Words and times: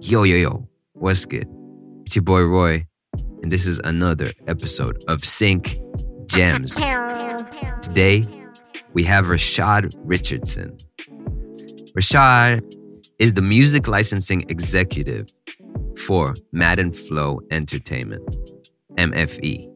Yo, 0.00 0.22
yo, 0.22 0.36
yo, 0.36 0.68
what's 0.92 1.24
good? 1.24 1.48
It's 2.06 2.14
your 2.14 2.22
boy 2.22 2.42
Roy, 2.42 2.86
and 3.42 3.50
this 3.50 3.66
is 3.66 3.80
another 3.80 4.30
episode 4.46 5.02
of 5.08 5.24
Sync 5.24 5.76
Gems. 6.26 6.76
Today, 7.82 8.24
we 8.92 9.02
have 9.04 9.26
Rashad 9.26 9.92
Richardson. 9.98 10.78
Rashad 11.96 12.62
is 13.18 13.34
the 13.34 13.42
music 13.42 13.88
licensing 13.88 14.44
executive 14.48 15.28
for 16.06 16.36
Madden 16.52 16.92
Flow 16.92 17.40
Entertainment, 17.50 18.22
MFE. 18.96 19.68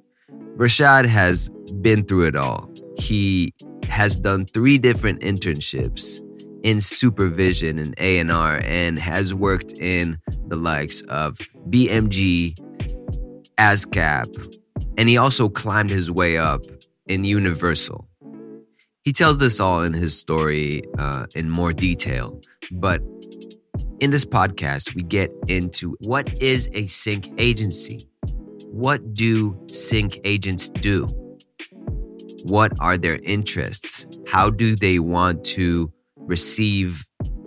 Rashad 0.56 1.04
has 1.06 1.50
been 1.80 2.04
through 2.04 2.26
it 2.28 2.36
all. 2.36 2.70
He 2.96 3.52
has 3.88 4.18
done 4.18 4.46
three 4.46 4.78
different 4.78 5.20
internships 5.20 6.20
in 6.62 6.80
supervision 6.80 7.78
and 7.78 7.94
A&R 7.98 8.60
and 8.64 8.98
has 8.98 9.34
worked 9.34 9.72
in 9.72 10.18
the 10.46 10.56
likes 10.56 11.02
of 11.02 11.36
BMG, 11.68 12.56
ASCAP, 13.58 14.58
and 14.96 15.08
he 15.08 15.16
also 15.16 15.48
climbed 15.48 15.90
his 15.90 16.10
way 16.10 16.38
up 16.38 16.64
in 17.06 17.24
Universal. 17.24 18.06
He 19.02 19.12
tells 19.12 19.38
this 19.38 19.58
all 19.58 19.82
in 19.82 19.92
his 19.92 20.16
story 20.16 20.82
uh, 20.98 21.26
in 21.34 21.50
more 21.50 21.72
detail, 21.72 22.40
but 22.70 23.00
in 23.98 24.10
this 24.10 24.24
podcast, 24.24 24.94
we 24.94 25.02
get 25.02 25.30
into 25.48 25.96
what 26.00 26.42
is 26.42 26.68
a 26.72 26.86
sync 26.86 27.32
agency? 27.38 28.08
What 28.66 29.14
do 29.14 29.56
sync 29.70 30.20
agents 30.24 30.68
do? 30.68 31.06
What 32.42 32.72
are 32.80 32.98
their 32.98 33.16
interests? 33.22 34.06
How 34.26 34.50
do 34.50 34.74
they 34.74 34.98
want 34.98 35.44
to 35.56 35.92
receive 36.26 37.04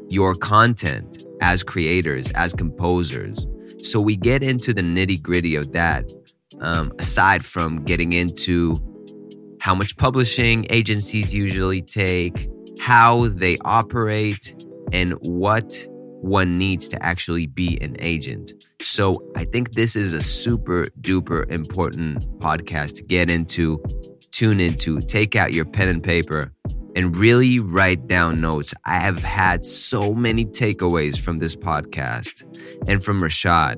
your 0.09 0.35
content 0.35 1.23
as 1.41 1.63
creators, 1.63 2.29
as 2.31 2.53
composers. 2.53 3.47
So 3.81 3.99
we 3.99 4.15
get 4.15 4.41
into 4.43 4.73
the 4.73 4.81
nitty 4.81 5.21
gritty 5.21 5.55
of 5.55 5.71
that, 5.73 6.11
um, 6.61 6.91
aside 6.99 7.45
from 7.45 7.83
getting 7.83 8.13
into 8.13 8.79
how 9.59 9.75
much 9.75 9.97
publishing 9.97 10.65
agencies 10.69 11.33
usually 11.33 11.81
take, 11.81 12.49
how 12.79 13.27
they 13.29 13.57
operate, 13.65 14.55
and 14.91 15.13
what 15.13 15.87
one 16.21 16.57
needs 16.57 16.87
to 16.89 17.03
actually 17.03 17.47
be 17.47 17.77
an 17.81 17.95
agent. 17.99 18.53
So 18.81 19.21
I 19.35 19.45
think 19.45 19.73
this 19.73 19.95
is 19.95 20.13
a 20.13 20.21
super 20.21 20.87
duper 21.01 21.49
important 21.51 22.19
podcast 22.39 22.95
to 22.95 23.03
get 23.03 23.29
into, 23.29 23.83
tune 24.31 24.59
into, 24.59 25.01
take 25.01 25.35
out 25.35 25.53
your 25.53 25.65
pen 25.65 25.87
and 25.87 26.03
paper 26.03 26.51
and 26.95 27.15
really 27.17 27.59
write 27.59 28.07
down 28.07 28.39
notes. 28.39 28.73
I 28.85 28.97
have 28.99 29.21
had 29.21 29.65
so 29.65 30.13
many 30.13 30.45
takeaways 30.45 31.19
from 31.19 31.37
this 31.37 31.55
podcast 31.55 32.43
and 32.87 33.03
from 33.03 33.21
Rashad. 33.21 33.75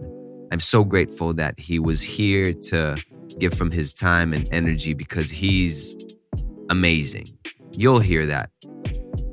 I'm 0.51 0.59
so 0.59 0.83
grateful 0.83 1.33
that 1.33 1.59
he 1.59 1.79
was 1.79 2.01
here 2.01 2.53
to 2.53 3.01
give 3.39 3.53
from 3.53 3.71
his 3.71 3.93
time 3.93 4.33
and 4.33 4.47
energy 4.51 4.93
because 4.93 5.29
he's 5.29 5.95
amazing. 6.69 7.37
You'll 7.71 7.99
hear 7.99 8.25
that. 8.27 8.49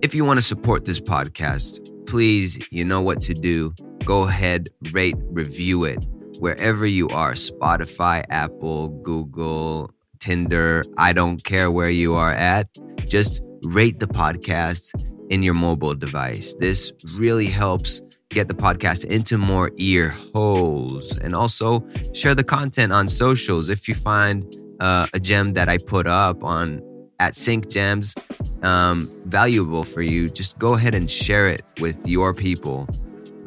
If 0.02 0.14
you 0.14 0.24
want 0.24 0.38
to 0.38 0.42
support 0.42 0.84
this 0.84 1.00
podcast, 1.00 1.80
please, 2.06 2.58
you 2.70 2.84
know 2.84 3.00
what 3.00 3.20
to 3.22 3.34
do. 3.34 3.74
Go 4.04 4.24
ahead, 4.24 4.68
rate, 4.92 5.16
review 5.30 5.84
it 5.84 6.04
wherever 6.38 6.84
you 6.84 7.08
are 7.08 7.32
Spotify, 7.32 8.24
Apple, 8.28 8.88
Google, 9.02 9.90
Tinder. 10.24 10.84
I 10.96 11.12
don't 11.12 11.44
care 11.44 11.70
where 11.70 11.90
you 11.90 12.14
are 12.14 12.32
at. 12.32 12.66
Just 13.06 13.42
rate 13.62 14.00
the 14.00 14.06
podcast 14.06 14.90
in 15.28 15.42
your 15.42 15.52
mobile 15.52 15.94
device. 15.94 16.54
This 16.58 16.92
really 17.14 17.46
helps 17.46 18.00
get 18.30 18.48
the 18.48 18.54
podcast 18.54 19.04
into 19.04 19.36
more 19.36 19.70
ear 19.76 20.14
holes 20.32 21.18
and 21.18 21.34
also 21.34 21.86
share 22.14 22.34
the 22.34 22.42
content 22.42 22.90
on 22.90 23.06
socials. 23.06 23.68
If 23.68 23.86
you 23.86 23.94
find 23.94 24.44
uh, 24.80 25.06
a 25.12 25.20
gem 25.20 25.52
that 25.52 25.68
I 25.68 25.76
put 25.76 26.06
up 26.06 26.42
on 26.42 26.80
at 27.20 27.36
Sync 27.36 27.68
Gems 27.68 28.14
um, 28.62 29.10
valuable 29.26 29.84
for 29.84 30.00
you, 30.00 30.30
just 30.30 30.58
go 30.58 30.72
ahead 30.72 30.94
and 30.94 31.10
share 31.10 31.48
it 31.50 31.62
with 31.80 31.98
your 32.06 32.32
people. 32.32 32.88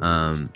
Um, 0.00 0.52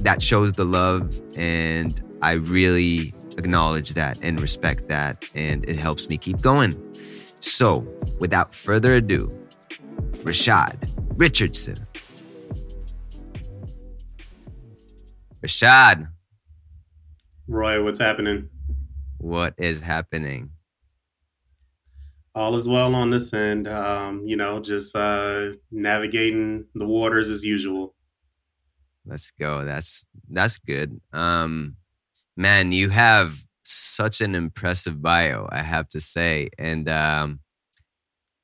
that 0.00 0.22
shows 0.22 0.54
the 0.54 0.64
love, 0.64 1.20
and 1.36 2.02
I 2.22 2.32
really 2.32 3.14
acknowledge 3.38 3.90
that 3.90 4.18
and 4.22 4.40
respect 4.40 4.88
that, 4.88 5.24
and 5.34 5.68
it 5.68 5.78
helps 5.78 6.08
me 6.08 6.16
keep 6.16 6.40
going. 6.40 6.78
So, 7.40 7.86
without 8.18 8.54
further 8.54 8.94
ado, 8.94 9.30
Rashad 10.22 10.88
Richardson. 11.16 11.84
Rashad. 15.44 16.08
Roy, 17.48 17.82
what's 17.82 17.98
happening? 17.98 18.48
What 19.18 19.54
is 19.58 19.80
happening? 19.80 20.50
All 22.34 22.56
is 22.56 22.66
well 22.66 22.94
on 22.94 23.10
this 23.10 23.34
end. 23.34 23.68
Um, 23.68 24.22
you 24.24 24.36
know, 24.36 24.60
just 24.60 24.96
uh, 24.96 25.52
navigating 25.70 26.64
the 26.74 26.86
waters 26.86 27.28
as 27.28 27.44
usual. 27.44 27.94
Let's 29.04 29.32
go. 29.32 29.64
That's 29.64 30.06
that's 30.30 30.58
good. 30.58 31.00
Um, 31.12 31.76
man, 32.36 32.72
you 32.72 32.88
have 32.90 33.44
such 33.64 34.20
an 34.20 34.34
impressive 34.34 35.00
bio, 35.00 35.48
I 35.50 35.62
have 35.62 35.88
to 35.90 36.00
say. 36.00 36.50
And 36.58 36.88
um, 36.88 37.40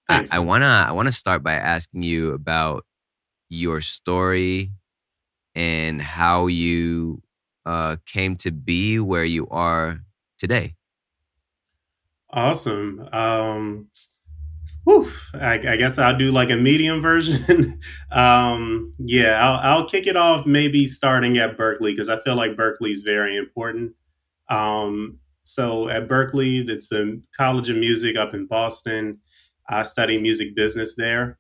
I, 0.09 0.26
I 0.32 0.38
wanna 0.38 0.87
I 0.88 0.93
wanna 0.93 1.12
start 1.12 1.43
by 1.43 1.54
asking 1.54 2.03
you 2.03 2.32
about 2.32 2.84
your 3.48 3.81
story 3.81 4.72
and 5.54 6.00
how 6.00 6.47
you 6.47 7.22
uh, 7.66 7.97
came 8.06 8.37
to 8.37 8.50
be 8.50 8.98
where 8.98 9.25
you 9.25 9.47
are 9.48 10.00
today. 10.38 10.75
Awesome. 12.31 13.09
Um, 13.12 13.88
whew, 14.88 15.10
I, 15.34 15.54
I, 15.54 15.76
guess 15.76 15.99
I'll 15.99 16.16
do 16.16 16.32
like 16.32 16.50
a 16.50 16.56
medium 16.56 17.03
version. 17.03 17.78
um, 18.10 18.94
yeah, 18.99 19.38
I'll, 19.38 19.81
I'll 19.81 19.88
kick 19.88 20.06
it 20.06 20.16
off 20.16 20.47
maybe 20.47 20.87
starting 20.87 21.37
at 21.37 21.59
Berklee 21.59 21.91
because 21.91 22.09
I 22.09 22.21
feel 22.22 22.37
like 22.37 22.56
Berklee 22.56 22.93
is 22.93 23.03
very 23.03 23.37
important. 23.37 23.93
Um, 24.48 25.19
so 25.43 25.91
at 25.91 26.09
Berklee, 26.09 26.69
it's 26.71 26.91
a 26.91 27.19
college 27.37 27.69
of 27.69 27.77
music 27.77 28.16
up 28.16 28.32
in 28.32 28.47
Boston. 28.47 29.19
I 29.69 29.82
study 29.82 30.21
music 30.21 30.56
business 30.56 30.94
there. 30.94 31.38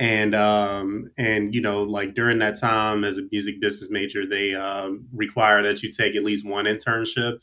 And 0.00 0.34
um, 0.34 1.10
and 1.18 1.54
you 1.54 1.60
know, 1.60 1.82
like 1.82 2.14
during 2.14 2.38
that 2.38 2.58
time 2.58 3.04
as 3.04 3.18
a 3.18 3.28
music 3.30 3.60
business 3.60 3.90
major, 3.90 4.26
they 4.26 4.54
um, 4.54 5.06
require 5.12 5.62
that 5.62 5.82
you 5.82 5.92
take 5.92 6.16
at 6.16 6.24
least 6.24 6.46
one 6.46 6.64
internship. 6.64 7.36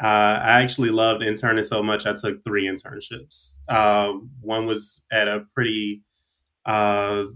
Uh, 0.00 0.40
I 0.42 0.62
actually 0.62 0.90
loved 0.90 1.22
interning 1.22 1.64
so 1.64 1.82
much, 1.82 2.06
I 2.06 2.14
took 2.14 2.42
three 2.44 2.66
internships. 2.66 3.54
Uh, 3.68 4.14
one 4.40 4.66
was 4.66 5.04
at 5.12 5.28
a 5.28 5.44
pretty 5.54 6.02
uh, 6.66 7.26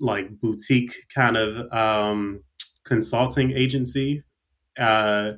like 0.00 0.30
boutique 0.40 0.94
kind 1.14 1.36
of 1.36 1.72
um, 1.72 2.42
consulting 2.84 3.52
agency. 3.52 4.22
Uh, 4.78 5.32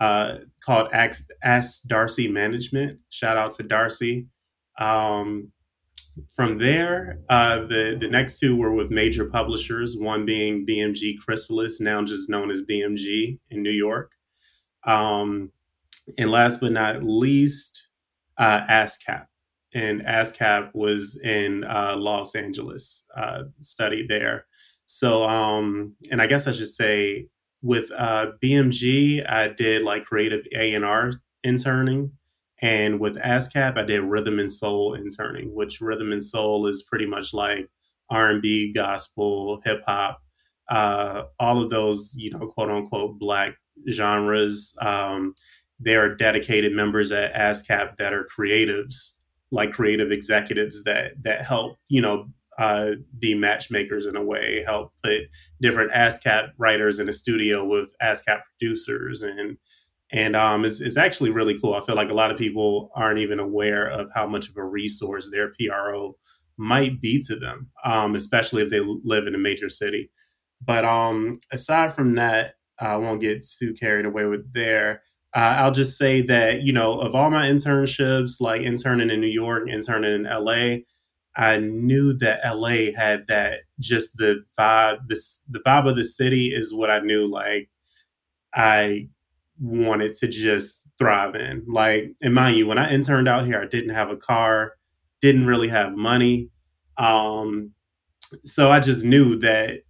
uh, 0.00 0.38
called 0.64 0.88
Ask, 0.92 1.82
Darcy 1.86 2.28
Management. 2.28 2.98
Shout 3.08 3.36
out 3.36 3.52
to 3.52 3.62
Darcy. 3.62 4.26
Um, 4.78 5.52
from 6.34 6.58
there, 6.58 7.20
uh, 7.28 7.60
the 7.60 7.96
the 7.98 8.08
next 8.08 8.38
two 8.38 8.56
were 8.56 8.72
with 8.72 8.90
major 8.90 9.26
publishers. 9.26 9.96
One 9.96 10.24
being 10.24 10.66
BMG 10.66 11.18
Chrysalis, 11.18 11.80
now 11.80 12.02
just 12.02 12.28
known 12.28 12.50
as 12.50 12.62
BMG 12.62 13.38
in 13.50 13.62
New 13.62 13.70
York. 13.70 14.12
Um, 14.84 15.50
and 16.18 16.30
last 16.30 16.60
but 16.60 16.72
not 16.72 17.02
least, 17.02 17.88
uh, 18.38 18.60
ASCAP. 18.66 19.26
And 19.74 20.02
ASCAP 20.02 20.70
was 20.74 21.20
in 21.22 21.64
uh, 21.64 21.96
Los 21.98 22.34
Angeles, 22.34 23.04
uh, 23.16 23.44
studied 23.60 24.08
there. 24.08 24.46
So, 24.86 25.24
um, 25.24 25.94
and 26.10 26.22
I 26.22 26.26
guess 26.26 26.46
I 26.46 26.52
should 26.52 26.72
say 26.72 27.26
with 27.62 27.90
uh, 27.96 28.32
BMG, 28.42 29.28
I 29.28 29.48
did 29.48 29.82
like 29.82 30.04
creative 30.04 30.46
A 30.54 30.74
and 30.74 30.84
R 30.84 31.12
interning, 31.42 32.12
and 32.62 33.00
with 33.00 33.16
ASCAP, 33.16 33.76
I 33.76 33.82
did 33.82 34.02
rhythm 34.02 34.38
and 34.38 34.50
soul 34.50 34.94
interning, 34.94 35.54
which 35.54 35.80
rhythm 35.80 36.12
and 36.12 36.24
soul 36.24 36.66
is 36.66 36.84
pretty 36.84 37.06
much 37.06 37.34
like 37.34 37.68
R 38.08 38.30
and 38.30 38.40
B, 38.40 38.72
gospel, 38.72 39.60
hip 39.64 39.82
hop, 39.86 40.22
uh, 40.70 41.24
all 41.38 41.62
of 41.62 41.70
those 41.70 42.14
you 42.16 42.30
know 42.30 42.46
quote 42.46 42.70
unquote 42.70 43.18
black 43.18 43.56
genres. 43.90 44.74
Um, 44.80 45.34
there 45.78 46.00
are 46.02 46.14
dedicated 46.14 46.72
members 46.72 47.12
at 47.12 47.34
ASCAP 47.34 47.96
that 47.98 48.12
are 48.12 48.26
creatives, 48.36 49.12
like 49.50 49.72
creative 49.72 50.10
executives 50.10 50.82
that 50.84 51.22
that 51.22 51.42
help 51.42 51.76
you 51.88 52.00
know 52.00 52.28
uh, 52.58 52.92
be 53.18 53.34
matchmakers 53.34 54.06
in 54.06 54.16
a 54.16 54.22
way, 54.22 54.62
help 54.64 54.92
put 55.02 55.22
different 55.60 55.92
ASCAP 55.92 56.50
writers 56.56 56.98
in 56.98 57.08
a 57.08 57.12
studio 57.12 57.64
with 57.64 57.92
ASCAP 58.02 58.40
producers, 58.58 59.22
and 59.22 59.58
and 60.12 60.36
um, 60.36 60.64
it's, 60.64 60.80
it's 60.80 60.96
actually 60.96 61.30
really 61.30 61.58
cool. 61.58 61.74
I 61.74 61.84
feel 61.84 61.96
like 61.96 62.10
a 62.10 62.14
lot 62.14 62.30
of 62.30 62.38
people 62.38 62.90
aren't 62.94 63.18
even 63.18 63.40
aware 63.40 63.88
of 63.88 64.08
how 64.14 64.26
much 64.26 64.48
of 64.48 64.56
a 64.56 64.64
resource 64.64 65.28
their 65.30 65.52
PRO 65.58 66.16
might 66.56 67.00
be 67.00 67.22
to 67.24 67.36
them, 67.36 67.68
um, 67.84 68.14
especially 68.14 68.62
if 68.62 68.70
they 68.70 68.80
live 68.80 69.26
in 69.26 69.34
a 69.34 69.38
major 69.38 69.68
city. 69.68 70.10
But 70.64 70.84
um, 70.84 71.40
aside 71.50 71.92
from 71.92 72.14
that, 72.14 72.54
I 72.78 72.96
won't 72.96 73.20
get 73.20 73.46
too 73.46 73.74
carried 73.74 74.06
away 74.06 74.26
with 74.26 74.52
there. 74.52 75.02
Uh, 75.36 75.56
I'll 75.58 75.72
just 75.72 75.98
say 75.98 76.22
that 76.22 76.62
you 76.62 76.72
know 76.72 76.98
of 76.98 77.14
all 77.14 77.30
my 77.30 77.48
internships, 77.48 78.40
like 78.40 78.62
interning 78.62 79.10
in 79.10 79.20
New 79.20 79.26
York, 79.26 79.68
interning 79.68 80.14
in 80.14 80.22
LA, 80.24 80.78
I 81.36 81.58
knew 81.58 82.14
that 82.14 82.40
LA 82.42 82.92
had 82.96 83.26
that 83.28 83.60
just 83.78 84.16
the 84.16 84.42
vibe. 84.58 85.06
This 85.08 85.42
the 85.50 85.60
vibe 85.60 85.90
of 85.90 85.96
the 85.96 86.04
city 86.04 86.54
is 86.54 86.72
what 86.72 86.90
I 86.90 87.00
knew. 87.00 87.26
Like 87.26 87.68
I 88.54 89.08
wanted 89.60 90.14
to 90.14 90.28
just 90.28 90.86
thrive 90.98 91.34
in. 91.34 91.64
Like, 91.68 92.14
and 92.22 92.34
mind 92.34 92.56
you, 92.56 92.66
when 92.66 92.78
I 92.78 92.90
interned 92.90 93.28
out 93.28 93.44
here, 93.44 93.60
I 93.60 93.66
didn't 93.66 93.94
have 93.94 94.10
a 94.10 94.16
car, 94.16 94.72
didn't 95.20 95.46
really 95.46 95.68
have 95.68 95.94
money. 95.94 96.48
Um, 96.96 97.72
so 98.42 98.70
I 98.70 98.80
just 98.80 99.04
knew 99.04 99.36
that 99.36 99.82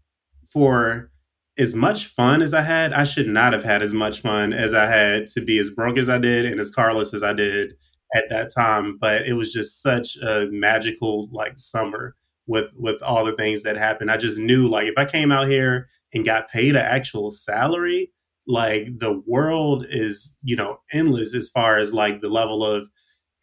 for 0.52 1.12
as 1.58 1.74
much 1.74 2.06
fun 2.06 2.42
as 2.42 2.52
I 2.52 2.60
had, 2.62 2.92
I 2.92 3.04
should 3.04 3.28
not 3.28 3.52
have 3.52 3.64
had 3.64 3.82
as 3.82 3.92
much 3.92 4.20
fun 4.20 4.52
as 4.52 4.74
I 4.74 4.86
had 4.86 5.26
to 5.28 5.40
be 5.40 5.58
as 5.58 5.70
broke 5.70 5.98
as 5.98 6.08
I 6.08 6.18
did 6.18 6.44
and 6.44 6.60
as 6.60 6.70
carless 6.70 7.14
as 7.14 7.22
I 7.22 7.32
did 7.32 7.74
at 8.14 8.28
that 8.30 8.52
time. 8.52 8.98
But 8.98 9.26
it 9.26 9.32
was 9.34 9.52
just 9.52 9.82
such 9.82 10.16
a 10.16 10.48
magical 10.50 11.28
like 11.32 11.58
summer 11.58 12.14
with 12.46 12.70
with 12.76 13.02
all 13.02 13.24
the 13.24 13.36
things 13.36 13.62
that 13.62 13.76
happened. 13.76 14.10
I 14.10 14.16
just 14.16 14.38
knew 14.38 14.68
like 14.68 14.86
if 14.86 14.94
I 14.96 15.04
came 15.04 15.32
out 15.32 15.48
here 15.48 15.88
and 16.14 16.24
got 16.24 16.50
paid 16.50 16.76
an 16.76 16.82
actual 16.82 17.30
salary, 17.30 18.10
like 18.46 18.98
the 18.98 19.22
world 19.26 19.86
is, 19.88 20.36
you 20.42 20.56
know, 20.56 20.78
endless 20.92 21.34
as 21.34 21.48
far 21.48 21.78
as 21.78 21.92
like 21.92 22.20
the 22.20 22.28
level 22.28 22.64
of 22.64 22.88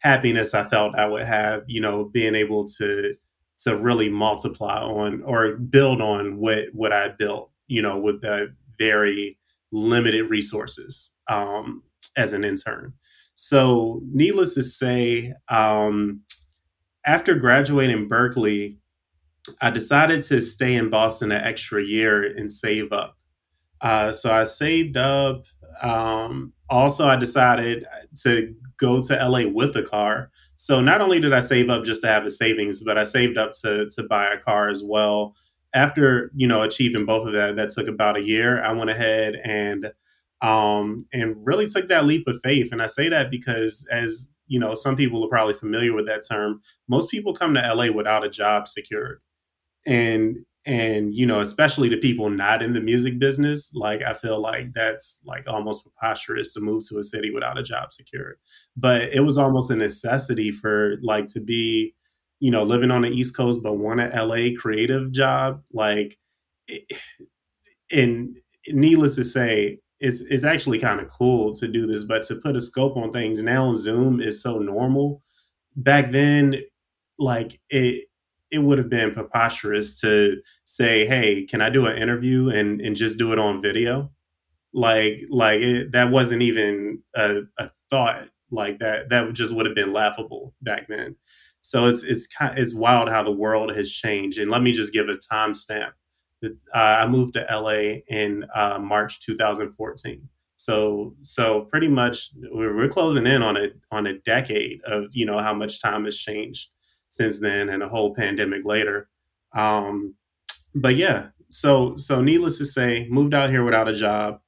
happiness 0.00 0.54
I 0.54 0.64
felt 0.64 0.94
I 0.94 1.06
would 1.06 1.24
have, 1.24 1.64
you 1.66 1.80
know, 1.80 2.04
being 2.04 2.34
able 2.34 2.66
to 2.78 3.14
to 3.64 3.76
really 3.76 4.08
multiply 4.08 4.80
on 4.82 5.22
or 5.22 5.56
build 5.56 6.00
on 6.00 6.38
what 6.38 6.66
what 6.72 6.92
I 6.92 7.08
built, 7.08 7.50
you 7.66 7.82
know, 7.82 7.98
with 7.98 8.20
the 8.20 8.54
very 8.78 9.38
limited 9.72 10.30
resources 10.30 11.12
um, 11.28 11.82
as 12.16 12.32
an 12.32 12.44
intern. 12.44 12.92
So, 13.36 14.00
needless 14.04 14.54
to 14.54 14.62
say, 14.62 15.34
um, 15.48 16.20
after 17.04 17.34
graduating 17.34 18.08
Berklee, 18.08 18.76
I 19.60 19.70
decided 19.70 20.22
to 20.22 20.40
stay 20.40 20.74
in 20.74 20.88
Boston 20.88 21.32
an 21.32 21.42
extra 21.42 21.82
year 21.82 22.22
and 22.36 22.50
save 22.50 22.92
up. 22.92 23.16
Uh, 23.80 24.12
so 24.12 24.32
I 24.32 24.44
saved 24.44 24.96
up. 24.96 25.44
Um, 25.82 26.52
also, 26.70 27.06
I 27.06 27.16
decided 27.16 27.84
to 28.22 28.54
go 28.78 29.02
to 29.02 29.28
LA 29.28 29.46
with 29.48 29.76
a 29.76 29.82
car. 29.82 30.30
So 30.56 30.80
not 30.80 31.00
only 31.02 31.20
did 31.20 31.34
I 31.34 31.40
save 31.40 31.68
up 31.68 31.84
just 31.84 32.02
to 32.02 32.08
have 32.08 32.24
a 32.24 32.30
savings, 32.30 32.82
but 32.82 32.96
I 32.96 33.04
saved 33.04 33.36
up 33.36 33.52
to 33.62 33.88
to 33.90 34.02
buy 34.04 34.28
a 34.28 34.38
car 34.38 34.70
as 34.70 34.82
well. 34.82 35.34
After 35.74 36.30
you 36.34 36.46
know 36.46 36.62
achieving 36.62 37.04
both 37.04 37.26
of 37.26 37.32
that, 37.32 37.56
that 37.56 37.70
took 37.70 37.88
about 37.88 38.16
a 38.16 38.22
year. 38.22 38.62
I 38.62 38.72
went 38.72 38.90
ahead 38.90 39.40
and 39.44 39.92
um, 40.42 41.06
and 41.12 41.34
really 41.44 41.68
took 41.68 41.88
that 41.88 42.04
leap 42.04 42.26
of 42.26 42.38
faith. 42.44 42.70
And 42.72 42.82
I 42.82 42.86
say 42.86 43.08
that 43.08 43.30
because 43.30 43.86
as 43.90 44.28
you 44.46 44.60
know, 44.60 44.74
some 44.74 44.94
people 44.94 45.24
are 45.24 45.28
probably 45.28 45.54
familiar 45.54 45.94
with 45.94 46.06
that 46.06 46.26
term. 46.28 46.60
Most 46.88 47.10
people 47.10 47.32
come 47.32 47.54
to 47.54 47.74
LA 47.74 47.90
without 47.90 48.24
a 48.24 48.30
job 48.30 48.68
secured. 48.68 49.20
And 49.86 50.44
and 50.66 51.14
you 51.14 51.26
know 51.26 51.40
especially 51.40 51.88
to 51.90 51.96
people 51.96 52.30
not 52.30 52.62
in 52.62 52.72
the 52.72 52.80
music 52.80 53.18
business 53.18 53.70
like 53.74 54.02
i 54.02 54.14
feel 54.14 54.40
like 54.40 54.72
that's 54.72 55.20
like 55.24 55.44
almost 55.46 55.82
preposterous 55.82 56.52
to 56.54 56.60
move 56.60 56.86
to 56.88 56.98
a 56.98 57.02
city 57.02 57.30
without 57.30 57.58
a 57.58 57.62
job 57.62 57.92
secured 57.92 58.36
but 58.76 59.02
it 59.12 59.20
was 59.20 59.36
almost 59.36 59.70
a 59.70 59.76
necessity 59.76 60.50
for 60.50 60.96
like 61.02 61.26
to 61.26 61.40
be 61.40 61.94
you 62.44 62.50
know 62.50 62.62
living 62.64 62.90
on 62.90 63.02
the 63.02 63.08
east 63.08 63.36
coast 63.36 63.60
but 63.62 63.74
want 63.74 64.00
a 64.00 64.24
la 64.24 64.36
creative 64.60 65.10
job 65.12 65.62
like 65.72 66.18
eh, 66.68 66.78
and 67.90 68.36
needless 68.68 69.14
to 69.16 69.24
say 69.24 69.78
it's 70.00 70.20
it's 70.22 70.44
actually 70.44 70.78
kind 70.78 71.00
of 71.00 71.08
cool 71.08 71.54
to 71.54 71.66
do 71.68 71.86
this 71.86 72.04
but 72.04 72.22
to 72.24 72.36
put 72.36 72.56
a 72.56 72.60
scope 72.60 72.96
on 72.96 73.12
things 73.12 73.42
now 73.42 73.72
zoom 73.72 74.20
is 74.20 74.42
so 74.42 74.58
normal 74.58 75.22
back 75.76 76.10
then 76.10 76.56
like 77.18 77.60
it 77.70 78.04
it 78.50 78.58
would 78.58 78.78
have 78.78 78.88
been 78.88 79.12
preposterous 79.12 80.00
to 80.00 80.40
say, 80.64 81.06
"Hey, 81.06 81.44
can 81.44 81.60
I 81.60 81.70
do 81.70 81.86
an 81.86 81.98
interview 81.98 82.50
and 82.50 82.80
and 82.80 82.94
just 82.96 83.18
do 83.18 83.32
it 83.32 83.38
on 83.38 83.62
video?" 83.62 84.12
Like 84.72 85.22
like 85.30 85.60
it, 85.60 85.92
that 85.92 86.10
wasn't 86.10 86.42
even 86.42 87.02
a, 87.16 87.42
a 87.58 87.70
thought. 87.90 88.28
Like 88.50 88.78
that 88.80 89.10
that 89.10 89.32
just 89.34 89.54
would 89.54 89.66
have 89.66 89.74
been 89.74 89.92
laughable 89.92 90.54
back 90.62 90.88
then. 90.88 91.16
So 91.66 91.86
it's 91.86 92.02
it's 92.02 92.26
kind 92.26 92.58
it's 92.58 92.74
wild 92.74 93.08
how 93.08 93.22
the 93.22 93.32
world 93.32 93.74
has 93.74 93.90
changed. 93.90 94.36
And 94.36 94.50
let 94.50 94.60
me 94.60 94.70
just 94.70 94.92
give 94.92 95.08
a 95.08 95.14
timestamp. 95.14 95.92
Uh, 96.44 96.48
I 96.74 97.06
moved 97.06 97.32
to 97.34 97.46
LA 97.50 98.02
in 98.14 98.44
uh, 98.54 98.78
March 98.78 99.20
2014. 99.20 100.28
So 100.56 101.16
so 101.22 101.62
pretty 101.62 101.88
much 101.88 102.32
we're, 102.52 102.86
closing 102.88 103.26
in 103.26 103.42
on 103.42 103.56
a 103.56 103.68
on 103.90 104.06
a 104.06 104.18
decade 104.20 104.82
of 104.84 105.06
you 105.12 105.24
know 105.24 105.38
how 105.38 105.54
much 105.54 105.80
time 105.80 106.04
has 106.04 106.18
changed 106.18 106.68
since 107.08 107.40
then 107.40 107.70
and 107.70 107.82
a 107.82 107.88
whole 107.88 108.14
pandemic 108.14 108.66
later. 108.66 109.08
Um, 109.54 110.14
but 110.74 110.96
yeah, 110.96 111.28
so 111.48 111.96
so 111.96 112.20
needless 112.20 112.58
to 112.58 112.66
say, 112.66 113.08
moved 113.08 113.32
out 113.32 113.48
here 113.48 113.64
without 113.64 113.88
a 113.88 113.94
job. 113.94 114.38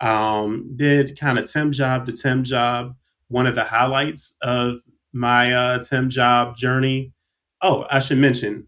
Um, 0.00 0.72
did 0.74 1.20
kind 1.20 1.38
of 1.38 1.48
temp 1.48 1.72
job 1.72 2.06
to 2.06 2.12
temp 2.12 2.44
job. 2.44 2.96
One 3.28 3.46
of 3.46 3.54
the 3.54 3.62
highlights 3.62 4.34
of 4.42 4.80
my 5.14 5.52
uh, 5.52 5.82
temp 5.82 6.10
job 6.10 6.56
journey. 6.56 7.12
Oh, 7.62 7.86
I 7.90 8.00
should 8.00 8.18
mention, 8.18 8.66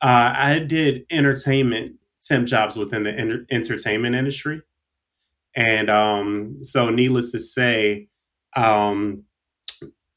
uh, 0.00 0.32
I 0.36 0.60
did 0.60 1.04
entertainment 1.10 1.96
temp 2.22 2.46
jobs 2.46 2.76
within 2.76 3.02
the 3.02 3.12
enter- 3.12 3.46
entertainment 3.50 4.14
industry, 4.14 4.62
and 5.54 5.90
um, 5.90 6.58
so 6.62 6.88
needless 6.90 7.32
to 7.32 7.40
say, 7.40 8.08
um, 8.56 9.24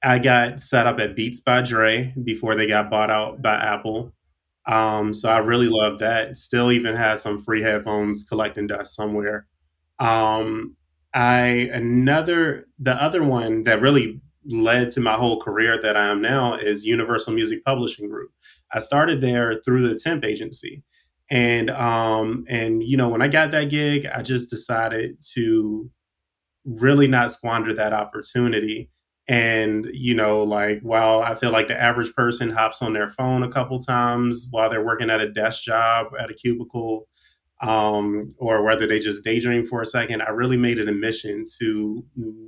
I 0.04 0.20
got 0.20 0.60
set 0.60 0.88
up 0.88 1.00
at 1.00 1.16
Beats 1.16 1.40
by 1.40 1.62
Dre 1.62 2.14
before 2.24 2.56
they 2.56 2.68
got 2.68 2.90
bought 2.90 3.10
out 3.10 3.42
by 3.42 3.56
Apple. 3.56 4.14
Um, 4.66 5.14
so 5.14 5.30
I 5.30 5.40
really 5.40 5.68
love 5.68 6.00
that. 6.00 6.38
Still 6.38 6.72
even 6.72 6.96
have 6.96 7.20
some 7.20 7.42
free 7.42 7.62
headphones 7.62 8.24
collecting 8.24 8.68
dust 8.68 8.96
somewhere. 8.96 9.48
Um, 10.00 10.76
I 11.14 11.70
another 11.72 12.68
the 12.80 12.94
other 12.94 13.24
one 13.24 13.64
that 13.66 13.82
really 13.82 14.22
led 14.46 14.90
to 14.92 15.00
my 15.00 15.14
whole 15.14 15.40
career 15.40 15.80
that 15.82 15.98
I 15.98 16.08
am 16.08 16.22
now 16.22 16.56
is 16.56 16.86
Universal 16.86 17.34
Music 17.34 17.64
Publishing 17.64 18.10
Group. 18.10 18.32
I 18.74 18.80
started 18.80 19.22
there 19.22 19.62
through 19.64 19.88
the 19.88 20.00
temp 20.00 20.24
agency. 20.26 20.84
And 21.32 21.70
um 21.70 22.44
and 22.50 22.84
you 22.84 22.98
know 22.98 23.08
when 23.10 23.22
I 23.22 23.28
got 23.28 23.52
that 23.52 23.70
gig, 23.70 24.06
I 24.06 24.22
just 24.22 24.50
decided 24.50 25.18
to 25.34 25.90
really 26.66 27.08
not 27.08 27.32
squander 27.32 27.74
that 27.74 27.94
opportunity 27.94 28.90
and, 29.28 29.90
you 29.94 30.14
know, 30.14 30.44
like 30.44 30.82
while 30.82 31.22
I 31.22 31.36
feel 31.36 31.52
like 31.52 31.70
the 31.70 31.80
average 31.80 32.14
person 32.14 32.50
hops 32.50 32.82
on 32.82 32.94
their 32.94 33.10
phone 33.12 33.44
a 33.44 33.52
couple 33.52 33.80
times 33.80 34.48
while 34.52 34.70
they're 34.70 34.86
working 34.86 35.10
at 35.10 35.22
a 35.22 35.32
desk 35.32 35.64
job 35.64 36.08
at 36.20 36.30
a 36.30 36.34
cubicle, 36.34 37.08
um, 37.62 38.36
or 38.38 38.64
whether 38.64 38.86
they 38.86 39.00
just 39.00 39.24
daydream 39.24 39.66
for 39.66 39.82
a 39.82 39.86
second, 39.86 40.22
I 40.22 40.30
really 40.32 40.58
made 40.58 40.80
it 40.80 40.90
a 40.90 40.94
mission 40.94 41.46
to 41.60 42.04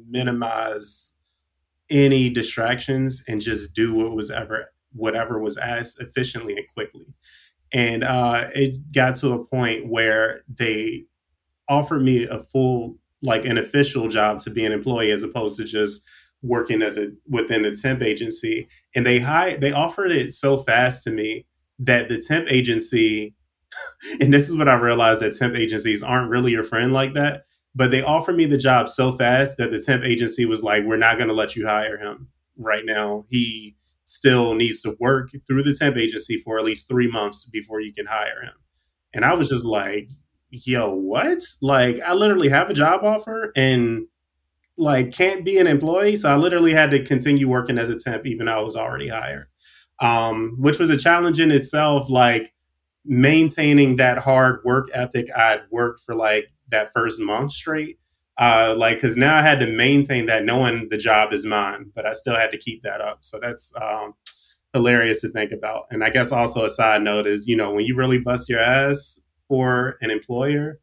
minimize 0.09 1.14
any 1.89 2.29
distractions 2.29 3.23
and 3.27 3.41
just 3.41 3.73
do 3.73 3.93
what 3.93 4.15
was 4.15 4.31
ever 4.31 4.71
whatever 4.93 5.39
was 5.39 5.57
as 5.57 5.97
efficiently 5.99 6.55
and 6.55 6.65
quickly. 6.73 7.05
And 7.73 8.03
uh, 8.03 8.49
it 8.55 8.91
got 8.93 9.15
to 9.17 9.33
a 9.33 9.45
point 9.45 9.87
where 9.89 10.41
they 10.47 11.05
offered 11.67 12.01
me 12.01 12.23
a 12.23 12.39
full, 12.39 12.97
like 13.21 13.45
an 13.45 13.57
official 13.57 14.07
job 14.07 14.39
to 14.41 14.49
be 14.49 14.65
an 14.65 14.71
employee 14.71 15.11
as 15.11 15.23
opposed 15.23 15.57
to 15.57 15.65
just 15.65 16.01
working 16.41 16.81
as 16.81 16.97
a 16.97 17.11
within 17.27 17.63
the 17.63 17.75
temp 17.75 18.03
agency 18.03 18.67
and 18.93 19.03
they 19.03 19.19
hired 19.19 19.61
they 19.61 19.71
offered 19.71 20.11
it 20.11 20.31
so 20.31 20.57
fast 20.57 21.03
to 21.03 21.09
me 21.09 21.43
that 21.79 22.07
the 22.07 22.21
temp 22.21 22.47
agency 22.51 23.33
and 24.21 24.31
this 24.31 24.47
is 24.47 24.55
what 24.55 24.69
I 24.69 24.75
realized 24.75 25.21
that 25.21 25.35
temp 25.35 25.55
agencies 25.55 26.03
aren't 26.03 26.29
really 26.29 26.51
your 26.51 26.63
friend 26.63 26.93
like 26.93 27.15
that 27.15 27.44
but 27.75 27.91
they 27.91 28.01
offered 28.01 28.35
me 28.35 28.45
the 28.45 28.57
job 28.57 28.89
so 28.89 29.11
fast 29.11 29.57
that 29.57 29.71
the 29.71 29.81
temp 29.81 30.03
agency 30.03 30.45
was 30.45 30.63
like 30.63 30.83
we're 30.85 30.97
not 30.97 31.17
going 31.17 31.27
to 31.27 31.33
let 31.33 31.55
you 31.55 31.67
hire 31.67 31.97
him 31.97 32.27
right 32.57 32.85
now 32.85 33.25
he 33.29 33.75
still 34.05 34.53
needs 34.53 34.81
to 34.81 34.95
work 34.99 35.31
through 35.47 35.63
the 35.63 35.75
temp 35.75 35.97
agency 35.97 36.39
for 36.39 36.57
at 36.57 36.65
least 36.65 36.87
3 36.87 37.07
months 37.11 37.45
before 37.45 37.81
you 37.81 37.93
can 37.93 38.05
hire 38.05 38.41
him 38.43 38.53
and 39.13 39.25
I 39.25 39.33
was 39.33 39.49
just 39.49 39.65
like 39.65 40.09
yo 40.51 40.93
what 40.93 41.43
like 41.61 41.99
I 42.01 42.13
literally 42.13 42.49
have 42.49 42.69
a 42.69 42.73
job 42.73 43.03
offer 43.03 43.51
and 43.55 44.05
like 44.77 45.11
can't 45.11 45.45
be 45.45 45.57
an 45.57 45.67
employee. 45.67 46.17
So 46.17 46.29
I 46.29 46.35
literally 46.35 46.73
had 46.73 46.91
to 46.91 47.03
continue 47.03 47.47
working 47.47 47.77
as 47.77 47.89
a 47.89 47.97
temp, 47.97 48.25
even 48.25 48.47
though 48.47 48.59
I 48.59 48.61
was 48.61 48.75
already 48.75 49.07
hired, 49.07 49.47
um, 49.99 50.55
which 50.59 50.79
was 50.79 50.89
a 50.89 50.97
challenge 50.97 51.39
in 51.39 51.51
itself. 51.51 52.09
Like 52.09 52.53
maintaining 53.05 53.95
that 53.97 54.17
hard 54.17 54.61
work 54.65 54.89
ethic 54.93 55.27
I'd 55.35 55.61
worked 55.71 56.01
for 56.01 56.15
like 56.15 56.51
that 56.75 56.91
first 56.93 57.19
month 57.19 57.53
straight. 57.53 57.99
Uh, 58.37 58.75
like, 58.77 58.99
cause 58.99 59.15
now 59.15 59.37
I 59.37 59.41
had 59.41 59.61
to 59.61 59.67
maintain 59.67 60.25
that 60.25 60.43
knowing 60.43 60.89
the 60.89 60.97
job 60.97 61.31
is 61.31 61.45
mine, 61.45 61.91
but 61.95 62.05
I 62.05 62.11
still 62.13 62.35
had 62.35 62.51
to 62.51 62.57
keep 62.57 62.83
that 62.83 62.99
up. 62.99 63.19
So 63.21 63.39
that's, 63.41 63.71
um, 63.81 64.13
hilarious 64.75 65.21
to 65.21 65.29
think 65.29 65.53
about. 65.53 65.85
And 65.89 66.03
I 66.03 66.09
guess 66.09 66.33
also 66.33 66.65
a 66.65 66.69
side 66.69 67.01
note 67.01 67.27
is, 67.27 67.47
you 67.47 67.55
know, 67.55 67.71
when 67.71 67.85
you 67.85 67.95
really 67.95 68.19
bust 68.19 68.49
your 68.49 68.59
ass 68.59 69.19
for 69.47 69.97
an 70.01 70.11
employer, 70.11 70.81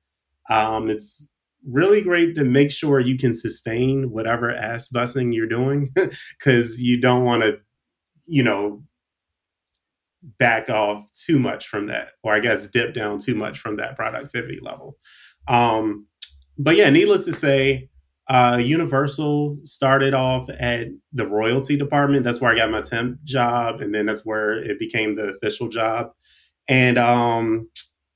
um, 0.49 0.89
it's 0.89 1.29
really 1.69 2.01
great 2.01 2.35
to 2.37 2.45
make 2.45 2.71
sure 2.71 3.01
you 3.01 3.19
can 3.19 3.35
sustain 3.35 4.11
whatever 4.11 4.51
ass 4.51 4.89
busing 4.89 5.35
you're 5.35 5.47
doing 5.47 5.93
because 6.39 6.81
you 6.81 7.01
don't 7.01 7.25
want 7.25 7.43
to, 7.43 7.59
you 8.27 8.43
know, 8.43 8.83
back 10.39 10.71
off 10.71 11.05
too 11.13 11.39
much 11.39 11.67
from 11.67 11.87
that, 11.89 12.11
or 12.23 12.33
I 12.33 12.41
guess 12.41 12.69
dip 12.69 12.95
down 12.95 13.19
too 13.19 13.35
much 13.35 13.59
from 13.59 13.77
that 13.77 13.97
productivity 13.97 14.59
level. 14.63 14.97
Um, 15.49 16.07
but 16.59 16.77
yeah, 16.77 16.91
needless 16.91 17.25
to 17.25 17.33
say, 17.33 17.89
uh, 18.29 18.59
Universal 18.63 19.59
started 19.65 20.15
off 20.15 20.49
at 20.49 20.89
the 21.13 21.27
royalty 21.27 21.77
department. 21.77 22.25
That's 22.25 22.41
where 22.41 22.53
I 22.53 22.57
got 22.57 22.71
my 22.71 22.81
temp 22.81 23.23
job, 23.25 23.81
and 23.81 23.95
then 23.95 24.07
that's 24.07 24.25
where 24.25 24.55
it 24.55 24.79
became 24.79 25.17
the 25.17 25.35
official 25.35 25.69
job. 25.69 26.13
And 26.69 26.99
um, 26.99 27.69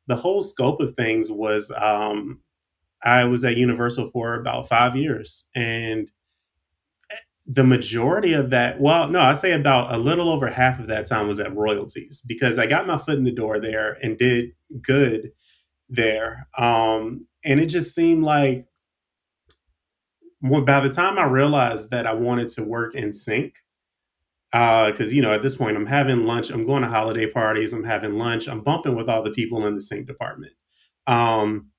the 0.06 0.16
whole 0.16 0.42
scope 0.42 0.80
of 0.80 0.94
things 0.94 1.30
was 1.30 1.72
um, 1.76 2.40
I 3.04 3.24
was 3.24 3.44
at 3.44 3.56
Universal 3.56 4.10
for 4.12 4.34
about 4.34 4.68
five 4.68 4.96
years, 4.96 5.46
and 5.54 6.10
the 7.46 7.64
majority 7.64 8.32
of 8.32 8.50
that, 8.50 8.80
well, 8.80 9.08
no, 9.08 9.20
I 9.20 9.32
say 9.32 9.52
about 9.52 9.94
a 9.94 9.98
little 9.98 10.28
over 10.28 10.48
half 10.48 10.80
of 10.80 10.88
that 10.88 11.06
time 11.06 11.28
was 11.28 11.38
at 11.38 11.54
royalties 11.54 12.22
because 12.26 12.58
I 12.58 12.66
got 12.66 12.88
my 12.88 12.98
foot 12.98 13.18
in 13.18 13.24
the 13.24 13.30
door 13.30 13.60
there 13.60 13.98
and 14.02 14.18
did 14.18 14.50
good 14.82 15.30
there. 15.88 16.46
Um, 16.56 17.26
and 17.44 17.60
it 17.60 17.66
just 17.66 17.94
seemed 17.94 18.24
like 18.24 18.66
well, 20.42 20.62
by 20.62 20.80
the 20.80 20.90
time 20.90 21.18
I 21.18 21.24
realized 21.24 21.90
that 21.90 22.06
I 22.06 22.12
wanted 22.12 22.48
to 22.50 22.62
work 22.62 22.94
in 22.94 23.12
sync, 23.12 23.56
because 24.52 25.00
uh, 25.00 25.12
you 25.12 25.22
know 25.22 25.32
at 25.32 25.42
this 25.42 25.56
point 25.56 25.76
I'm 25.76 25.86
having 25.86 26.24
lunch, 26.24 26.50
I'm 26.50 26.64
going 26.64 26.82
to 26.82 26.88
holiday 26.88 27.26
parties, 27.26 27.72
I'm 27.72 27.84
having 27.84 28.18
lunch, 28.18 28.48
I'm 28.48 28.60
bumping 28.60 28.94
with 28.94 29.08
all 29.08 29.22
the 29.22 29.30
people 29.30 29.66
in 29.66 29.74
the 29.74 29.80
sync 29.80 30.06
department. 30.06 30.52
Um, 31.06 31.70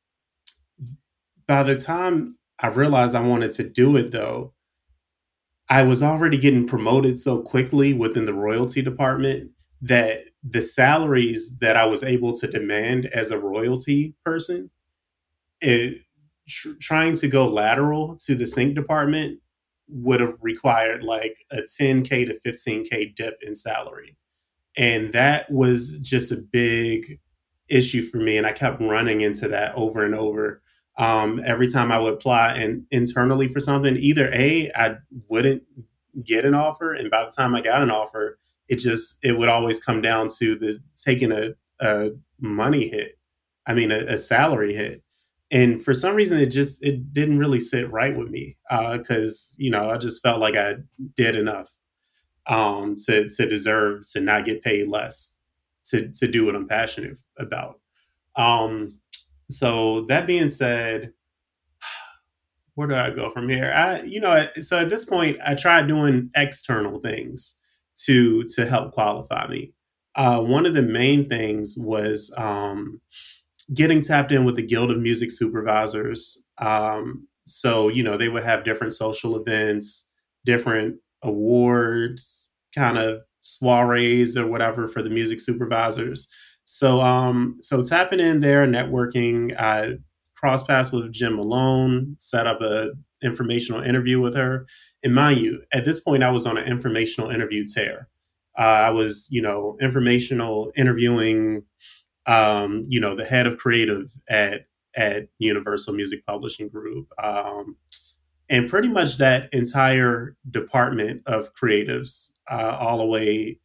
by 1.47 1.63
the 1.63 1.79
time 1.79 2.37
I 2.59 2.67
realized 2.67 3.15
I 3.15 3.21
wanted 3.21 3.51
to 3.53 3.69
do 3.69 3.95
it, 3.95 4.11
though, 4.11 4.53
I 5.69 5.83
was 5.83 6.01
already 6.01 6.37
getting 6.37 6.67
promoted 6.67 7.19
so 7.19 7.41
quickly 7.41 7.93
within 7.93 8.25
the 8.25 8.33
royalty 8.33 8.81
department 8.81 9.51
that 9.81 10.19
the 10.43 10.61
salaries 10.61 11.57
that 11.59 11.75
I 11.75 11.85
was 11.85 12.03
able 12.03 12.37
to 12.39 12.47
demand 12.47 13.07
as 13.07 13.31
a 13.31 13.39
royalty 13.39 14.15
person, 14.25 14.69
it, 15.61 16.01
tr- 16.47 16.73
trying 16.81 17.15
to 17.17 17.27
go 17.27 17.47
lateral 17.47 18.17
to 18.25 18.35
the 18.35 18.47
sync 18.47 18.75
department 18.75 19.39
would 19.89 20.19
have 20.19 20.35
required 20.41 21.03
like 21.03 21.45
a 21.51 21.61
10k 21.61 22.27
to 22.27 22.39
15k 22.45 23.15
dip 23.15 23.37
in 23.41 23.55
salary. 23.55 24.17
And 24.75 25.13
that 25.13 25.49
was 25.51 25.99
just 25.99 26.31
a 26.31 26.37
big 26.37 27.19
issue 27.69 28.01
for 28.01 28.17
me 28.17 28.37
and 28.37 28.47
i 28.47 28.51
kept 28.51 28.81
running 28.81 29.21
into 29.21 29.47
that 29.49 29.75
over 29.75 30.05
and 30.05 30.15
over. 30.15 30.61
Um, 30.97 31.41
every 31.45 31.69
time 31.69 31.91
i 31.91 31.99
would 31.99 32.15
apply 32.15 32.55
and 32.55 32.83
internally 32.89 33.47
for 33.47 33.59
something 33.59 33.95
either 33.97 34.31
a 34.33 34.71
i 34.75 34.95
wouldn't 35.27 35.61
get 36.23 36.43
an 36.43 36.55
offer 36.55 36.93
and 36.93 37.11
by 37.11 37.23
the 37.23 37.31
time 37.31 37.53
i 37.53 37.61
got 37.61 37.83
an 37.83 37.91
offer 37.91 38.39
it 38.67 38.77
just 38.77 39.17
it 39.23 39.37
would 39.37 39.49
always 39.49 39.79
come 39.79 40.01
down 40.01 40.27
to 40.39 40.55
the 40.55 40.79
taking 40.95 41.31
a, 41.31 41.51
a 41.79 42.11
money 42.39 42.87
hit. 42.87 43.17
I 43.65 43.73
mean 43.73 43.91
a, 43.91 44.05
a 44.05 44.17
salary 44.17 44.75
hit. 44.75 45.03
And 45.49 45.81
for 45.81 45.93
some 45.93 46.15
reason 46.15 46.39
it 46.39 46.47
just 46.47 46.83
it 46.83 47.13
didn't 47.13 47.39
really 47.39 47.59
sit 47.59 47.91
right 47.91 48.15
with 48.15 48.29
me 48.29 48.57
because 48.69 49.53
uh, 49.53 49.55
you 49.57 49.71
know 49.71 49.89
i 49.89 49.97
just 49.97 50.21
felt 50.21 50.41
like 50.41 50.55
i 50.57 50.75
did 51.15 51.35
enough 51.35 51.71
um, 52.47 52.95
to 53.05 53.29
to 53.29 53.47
deserve 53.47 54.09
to 54.11 54.21
not 54.21 54.45
get 54.45 54.63
paid 54.63 54.87
less 54.89 55.35
to 55.85 56.09
to 56.09 56.27
do 56.27 56.45
what 56.45 56.55
i'm 56.55 56.67
passionate 56.67 57.17
about. 57.37 57.79
Um, 58.35 58.99
so 59.49 60.01
that 60.09 60.27
being 60.27 60.49
said 60.49 61.13
where 62.75 62.87
do 62.87 62.93
i 62.93 63.09
go 63.09 63.31
from 63.31 63.49
here? 63.49 63.71
I 63.73 64.01
you 64.01 64.19
know 64.19 64.47
so 64.59 64.79
at 64.79 64.89
this 64.89 65.05
point 65.05 65.37
i 65.45 65.55
tried 65.55 65.87
doing 65.87 66.29
external 66.35 66.99
things 66.99 67.55
to 68.05 68.43
to 68.43 68.65
help 68.65 68.93
qualify 68.93 69.47
me 69.47 69.73
uh, 70.17 70.41
one 70.41 70.65
of 70.65 70.73
the 70.73 70.81
main 70.81 71.29
things 71.29 71.75
was 71.77 72.33
um, 72.37 72.99
getting 73.73 74.01
tapped 74.01 74.31
in 74.31 74.43
with 74.43 74.55
the 74.55 74.65
Guild 74.65 74.89
of 74.89 74.99
Music 74.99 75.29
Supervisors. 75.29 76.41
Um, 76.57 77.27
so, 77.45 77.87
you 77.87 78.03
know, 78.03 78.17
they 78.17 78.27
would 78.27 78.43
have 78.43 78.65
different 78.65 78.93
social 78.93 79.39
events, 79.39 80.07
different 80.43 80.95
awards, 81.21 82.47
kind 82.73 82.97
of 82.97 83.21
soirees 83.43 84.35
or 84.35 84.47
whatever 84.47 84.87
for 84.87 85.03
the 85.03 85.09
music 85.09 85.39
supervisors. 85.39 86.27
So, 86.65 86.99
um, 86.99 87.59
so 87.61 87.83
tapping 87.83 88.19
in 88.19 88.41
there, 88.41 88.65
networking, 88.65 89.57
I 89.57 89.97
cross 90.35 90.63
paths 90.63 90.91
with 90.91 91.13
Jen 91.13 91.35
Malone, 91.35 92.15
set 92.17 92.47
up 92.47 92.59
a 92.61 92.89
informational 93.23 93.81
interview 93.81 94.19
with 94.19 94.35
her. 94.35 94.65
And 95.03 95.13
mind 95.13 95.39
you, 95.39 95.61
at 95.71 95.85
this 95.85 95.99
point, 95.99 96.23
I 96.23 96.31
was 96.31 96.45
on 96.45 96.57
an 96.57 96.65
informational 96.65 97.29
interview 97.29 97.65
tear. 97.65 98.09
Uh, 98.57 98.61
I 98.61 98.89
was, 98.89 99.27
you 99.29 99.41
know, 99.41 99.77
informational 99.79 100.71
interviewing 100.75 101.63
um, 102.27 102.83
you 102.87 102.99
know, 102.99 103.15
the 103.15 103.25
head 103.25 103.47
of 103.47 103.57
creative 103.57 104.11
at 104.29 104.65
at 104.95 105.27
Universal 105.39 105.93
Music 105.93 106.25
Publishing 106.25 106.67
Group, 106.67 107.07
um, 107.23 107.77
and 108.49 108.69
pretty 108.69 108.89
much 108.89 109.17
that 109.17 109.53
entire 109.53 110.35
department 110.51 111.21
of 111.25 111.53
creatives, 111.53 112.31
uh, 112.49 112.75
all 112.79 112.97
the 112.97 113.05
way, 113.05 113.59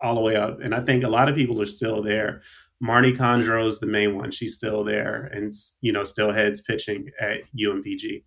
all 0.00 0.14
the 0.14 0.20
way 0.20 0.36
up. 0.36 0.60
And 0.60 0.74
I 0.74 0.80
think 0.80 1.04
a 1.04 1.08
lot 1.08 1.28
of 1.28 1.36
people 1.36 1.60
are 1.62 1.66
still 1.66 2.02
there. 2.02 2.42
Marnie 2.82 3.16
Condro 3.16 3.66
is 3.66 3.78
the 3.78 3.86
main 3.86 4.16
one; 4.16 4.30
she's 4.30 4.54
still 4.54 4.84
there, 4.84 5.30
and 5.32 5.52
you 5.80 5.92
know, 5.92 6.04
still 6.04 6.32
heads 6.32 6.60
pitching 6.60 7.10
at 7.18 7.40
UMPG. 7.58 8.22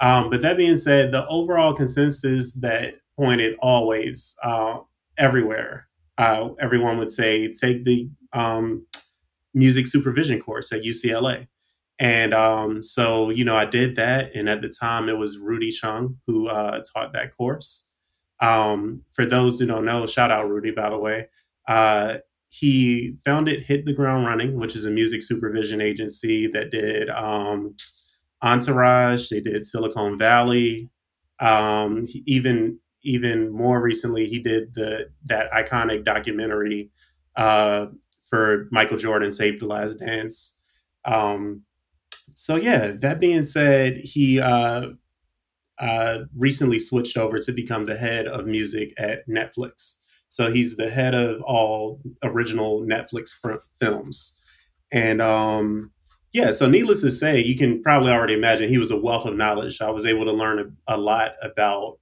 Um, 0.00 0.30
but 0.30 0.42
that 0.42 0.56
being 0.56 0.76
said, 0.76 1.12
the 1.12 1.26
overall 1.28 1.74
consensus 1.74 2.54
that 2.54 2.94
pointed 3.16 3.56
always 3.60 4.34
uh, 4.42 4.78
everywhere, 5.18 5.88
uh, 6.18 6.50
everyone 6.60 6.98
would 6.98 7.10
say 7.10 7.52
take 7.52 7.84
the 7.84 8.08
um, 8.32 8.86
music 9.54 9.86
supervision 9.86 10.40
course 10.40 10.72
at 10.72 10.82
UCLA. 10.82 11.46
And 12.00 12.34
um, 12.34 12.82
so, 12.82 13.30
you 13.30 13.44
know, 13.44 13.56
I 13.56 13.64
did 13.64 13.96
that. 13.96 14.34
And 14.34 14.48
at 14.48 14.62
the 14.62 14.68
time, 14.68 15.08
it 15.08 15.16
was 15.16 15.38
Rudy 15.38 15.70
Chung 15.70 16.18
who 16.26 16.48
uh, 16.48 16.82
taught 16.92 17.12
that 17.12 17.36
course. 17.36 17.84
Um, 18.40 19.02
for 19.12 19.24
those 19.24 19.58
who 19.58 19.66
don't 19.66 19.84
know, 19.84 20.06
shout 20.06 20.32
out 20.32 20.48
Rudy, 20.48 20.72
by 20.72 20.90
the 20.90 20.98
way. 20.98 21.28
Uh, 21.68 22.16
he 22.48 23.16
founded 23.24 23.62
Hit 23.62 23.84
the 23.84 23.92
Ground 23.92 24.26
Running, 24.26 24.58
which 24.58 24.76
is 24.76 24.84
a 24.84 24.90
music 24.90 25.22
supervision 25.22 25.80
agency 25.80 26.46
that 26.48 26.70
did 26.70 27.10
um, 27.10 27.74
Entourage, 28.44 29.28
they 29.30 29.40
did 29.40 29.66
Silicon 29.66 30.18
Valley. 30.18 30.90
Um, 31.40 32.06
even 32.26 32.78
even 33.02 33.50
more 33.52 33.82
recently, 33.82 34.26
he 34.26 34.38
did 34.38 34.74
the 34.74 35.08
that 35.24 35.50
iconic 35.52 36.04
documentary 36.04 36.90
uh, 37.36 37.86
for 38.28 38.68
Michael 38.70 38.98
Jordan 38.98 39.32
Save 39.32 39.60
the 39.60 39.66
Last 39.66 39.98
Dance. 39.98 40.56
Um, 41.04 41.62
so 42.34 42.56
yeah, 42.56 42.92
that 43.00 43.20
being 43.20 43.44
said, 43.44 43.96
he 43.96 44.40
uh, 44.40 44.88
uh, 45.78 46.18
recently 46.36 46.78
switched 46.78 47.16
over 47.16 47.38
to 47.38 47.52
become 47.52 47.86
the 47.86 47.96
head 47.96 48.26
of 48.26 48.46
music 48.46 48.92
at 48.98 49.26
Netflix. 49.28 49.96
So 50.28 50.50
he's 50.50 50.76
the 50.76 50.90
head 50.90 51.14
of 51.14 51.42
all 51.42 52.00
original 52.22 52.82
Netflix 52.82 53.30
films. 53.80 54.34
And 54.92 55.22
um, 55.22 55.92
yeah, 56.34 56.50
so 56.50 56.68
needless 56.68 57.00
to 57.02 57.12
say, 57.12 57.40
you 57.42 57.56
can 57.56 57.80
probably 57.80 58.10
already 58.10 58.34
imagine 58.34 58.68
he 58.68 58.76
was 58.76 58.90
a 58.90 58.96
wealth 58.96 59.24
of 59.24 59.36
knowledge. 59.36 59.80
I 59.80 59.90
was 59.90 60.04
able 60.04 60.24
to 60.24 60.32
learn 60.32 60.74
a, 60.88 60.96
a 60.96 60.98
lot 60.98 61.34
about 61.42 61.98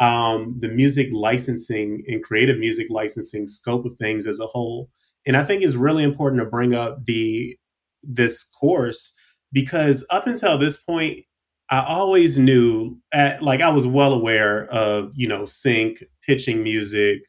um, 0.00 0.54
the 0.60 0.68
music 0.68 1.08
licensing 1.12 2.04
and 2.06 2.22
creative 2.22 2.58
music 2.58 2.88
licensing 2.90 3.46
scope 3.46 3.86
of 3.86 3.96
things 3.96 4.26
as 4.26 4.38
a 4.38 4.46
whole. 4.46 4.90
And 5.26 5.34
I 5.34 5.46
think 5.46 5.62
it's 5.62 5.76
really 5.76 6.04
important 6.04 6.42
to 6.42 6.46
bring 6.46 6.74
up 6.74 7.06
the 7.06 7.56
this 8.02 8.44
course 8.44 9.14
because 9.50 10.06
up 10.10 10.26
until 10.26 10.58
this 10.58 10.76
point, 10.76 11.24
I 11.70 11.82
always 11.82 12.38
knew 12.38 12.98
at 13.12 13.42
like 13.42 13.62
I 13.62 13.70
was 13.70 13.86
well 13.86 14.12
aware 14.12 14.66
of, 14.66 15.10
you 15.14 15.26
know, 15.26 15.46
sync, 15.46 16.04
pitching 16.26 16.62
music, 16.62 17.20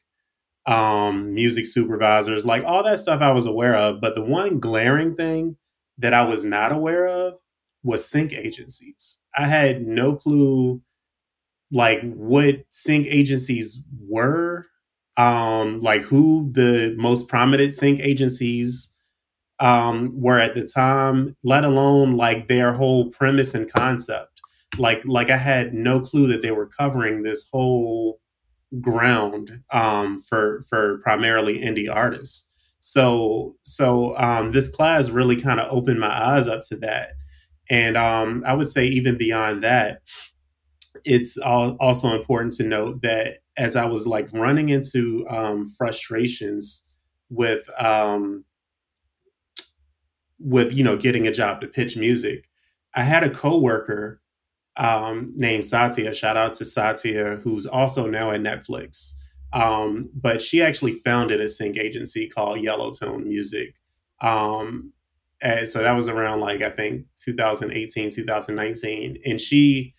um, 0.65 1.33
music 1.33 1.65
supervisors, 1.65 2.45
like 2.45 2.65
all 2.65 2.83
that 2.83 2.99
stuff 2.99 3.21
I 3.21 3.31
was 3.31 3.45
aware 3.45 3.77
of. 3.77 4.01
But 4.01 4.15
the 4.15 4.21
one 4.21 4.59
glaring 4.59 5.15
thing 5.15 5.55
that 6.01 6.13
I 6.13 6.23
was 6.23 6.45
not 6.45 6.71
aware 6.71 7.07
of 7.07 7.39
was 7.83 8.05
sync 8.05 8.33
agencies. 8.33 9.19
I 9.35 9.47
had 9.47 9.87
no 9.87 10.15
clue 10.15 10.81
like 11.71 12.01
what 12.13 12.63
sync 12.67 13.07
agencies 13.07 13.83
were 14.07 14.67
um, 15.17 15.79
like 15.79 16.01
who 16.01 16.49
the 16.51 16.95
most 16.97 17.27
prominent 17.27 17.73
sync 17.73 17.99
agencies 17.99 18.93
um, 19.59 20.11
were 20.19 20.39
at 20.39 20.55
the 20.55 20.65
time, 20.65 21.35
let 21.43 21.63
alone 21.63 22.17
like 22.17 22.47
their 22.47 22.73
whole 22.73 23.09
premise 23.09 23.53
and 23.53 23.71
concept. 23.71 24.41
Like, 24.77 25.03
like 25.05 25.29
I 25.29 25.37
had 25.37 25.73
no 25.73 25.99
clue 25.99 26.27
that 26.27 26.41
they 26.41 26.51
were 26.51 26.65
covering 26.65 27.21
this 27.21 27.47
whole 27.51 28.19
ground 28.79 29.61
um, 29.71 30.21
for 30.21 30.63
for 30.69 30.99
primarily 30.99 31.59
indie 31.59 31.93
artists. 31.93 32.49
So 32.81 33.55
so 33.63 34.17
um, 34.17 34.51
this 34.51 34.67
class 34.67 35.09
really 35.09 35.39
kind 35.39 35.59
of 35.59 35.71
opened 35.71 35.99
my 35.99 36.35
eyes 36.35 36.47
up 36.47 36.61
to 36.69 36.75
that. 36.77 37.11
And 37.69 37.95
um, 37.95 38.43
I 38.45 38.53
would 38.53 38.69
say 38.69 38.87
even 38.87 39.17
beyond 39.17 39.63
that, 39.63 40.01
it's 41.05 41.37
also 41.37 42.09
important 42.09 42.53
to 42.53 42.63
note 42.63 43.01
that 43.03 43.37
as 43.55 43.75
I 43.75 43.85
was 43.85 44.07
like 44.07 44.33
running 44.33 44.69
into 44.69 45.25
um, 45.29 45.67
frustrations 45.67 46.83
with 47.29 47.69
um, 47.79 48.43
with 50.39 50.73
you 50.73 50.83
know 50.83 50.97
getting 50.97 51.27
a 51.27 51.31
job 51.31 51.61
to 51.61 51.67
pitch 51.67 51.95
music, 51.95 52.49
I 52.95 53.03
had 53.03 53.23
a 53.23 53.29
coworker 53.29 54.21
um, 54.77 55.31
named 55.35 55.65
Satya. 55.65 56.13
Shout 56.13 56.35
out 56.35 56.55
to 56.55 56.65
Satya, 56.65 57.39
who's 57.43 57.67
also 57.67 58.07
now 58.07 58.31
at 58.31 58.41
Netflix. 58.41 59.13
Um, 59.53 60.09
but 60.13 60.41
she 60.41 60.61
actually 60.61 60.93
founded 60.93 61.41
a 61.41 61.49
sync 61.49 61.77
agency 61.77 62.27
called 62.27 62.59
Yellowtone 62.59 63.25
Music. 63.25 63.75
Um, 64.21 64.93
and 65.41 65.67
so 65.67 65.81
that 65.81 65.93
was 65.93 66.07
around 66.07 66.39
like 66.39 66.61
I 66.61 66.69
think 66.69 67.05
2018, 67.23 68.11
2019, 68.11 69.17
and 69.25 69.41
she 69.41 69.93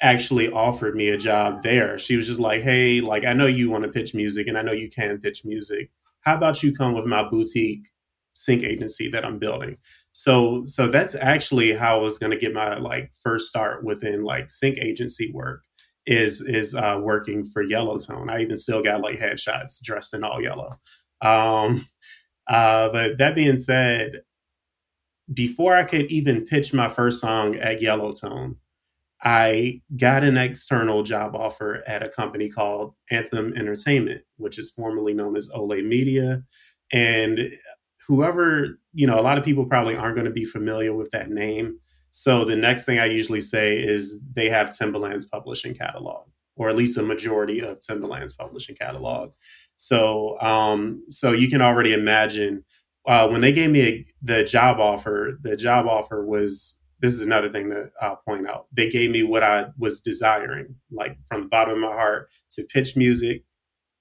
actually 0.00 0.50
offered 0.50 0.96
me 0.96 1.08
a 1.08 1.16
job 1.16 1.62
there. 1.62 1.98
She 1.98 2.16
was 2.16 2.26
just 2.26 2.40
like, 2.40 2.62
"Hey, 2.62 3.00
like 3.00 3.24
I 3.24 3.32
know 3.32 3.46
you 3.46 3.70
want 3.70 3.84
to 3.84 3.90
pitch 3.90 4.14
music, 4.14 4.48
and 4.48 4.58
I 4.58 4.62
know 4.62 4.72
you 4.72 4.90
can 4.90 5.20
pitch 5.20 5.44
music. 5.44 5.90
How 6.22 6.36
about 6.36 6.62
you 6.62 6.74
come 6.74 6.94
with 6.94 7.06
my 7.06 7.28
boutique 7.28 7.88
sync 8.34 8.64
agency 8.64 9.08
that 9.10 9.24
I'm 9.24 9.38
building?" 9.38 9.78
So, 10.12 10.64
so 10.66 10.88
that's 10.88 11.14
actually 11.14 11.72
how 11.72 11.98
I 11.98 12.02
was 12.02 12.18
going 12.18 12.32
to 12.32 12.38
get 12.38 12.52
my 12.52 12.76
like 12.78 13.12
first 13.22 13.48
start 13.48 13.84
within 13.84 14.24
like 14.24 14.50
sync 14.50 14.78
agency 14.78 15.30
work 15.32 15.64
is 16.06 16.40
is 16.40 16.74
uh, 16.74 16.98
working 17.02 17.44
for 17.44 17.64
Yellowtone. 17.64 18.30
I 18.30 18.40
even 18.40 18.56
still 18.56 18.82
got 18.82 19.00
like 19.00 19.18
headshots 19.18 19.82
dressed 19.82 20.14
in 20.14 20.24
all 20.24 20.42
yellow. 20.42 20.78
Um, 21.20 21.86
uh, 22.48 22.88
but 22.88 23.18
that 23.18 23.34
being 23.34 23.56
said, 23.56 24.22
before 25.32 25.76
I 25.76 25.84
could 25.84 26.10
even 26.10 26.44
pitch 26.44 26.72
my 26.72 26.88
first 26.88 27.20
song 27.20 27.56
at 27.56 27.80
Yellowtone, 27.80 28.56
I 29.22 29.80
got 29.96 30.24
an 30.24 30.36
external 30.36 31.04
job 31.04 31.36
offer 31.36 31.82
at 31.86 32.02
a 32.02 32.08
company 32.08 32.48
called 32.48 32.94
Anthem 33.10 33.54
Entertainment, 33.56 34.22
which 34.36 34.58
is 34.58 34.70
formerly 34.70 35.14
known 35.14 35.36
as 35.36 35.48
Ole 35.54 35.80
Media. 35.82 36.42
And 36.92 37.52
whoever, 38.06 38.80
you 38.92 39.06
know, 39.06 39.18
a 39.18 39.22
lot 39.22 39.38
of 39.38 39.44
people 39.44 39.64
probably 39.64 39.96
aren't 39.96 40.16
going 40.16 40.26
to 40.26 40.32
be 40.32 40.44
familiar 40.44 40.92
with 40.92 41.10
that 41.10 41.30
name. 41.30 41.78
So 42.12 42.44
the 42.44 42.56
next 42.56 42.84
thing 42.84 42.98
I 42.98 43.06
usually 43.06 43.40
say 43.40 43.78
is 43.78 44.20
they 44.34 44.48
have 44.50 44.70
Timbaland's 44.70 45.24
publishing 45.24 45.74
catalog, 45.74 46.26
or 46.56 46.68
at 46.68 46.76
least 46.76 46.98
a 46.98 47.02
majority 47.02 47.60
of 47.60 47.80
Timbaland's 47.80 48.34
publishing 48.34 48.76
catalog. 48.76 49.32
So, 49.78 50.38
um, 50.40 51.02
so 51.08 51.32
you 51.32 51.48
can 51.48 51.62
already 51.62 51.94
imagine 51.94 52.64
uh, 53.06 53.28
when 53.28 53.40
they 53.40 53.50
gave 53.50 53.70
me 53.70 53.80
a, 53.82 54.06
the 54.22 54.44
job 54.44 54.78
offer. 54.78 55.38
The 55.42 55.56
job 55.56 55.86
offer 55.86 56.24
was 56.24 56.76
this 57.00 57.14
is 57.14 57.22
another 57.22 57.48
thing 57.48 57.70
to 57.70 57.90
uh, 58.00 58.16
point 58.28 58.46
out. 58.46 58.66
They 58.72 58.90
gave 58.90 59.10
me 59.10 59.22
what 59.22 59.42
I 59.42 59.66
was 59.78 60.02
desiring, 60.02 60.76
like 60.92 61.16
from 61.26 61.42
the 61.42 61.48
bottom 61.48 61.74
of 61.82 61.90
my 61.90 61.96
heart, 61.96 62.30
to 62.52 62.62
pitch 62.64 62.94
music, 62.94 63.42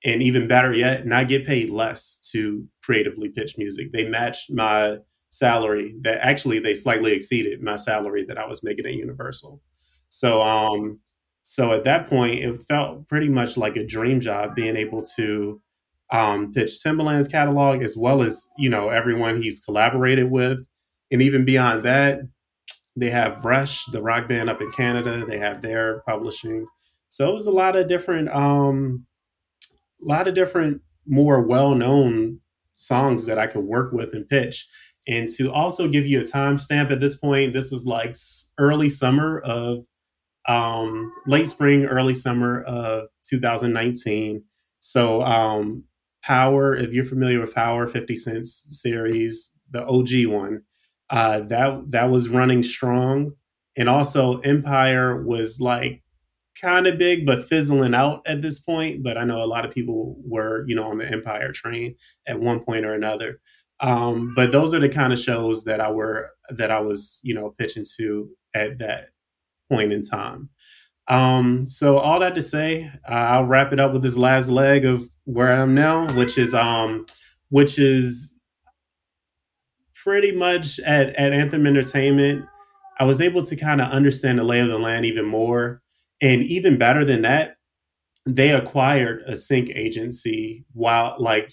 and 0.03 0.21
even 0.21 0.49
better 0.49 0.73
yet, 0.73 1.07
not 1.07 1.29
get 1.29 1.47
paid 1.47 1.69
less 1.69 2.19
to 2.33 2.67
creatively 2.83 3.29
pitch 3.29 3.57
music. 3.57 3.91
They 3.93 4.05
matched 4.07 4.51
my 4.51 4.97
salary 5.31 5.95
that 6.01 6.19
actually 6.21 6.59
they 6.59 6.73
slightly 6.73 7.13
exceeded 7.13 7.61
my 7.61 7.75
salary 7.75 8.25
that 8.25 8.37
I 8.37 8.45
was 8.45 8.63
making 8.63 8.85
at 8.85 8.93
Universal. 8.93 9.61
So 10.09 10.41
um 10.41 10.99
so 11.41 11.71
at 11.71 11.85
that 11.85 12.07
point 12.07 12.35
it 12.35 12.61
felt 12.67 13.07
pretty 13.07 13.29
much 13.29 13.57
like 13.57 13.75
a 13.75 13.85
dream 13.85 14.19
job 14.19 14.55
being 14.55 14.75
able 14.75 15.03
to 15.17 15.61
um 16.11 16.51
pitch 16.53 16.79
Timbaland's 16.85 17.27
catalog 17.27 17.81
as 17.81 17.97
well 17.97 18.21
as, 18.21 18.45
you 18.57 18.69
know, 18.69 18.89
everyone 18.89 19.41
he's 19.41 19.63
collaborated 19.63 20.29
with. 20.29 20.59
And 21.11 21.21
even 21.21 21.45
beyond 21.45 21.83
that, 21.85 22.19
they 22.95 23.09
have 23.09 23.43
Rush, 23.45 23.85
the 23.87 24.01
rock 24.01 24.27
band 24.27 24.49
up 24.49 24.61
in 24.61 24.71
Canada. 24.71 25.25
They 25.25 25.37
have 25.37 25.61
their 25.61 26.01
publishing. 26.07 26.67
So 27.07 27.29
it 27.29 27.33
was 27.33 27.47
a 27.47 27.51
lot 27.51 27.75
of 27.75 27.87
different, 27.87 28.29
um, 28.29 29.05
a 30.01 30.05
lot 30.05 30.27
of 30.27 30.35
different, 30.35 30.81
more 31.07 31.41
well-known 31.41 32.39
songs 32.75 33.25
that 33.25 33.39
I 33.39 33.47
could 33.47 33.63
work 33.63 33.91
with 33.91 34.13
and 34.13 34.27
pitch. 34.27 34.67
And 35.07 35.29
to 35.37 35.51
also 35.51 35.87
give 35.87 36.05
you 36.05 36.21
a 36.21 36.23
timestamp 36.23 36.91
at 36.91 36.99
this 36.99 37.17
point, 37.17 37.53
this 37.53 37.71
was 37.71 37.85
like 37.85 38.15
early 38.57 38.89
summer 38.89 39.39
of, 39.39 39.85
um, 40.47 41.11
late 41.27 41.47
spring, 41.47 41.85
early 41.85 42.13
summer 42.13 42.61
of 42.63 43.07
2019. 43.29 44.43
So, 44.79 45.21
um, 45.23 45.83
Power, 46.23 46.75
if 46.75 46.93
you're 46.93 47.05
familiar 47.05 47.39
with 47.39 47.55
Power 47.55 47.87
50 47.87 48.15
Cent's 48.15 48.81
series, 48.81 49.51
the 49.71 49.83
OG 49.85 50.27
one, 50.27 50.61
uh, 51.09 51.41
that 51.41 51.91
that 51.91 52.09
was 52.11 52.29
running 52.29 52.63
strong, 52.63 53.31
and 53.75 53.89
also 53.89 54.39
Empire 54.39 55.23
was 55.23 55.59
like 55.59 56.03
kind 56.59 56.85
of 56.87 56.97
big 56.99 57.25
but 57.25 57.45
fizzling 57.45 57.93
out 57.95 58.21
at 58.27 58.41
this 58.41 58.59
point. 58.59 59.03
But 59.03 59.17
I 59.17 59.23
know 59.23 59.41
a 59.41 59.45
lot 59.45 59.65
of 59.65 59.71
people 59.71 60.15
were 60.23 60.63
you 60.67 60.75
know 60.75 60.85
on 60.89 60.99
the 60.99 61.09
Empire 61.09 61.51
train 61.51 61.95
at 62.27 62.39
one 62.39 62.59
point 62.61 62.85
or 62.85 62.93
another. 62.93 63.39
Um, 63.81 64.33
but 64.35 64.51
those 64.51 64.73
are 64.73 64.79
the 64.79 64.89
kind 64.89 65.11
of 65.11 65.19
shows 65.19 65.63
that 65.63 65.81
I 65.81 65.91
were 65.91 66.29
that 66.49 66.71
I 66.71 66.79
was 66.79 67.19
you 67.23 67.33
know 67.33 67.53
pitching 67.57 67.85
to 67.97 68.29
at 68.53 68.77
that 68.79 69.09
point 69.69 69.91
in 69.91 70.01
time. 70.01 70.49
Um, 71.07 71.67
so 71.67 71.97
all 71.97 72.19
that 72.19 72.35
to 72.35 72.41
say, 72.41 72.89
uh, 73.09 73.11
I'll 73.11 73.45
wrap 73.45 73.73
it 73.73 73.79
up 73.79 73.91
with 73.93 74.03
this 74.03 74.17
last 74.17 74.49
leg 74.49 74.85
of 74.85 75.09
where 75.25 75.51
I 75.51 75.61
am 75.61 75.73
now, 75.73 76.11
which 76.13 76.37
is 76.37 76.53
um, 76.53 77.05
which 77.49 77.79
is 77.79 78.31
pretty 80.03 80.31
much 80.31 80.79
at, 80.79 81.09
at 81.15 81.33
Anthem 81.33 81.67
Entertainment, 81.67 82.45
I 82.99 83.03
was 83.03 83.21
able 83.21 83.43
to 83.45 83.55
kind 83.55 83.81
of 83.81 83.91
understand 83.91 84.39
the 84.39 84.43
lay 84.43 84.59
of 84.59 84.69
the 84.69 84.79
land 84.79 85.05
even 85.05 85.25
more. 85.25 85.81
And 86.21 86.43
even 86.43 86.77
better 86.77 87.05
than 87.05 87.21
that, 87.23 87.55
they 88.25 88.51
acquired 88.51 89.23
a 89.25 89.35
sync 89.35 89.69
agency 89.71 90.65
while 90.73 91.15
like 91.19 91.51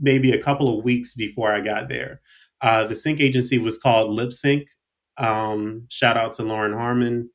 maybe 0.00 0.32
a 0.32 0.40
couple 0.40 0.76
of 0.76 0.84
weeks 0.84 1.14
before 1.14 1.52
I 1.52 1.60
got 1.60 1.88
there. 1.88 2.20
Uh, 2.60 2.86
the 2.86 2.94
sync 2.94 3.20
agency 3.20 3.58
was 3.58 3.78
called 3.78 4.10
Lip 4.10 4.32
Sync. 4.32 4.68
Um, 5.16 5.86
shout 5.88 6.16
out 6.16 6.32
to 6.34 6.42
Lauren 6.42 6.72
Harmon. 6.72 7.30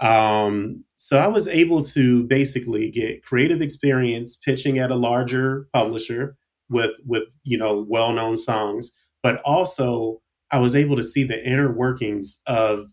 Um, 0.00 0.84
so 0.96 1.18
I 1.18 1.28
was 1.28 1.48
able 1.48 1.84
to 1.84 2.24
basically 2.24 2.90
get 2.90 3.24
creative 3.24 3.62
experience 3.62 4.36
pitching 4.36 4.78
at 4.78 4.90
a 4.90 4.96
larger 4.96 5.68
publisher 5.72 6.36
with 6.68 6.92
with 7.06 7.24
you 7.44 7.56
know 7.56 7.86
well 7.88 8.12
known 8.12 8.36
songs 8.36 8.90
but 9.22 9.40
also 9.42 10.20
I 10.50 10.58
was 10.58 10.74
able 10.74 10.96
to 10.96 11.02
see 11.02 11.24
the 11.24 11.44
inner 11.44 11.72
workings 11.72 12.40
of 12.46 12.86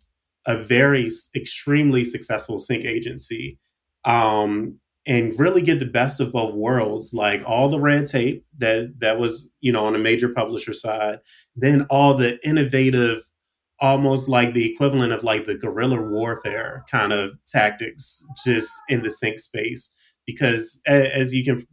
a 0.46 0.58
very 0.58 1.10
extremely 1.36 2.06
successful 2.06 2.60
sync 2.60 2.86
agency 2.86 3.60
um, 4.06 4.80
and 5.06 5.38
really 5.38 5.62
get 5.62 5.80
the 5.80 5.86
best 5.86 6.20
of 6.20 6.32
both 6.32 6.54
worlds 6.54 7.14
like 7.14 7.44
all 7.46 7.70
the 7.70 7.80
red 7.80 8.06
tape 8.06 8.46
that 8.58 8.94
that 9.00 9.20
was 9.20 9.50
you 9.62 9.72
know 9.72 9.86
on 9.86 9.96
a 9.96 10.00
major 10.00 10.30
publisher 10.30 10.74
side 10.74 11.20
then 11.56 11.86
all 11.90 12.14
the 12.14 12.40
innovative 12.48 13.24
almost 13.84 14.30
like 14.30 14.54
the 14.54 14.72
equivalent 14.72 15.12
of 15.12 15.26
like 15.26 15.46
the 15.46 15.58
guerrilla 15.58 16.02
warfare 16.02 16.86
kind 16.90 17.12
of 17.12 17.32
tactics 17.46 18.24
just 18.46 18.72
in 18.88 19.04
the 19.04 19.10
sync 19.10 19.38
space. 19.40 19.92
Because 20.26 20.82
as 20.88 21.34
you 21.34 21.44
can 21.44 21.68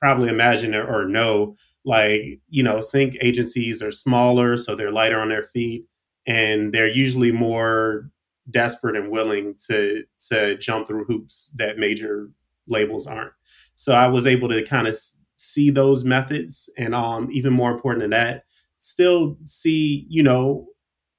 probably 0.00 0.28
imagine 0.28 0.76
or 0.76 1.08
know 1.08 1.56
like 1.84 2.40
you 2.48 2.62
know 2.62 2.80
sync 2.80 3.16
agencies 3.20 3.82
are 3.82 3.90
smaller 3.90 4.56
so 4.56 4.76
they're 4.76 4.92
lighter 4.92 5.20
on 5.20 5.28
their 5.28 5.42
feet 5.42 5.84
and 6.26 6.72
they're 6.72 6.86
usually 6.86 7.32
more 7.32 8.08
desperate 8.50 8.96
and 8.96 9.10
willing 9.10 9.54
to 9.68 10.04
to 10.28 10.56
jump 10.58 10.86
through 10.86 11.04
hoops 11.04 11.52
that 11.56 11.78
major 11.78 12.30
labels 12.66 13.06
aren't. 13.06 13.32
So 13.74 13.92
i 13.92 14.08
was 14.08 14.26
able 14.26 14.48
to 14.48 14.64
kind 14.64 14.88
of 14.88 14.98
see 15.36 15.70
those 15.70 16.04
methods 16.04 16.68
and 16.76 16.94
um 16.94 17.28
even 17.30 17.52
more 17.52 17.70
important 17.70 18.02
than 18.02 18.10
that 18.10 18.44
still 18.78 19.36
see 19.44 20.06
you 20.08 20.22
know 20.22 20.66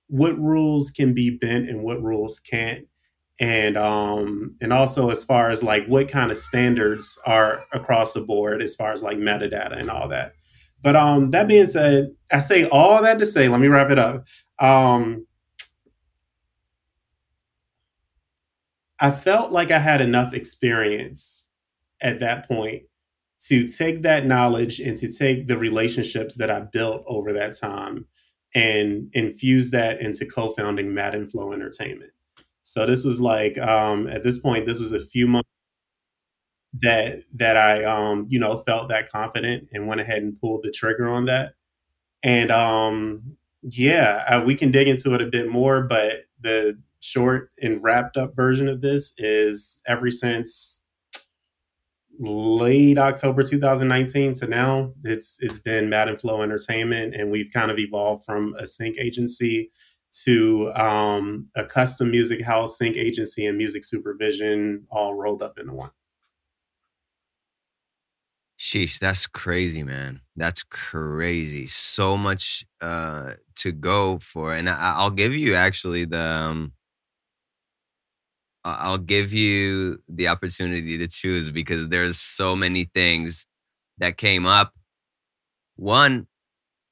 what 0.07 0.37
rules 0.39 0.89
can 0.89 1.13
be 1.13 1.29
bent 1.29 1.69
and 1.69 1.83
what 1.83 2.01
rules 2.01 2.39
can't. 2.39 2.85
And 3.39 3.77
um 3.77 4.55
and 4.59 4.73
also 4.73 5.09
as 5.11 5.23
far 5.23 5.49
as 5.49 5.63
like 5.63 5.85
what 5.87 6.09
kind 6.09 6.31
of 6.31 6.37
standards 6.37 7.17
are 7.25 7.61
across 7.71 8.13
the 8.13 8.21
board 8.21 8.61
as 8.61 8.75
far 8.75 8.91
as 8.91 9.03
like 9.03 9.17
metadata 9.17 9.77
and 9.77 9.89
all 9.89 10.07
that. 10.09 10.33
But 10.81 10.95
um, 10.95 11.31
that 11.31 11.47
being 11.47 11.67
said, 11.67 12.09
I 12.31 12.39
say 12.39 12.67
all 12.69 13.01
that 13.01 13.19
to 13.19 13.25
say, 13.25 13.49
let 13.49 13.59
me 13.59 13.67
wrap 13.67 13.91
it 13.91 13.99
up. 13.99 14.25
Um, 14.59 15.25
I 18.99 19.11
felt 19.11 19.51
like 19.51 19.71
I 19.71 19.79
had 19.79 20.01
enough 20.01 20.33
experience 20.33 21.47
at 22.01 22.19
that 22.19 22.47
point 22.47 22.83
to 23.47 23.67
take 23.67 24.01
that 24.01 24.25
knowledge 24.25 24.79
and 24.79 24.97
to 24.97 25.11
take 25.11 25.47
the 25.47 25.57
relationships 25.57 26.35
that 26.35 26.51
I 26.51 26.61
built 26.61 27.03
over 27.07 27.31
that 27.33 27.57
time 27.57 28.05
and 28.55 29.09
infuse 29.13 29.71
that 29.71 30.01
into 30.01 30.25
co-founding 30.25 30.93
Madden 30.93 31.29
Flow 31.29 31.53
Entertainment. 31.53 32.11
So 32.63 32.85
this 32.85 33.03
was 33.03 33.21
like 33.21 33.57
um, 33.57 34.07
at 34.07 34.23
this 34.23 34.37
point, 34.37 34.65
this 34.65 34.79
was 34.79 34.91
a 34.91 34.99
few 34.99 35.27
months 35.27 35.49
that 36.81 37.19
that 37.33 37.57
I 37.57 37.83
um 37.83 38.27
you 38.29 38.39
know 38.39 38.57
felt 38.57 38.89
that 38.89 39.11
confident 39.11 39.67
and 39.73 39.87
went 39.87 40.01
ahead 40.01 40.21
and 40.21 40.39
pulled 40.39 40.63
the 40.63 40.71
trigger 40.71 41.09
on 41.09 41.25
that. 41.25 41.53
And 42.23 42.51
um 42.51 43.37
yeah, 43.63 44.23
uh, 44.27 44.43
we 44.45 44.55
can 44.55 44.71
dig 44.71 44.87
into 44.87 45.13
it 45.15 45.21
a 45.21 45.25
bit 45.25 45.49
more, 45.49 45.81
but 45.83 46.17
the 46.41 46.79
short 46.99 47.51
and 47.61 47.81
wrapped 47.83 48.17
up 48.17 48.35
version 48.35 48.67
of 48.67 48.81
this 48.81 49.13
is 49.17 49.81
ever 49.87 50.11
since 50.11 50.83
late 52.19 52.97
October 52.97 53.43
2019 53.43 54.33
to 54.33 54.47
now, 54.47 54.91
it's 55.03 55.37
it's 55.39 55.59
been 55.59 55.89
Madden 55.89 56.17
Flow 56.17 56.41
Entertainment, 56.41 57.15
and 57.15 57.31
we've 57.31 57.51
kind 57.53 57.71
of 57.71 57.79
evolved 57.79 58.25
from 58.25 58.55
a 58.59 58.67
sync 58.67 58.97
agency 58.97 59.71
to 60.25 60.71
um, 60.73 61.47
a 61.55 61.63
custom 61.63 62.11
music 62.11 62.41
house, 62.41 62.77
sync 62.77 62.97
agency, 62.97 63.45
and 63.45 63.57
music 63.57 63.85
supervision 63.85 64.85
all 64.89 65.15
rolled 65.15 65.41
up 65.41 65.57
into 65.59 65.73
one. 65.73 65.91
Sheesh, 68.57 68.99
that's 68.99 69.25
crazy, 69.25 69.83
man. 69.83 70.19
That's 70.35 70.63
crazy. 70.63 71.65
So 71.67 72.17
much 72.17 72.65
uh, 72.81 73.35
to 73.55 73.71
go 73.71 74.19
for, 74.19 74.53
and 74.53 74.69
I, 74.69 75.01
will 75.03 75.11
give 75.11 75.33
you 75.33 75.55
actually 75.55 76.05
the. 76.05 76.19
Um, 76.19 76.73
I'll 78.79 78.97
give 78.97 79.33
you 79.33 80.01
the 80.07 80.27
opportunity 80.27 80.97
to 80.97 81.07
choose 81.07 81.49
because 81.49 81.87
there's 81.87 82.19
so 82.19 82.55
many 82.55 82.85
things 82.85 83.45
that 83.97 84.17
came 84.17 84.45
up. 84.45 84.73
One 85.75 86.27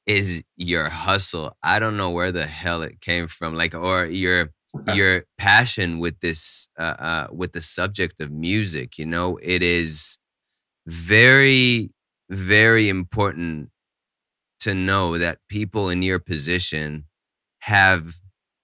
is 0.06 0.44
your 0.56 0.90
hustle. 0.90 1.58
I 1.62 1.80
don't 1.80 1.98
know 1.98 2.10
where 2.10 2.32
the 2.32 2.48
hell 2.48 2.82
it 2.82 3.02
came 3.02 3.28
from, 3.28 3.56
like, 3.56 3.76
or 3.76 4.06
your 4.06 4.52
your 4.94 5.26
passion 5.38 5.98
with 6.00 6.20
this, 6.20 6.68
uh, 6.78 6.96
uh, 7.00 7.28
with 7.32 7.54
the 7.54 7.62
subject 7.62 8.20
of 8.20 8.32
music. 8.32 8.98
You 8.98 9.06
know, 9.06 9.40
it 9.42 9.64
is 9.64 10.18
very, 10.86 11.92
very 12.30 12.90
important 12.90 13.70
to 14.60 14.74
know 14.74 15.18
that 15.18 15.40
people 15.50 15.90
in 15.90 16.02
your 16.02 16.20
position 16.20 17.06
have 17.60 18.16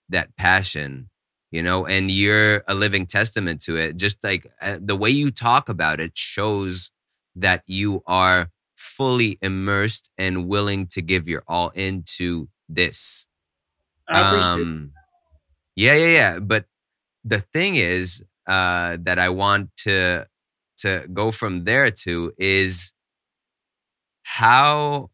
that 0.09 0.35
passion 0.37 1.09
you 1.53 1.63
know 1.63 1.87
and 1.87 2.11
you're 2.11 2.63
a 2.67 2.75
living 2.75 3.07
testament 3.07 3.61
to 3.63 3.77
it. 3.77 3.97
Just 3.97 4.23
like 4.25 4.47
uh, 4.61 4.79
the 4.81 4.97
way 4.97 5.11
you 5.11 5.31
talk 5.31 5.69
about 5.69 6.01
it 6.01 6.13
shows 6.17 6.91
that 7.37 7.63
you 7.67 8.03
are 8.07 8.51
fully 8.75 9.39
immersed 9.41 10.11
and 10.17 10.49
willing 10.49 10.87
to 10.87 11.01
give 11.01 11.29
your 11.29 11.43
all 11.47 11.69
into 11.71 12.49
this. 12.69 13.27
Um 14.11 14.93
yeah 15.75 15.95
yeah 15.95 16.07
yeah. 16.07 16.39
But 16.39 16.65
the 17.25 17.41
thing 17.53 17.75
is 17.75 18.23
uh 18.47 18.97
that 19.01 19.19
i 19.19 19.29
want 19.29 19.69
to 19.77 20.27
to 20.77 21.07
go 21.13 21.31
from 21.31 21.65
there 21.65 21.91
to 21.91 22.33
is 22.37 22.93
how 24.23 25.09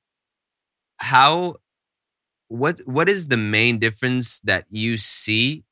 how 0.97 1.55
what 2.47 2.79
what 2.85 3.09
is 3.09 3.27
the 3.27 3.37
main 3.37 3.79
difference 3.79 4.39
that 4.41 4.65
you 4.69 4.97
see 4.97 5.63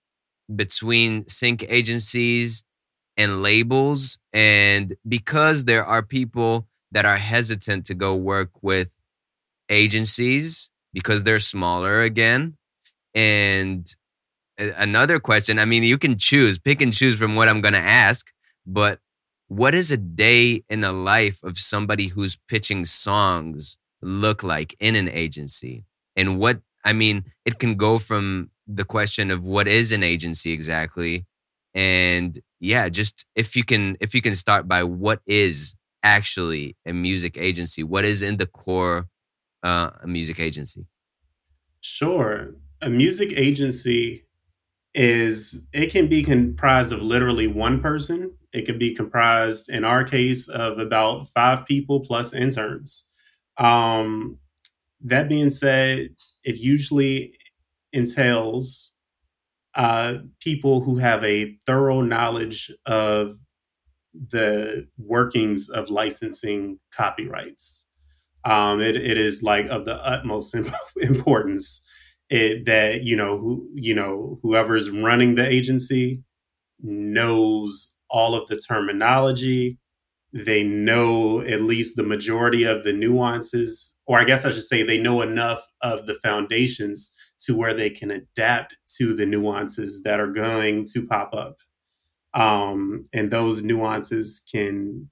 between 0.53 1.27
sync 1.27 1.65
agencies 1.67 2.63
and 3.15 3.41
labels 3.41 4.19
and 4.33 4.95
because 5.07 5.65
there 5.65 5.85
are 5.85 6.03
people 6.03 6.67
that 6.91 7.05
are 7.05 7.17
hesitant 7.17 7.85
to 7.85 7.93
go 7.93 8.15
work 8.15 8.49
with 8.61 8.89
agencies 9.69 10.69
because 10.93 11.23
they're 11.23 11.39
smaller 11.39 12.01
again 12.01 12.55
and 13.13 13.95
another 14.57 15.19
question 15.19 15.59
i 15.59 15.65
mean 15.65 15.83
you 15.83 15.97
can 15.97 16.17
choose 16.17 16.57
pick 16.57 16.81
and 16.81 16.93
choose 16.93 17.17
from 17.17 17.35
what 17.35 17.49
i'm 17.49 17.59
going 17.59 17.73
to 17.73 17.79
ask 17.79 18.31
but 18.65 18.99
what 19.47 19.73
is 19.73 19.91
a 19.91 19.97
day 19.97 20.63
in 20.69 20.81
the 20.81 20.91
life 20.91 21.41
of 21.43 21.57
somebody 21.57 22.07
who's 22.07 22.37
pitching 22.49 22.83
songs 22.85 23.77
look 24.01 24.43
like 24.43 24.75
in 24.79 24.95
an 24.95 25.09
agency? 25.09 25.85
And 26.15 26.39
what 26.39 26.59
i 26.83 26.93
mean 26.93 27.25
it 27.45 27.59
can 27.59 27.75
go 27.75 27.97
from 27.97 28.51
the 28.67 28.85
question 28.85 29.31
of 29.31 29.45
what 29.45 29.67
is 29.67 29.91
an 29.91 30.03
agency 30.03 30.51
exactly. 30.51 31.25
And 31.73 32.39
yeah 32.59 32.89
just 32.89 33.25
if 33.35 33.55
you 33.55 33.63
can 33.63 33.97
if 33.99 34.15
you 34.15 34.21
can 34.21 34.35
start 34.35 34.67
by 34.67 34.83
what 34.83 35.21
is 35.27 35.75
actually 36.01 36.75
a 36.87 36.93
music 36.93 37.37
agency 37.37 37.83
what 37.83 38.03
is 38.03 38.23
in 38.23 38.37
the 38.37 38.47
core 38.47 39.07
uh, 39.63 39.91
a 40.01 40.07
music 40.07 40.39
agency? 40.39 40.85
Sure. 41.81 42.55
A 42.81 42.89
music 42.89 43.33
agency 43.35 44.25
is 44.93 45.65
it 45.73 45.91
can 45.91 46.07
be 46.07 46.23
comprised 46.23 46.91
of 46.91 47.01
literally 47.01 47.47
one 47.47 47.81
person. 47.81 48.31
It 48.53 48.65
could 48.65 48.79
be 48.79 48.95
comprised 48.95 49.69
in 49.69 49.83
our 49.83 50.03
case 50.03 50.47
of 50.47 50.79
about 50.79 51.27
five 51.29 51.65
people 51.65 51.99
plus 51.99 52.33
interns. 52.33 53.05
Um 53.57 54.37
that 55.01 55.29
being 55.29 55.49
said 55.49 56.09
it 56.43 56.57
usually 56.57 57.33
entails 57.93 58.93
uh, 59.75 60.15
people 60.39 60.81
who 60.81 60.97
have 60.97 61.23
a 61.23 61.55
thorough 61.65 62.01
knowledge 62.01 62.71
of 62.85 63.37
the 64.29 64.87
workings 64.97 65.69
of 65.69 65.89
licensing 65.89 66.79
copyrights. 66.91 67.85
Um, 68.43 68.81
it, 68.81 68.95
it 68.95 69.17
is 69.17 69.43
like 69.43 69.67
of 69.67 69.85
the 69.85 69.95
utmost 70.05 70.55
importance 70.97 71.83
it, 72.29 72.65
that 72.65 73.03
you 73.03 73.15
know 73.15 73.37
who 73.37 73.69
you 73.73 73.93
know 73.93 74.39
whoever's 74.41 74.89
running 74.89 75.35
the 75.35 75.47
agency 75.47 76.21
knows 76.81 77.93
all 78.09 78.35
of 78.35 78.47
the 78.47 78.57
terminology. 78.57 79.77
They 80.33 80.63
know 80.63 81.41
at 81.41 81.61
least 81.61 81.95
the 81.95 82.03
majority 82.03 82.63
of 82.63 82.83
the 82.83 82.93
nuances, 82.93 83.95
or 84.05 84.19
I 84.19 84.23
guess 84.25 84.45
I 84.45 84.51
should 84.51 84.63
say, 84.63 84.83
they 84.83 84.99
know 84.99 85.21
enough 85.21 85.65
of 85.81 86.05
the 86.05 86.15
foundations 86.15 87.13
to 87.45 87.55
where 87.55 87.73
they 87.73 87.89
can 87.89 88.11
adapt 88.11 88.75
to 88.97 89.13
the 89.13 89.25
nuances 89.25 90.03
that 90.03 90.19
are 90.19 90.31
going 90.31 90.85
to 90.85 91.05
pop 91.05 91.33
up. 91.33 91.57
Um, 92.33 93.05
and 93.13 93.31
those 93.31 93.63
nuances 93.63 94.41
can 94.51 95.09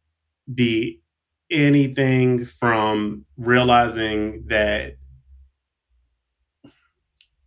be 0.54 1.02
anything 1.50 2.46
from 2.46 3.26
realizing 3.38 4.46
that 4.48 4.96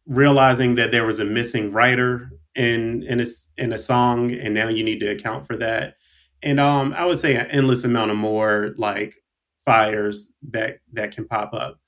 realizing 0.07 0.77
that 0.77 0.91
there 0.91 1.05
was 1.05 1.21
a 1.21 1.25
missing 1.25 1.73
writer 1.73 2.31
in 2.55 3.03
in 3.03 3.21
a, 3.21 3.27
in 3.57 3.73
a 3.73 3.79
song 3.79 4.33
and 4.33 4.55
now 4.55 4.69
you 4.69 4.83
need 4.83 5.01
to 5.01 5.11
account 5.11 5.47
for 5.47 5.57
that 5.57 5.97
and 6.43 6.59
um 6.59 6.95
i 6.97 7.05
would 7.05 7.19
say 7.19 7.35
an 7.35 7.47
endless 7.47 7.85
amount 7.85 8.11
of 8.11 8.17
more 8.17 8.75
like 8.79 9.17
fires 9.64 10.31
that 10.43 10.79
that 10.93 11.11
can 11.11 11.27
pop 11.27 11.53
up 11.53 11.79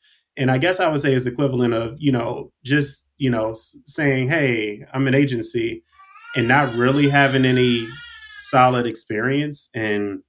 and 0.41 0.51
I 0.51 0.57
guess 0.57 0.81
I 0.81 0.89
would 0.89 1.03
say 1.03 1.13
is 1.13 1.27
equivalent 1.27 1.75
of 1.75 1.97
you 1.99 2.11
know 2.11 2.51
just 2.65 3.07
you 3.19 3.31
know 3.31 3.55
saying 3.85 4.29
hey 4.29 4.85
I'm 4.93 5.07
an 5.07 5.15
agency 5.15 5.85
and 6.35 6.49
not 6.49 6.75
really 6.75 7.09
having 7.09 7.45
any 7.45 7.87
solid 8.49 8.87
experience 8.87 9.69
in 9.75 10.23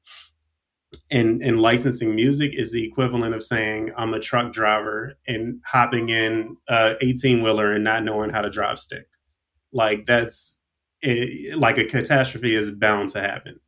in 1.09 1.41
in 1.41 1.57
licensing 1.57 2.13
music 2.13 2.51
is 2.53 2.73
the 2.73 2.83
equivalent 2.83 3.33
of 3.33 3.41
saying 3.41 3.93
I'm 3.97 4.13
a 4.13 4.19
truck 4.19 4.51
driver 4.51 5.13
and 5.27 5.61
hopping 5.65 6.09
in 6.09 6.57
a 6.67 6.95
18 7.01 7.41
wheeler 7.41 7.73
and 7.73 7.83
not 7.83 8.03
knowing 8.03 8.29
how 8.29 8.41
to 8.41 8.49
drive 8.49 8.79
stick. 8.79 9.07
Like 9.71 10.05
that's 10.05 10.59
it, 11.01 11.57
like 11.57 11.77
a 11.77 11.85
catastrophe 11.85 12.55
is 12.55 12.69
bound 12.69 13.09
to 13.11 13.21
happen. 13.21 13.59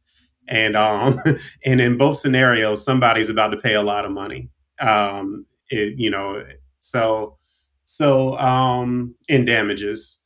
And 0.49 0.75
um 0.75 1.21
and 1.65 1.79
in 1.79 1.97
both 1.97 2.19
scenarios 2.19 2.83
somebody's 2.83 3.29
about 3.29 3.49
to 3.49 3.57
pay 3.57 3.75
a 3.75 3.81
lot 3.81 4.05
of 4.05 4.11
money. 4.11 4.49
Um 4.79 5.45
it, 5.69 5.95
you 5.97 6.09
know, 6.09 6.43
so 6.79 7.37
so 7.85 8.37
um 8.39 9.15
in 9.27 9.45
damages. 9.45 10.19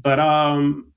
But 0.00 0.20
um 0.20 0.92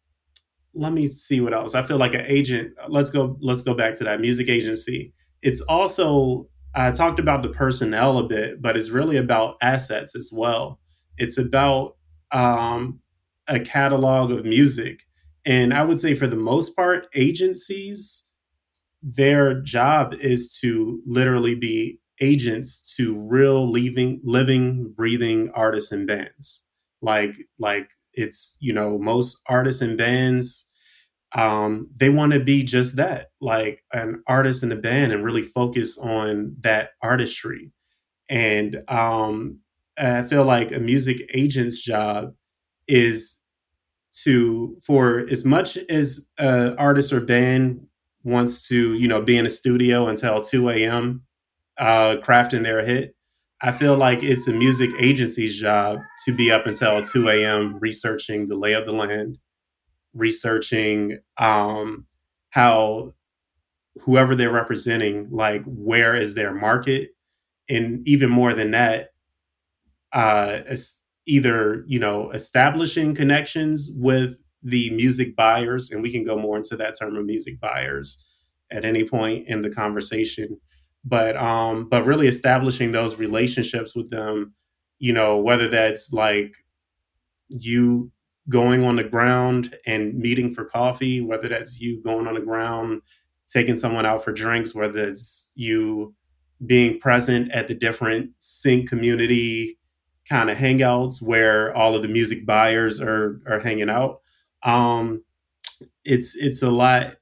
let 0.74 0.94
me 0.94 1.08
see 1.08 1.42
what 1.42 1.54
else. 1.54 1.74
I 1.76 1.84
feel 1.84 1.98
like 1.98 2.14
an 2.14 2.26
agent, 2.28 2.74
let's 2.90 3.10
go 3.10 3.38
let's 3.42 3.62
go 3.62 3.74
back 3.74 3.96
to 3.96 4.04
that 4.04 4.22
music 4.22 4.50
agency. 4.50 5.14
It's 5.42 5.62
also 5.62 6.48
I 6.76 6.92
talked 6.92 7.20
about 7.20 7.42
the 7.42 7.50
personnel 7.50 8.20
a 8.20 8.28
bit, 8.28 8.62
but 8.62 8.78
it's 8.78 8.90
really 8.90 9.18
about 9.18 9.58
assets 9.62 10.16
as 10.16 10.30
well. 10.32 10.80
It's 11.18 11.38
about 11.38 11.96
um 12.32 13.00
a 13.48 13.60
catalog 13.60 14.32
of 14.32 14.46
music. 14.46 15.02
And 15.46 15.74
I 15.74 15.84
would 15.84 16.02
say 16.02 16.14
for 16.14 16.28
the 16.28 16.36
most 16.36 16.76
part, 16.76 17.08
agencies, 17.16 18.26
their 19.02 19.62
job 19.62 20.14
is 20.16 20.58
to 20.62 21.02
literally 21.06 21.56
be 21.56 22.00
agents 22.22 22.96
to 22.98 23.18
real 23.20 23.70
living 23.72 24.20
living 24.24 24.92
breathing 24.96 25.50
artists 25.54 25.92
and 25.92 26.08
bands 26.08 26.64
like 27.02 27.38
like 27.60 27.90
it's 28.14 28.56
you 28.60 28.74
know 28.74 28.98
most 28.98 29.38
artists 29.48 29.82
and 29.82 29.98
bands 29.98 30.68
um 31.36 31.90
they 31.98 32.10
want 32.10 32.32
to 32.34 32.40
be 32.40 32.64
just 32.64 32.96
that 32.96 33.28
like 33.42 33.84
an 33.94 34.24
artist 34.28 34.64
in 34.64 34.72
a 34.72 34.76
band 34.76 35.12
and 35.12 35.24
really 35.24 35.44
focus 35.44 35.98
on 35.98 36.56
that 36.62 36.92
artistry 37.04 37.72
and 38.30 38.82
um 38.90 39.60
i 40.00 40.24
feel 40.24 40.46
like 40.46 40.72
a 40.72 40.80
music 40.80 41.30
agent's 41.34 41.82
job 41.84 42.34
is 42.88 43.40
to 44.24 44.78
for 44.86 45.26
as 45.30 45.46
much 45.46 45.78
as 45.78 46.28
an 46.40 46.76
artist 46.78 47.14
or 47.14 47.22
band 47.22 47.80
wants 48.24 48.68
to, 48.68 48.94
you 48.96 49.08
know, 49.08 49.22
be 49.22 49.38
in 49.38 49.46
a 49.46 49.50
studio 49.50 50.08
until 50.08 50.42
2 50.42 50.84
a.m. 50.86 51.22
Uh, 51.80 52.18
crafting 52.18 52.64
their 52.64 52.84
hit. 52.84 53.16
I 53.62 53.72
feel 53.72 53.96
like 53.96 54.24
it's 54.24 54.48
a 54.48 54.52
music 54.52 54.90
agency's 55.00 55.56
job 55.56 56.00
to 56.26 56.34
be 56.34 56.52
up 56.52 56.66
until 56.66 57.06
2 57.06 57.30
a.m. 57.30 57.78
researching 57.80 58.48
the 58.48 58.56
lay 58.56 58.74
of 58.74 58.86
the 58.86 58.92
land, 58.92 59.38
researching 60.14 61.20
um, 61.38 62.06
how 62.52 63.14
whoever 64.02 64.36
they're 64.36 64.52
representing, 64.52 65.28
like 65.32 65.64
where 65.66 66.16
is 66.16 66.36
their 66.36 66.54
market, 66.54 67.12
and 67.70 68.08
even 68.08 68.30
more 68.30 68.54
than 68.54 68.72
that, 68.72 69.10
uh, 70.14 70.60
either 71.26 71.84
you 71.88 72.00
know 72.00 72.32
establishing 72.32 73.14
connections 73.14 73.90
with 73.94 74.36
the 74.64 74.90
music 74.92 75.36
buyers, 75.36 75.92
and 75.92 76.02
we 76.02 76.12
can 76.12 76.24
go 76.24 76.38
more 76.38 76.58
into 76.58 76.76
that 76.78 76.98
term 77.00 77.16
of 77.16 77.26
music 77.26 77.60
buyers 77.60 78.24
at 78.72 78.86
any 78.86 79.04
point 79.04 79.48
in 79.48 79.62
the 79.62 79.70
conversation. 79.70 80.58
But 81.06 81.38
um, 81.38 81.88
but 81.90 82.06
really 82.06 82.28
establishing 82.28 82.92
those 82.92 83.18
relationships 83.18 83.96
with 83.96 84.10
them, 84.10 84.54
you 85.00 85.14
know, 85.14 85.38
whether 85.38 85.68
that's 85.68 86.12
like 86.12 86.56
you 87.50 88.12
going 88.50 88.84
on 88.84 88.96
the 88.96 89.04
ground 89.04 89.76
and 89.86 90.18
meeting 90.18 90.54
for 90.54 90.66
coffee, 90.66 91.22
whether 91.22 91.48
that's 91.48 91.80
you 91.80 92.02
going 92.02 92.28
on 92.28 92.36
the 92.36 92.42
ground, 92.42 93.02
taking 93.48 93.78
someone 93.78 94.06
out 94.06 94.24
for 94.24 94.32
drinks, 94.32 94.74
whether 94.74 95.08
it's 95.08 95.50
you 95.56 96.14
being 96.66 97.00
present 97.00 97.52
at 97.52 97.68
the 97.68 97.76
different 97.76 98.32
sync 98.40 98.90
community 98.90 99.78
kind 100.28 100.50
of 100.50 100.58
hangouts 100.58 101.22
where 101.22 101.76
all 101.76 101.96
of 101.96 102.02
the 102.02 102.08
music 102.08 102.46
buyers 102.46 103.00
are 103.00 103.42
are 103.48 103.60
hanging 103.60 103.90
out. 103.90 104.22
Um, 104.64 105.24
it's 106.04 106.36
it's 106.36 106.62
a 106.62 106.72
lot 106.72 107.16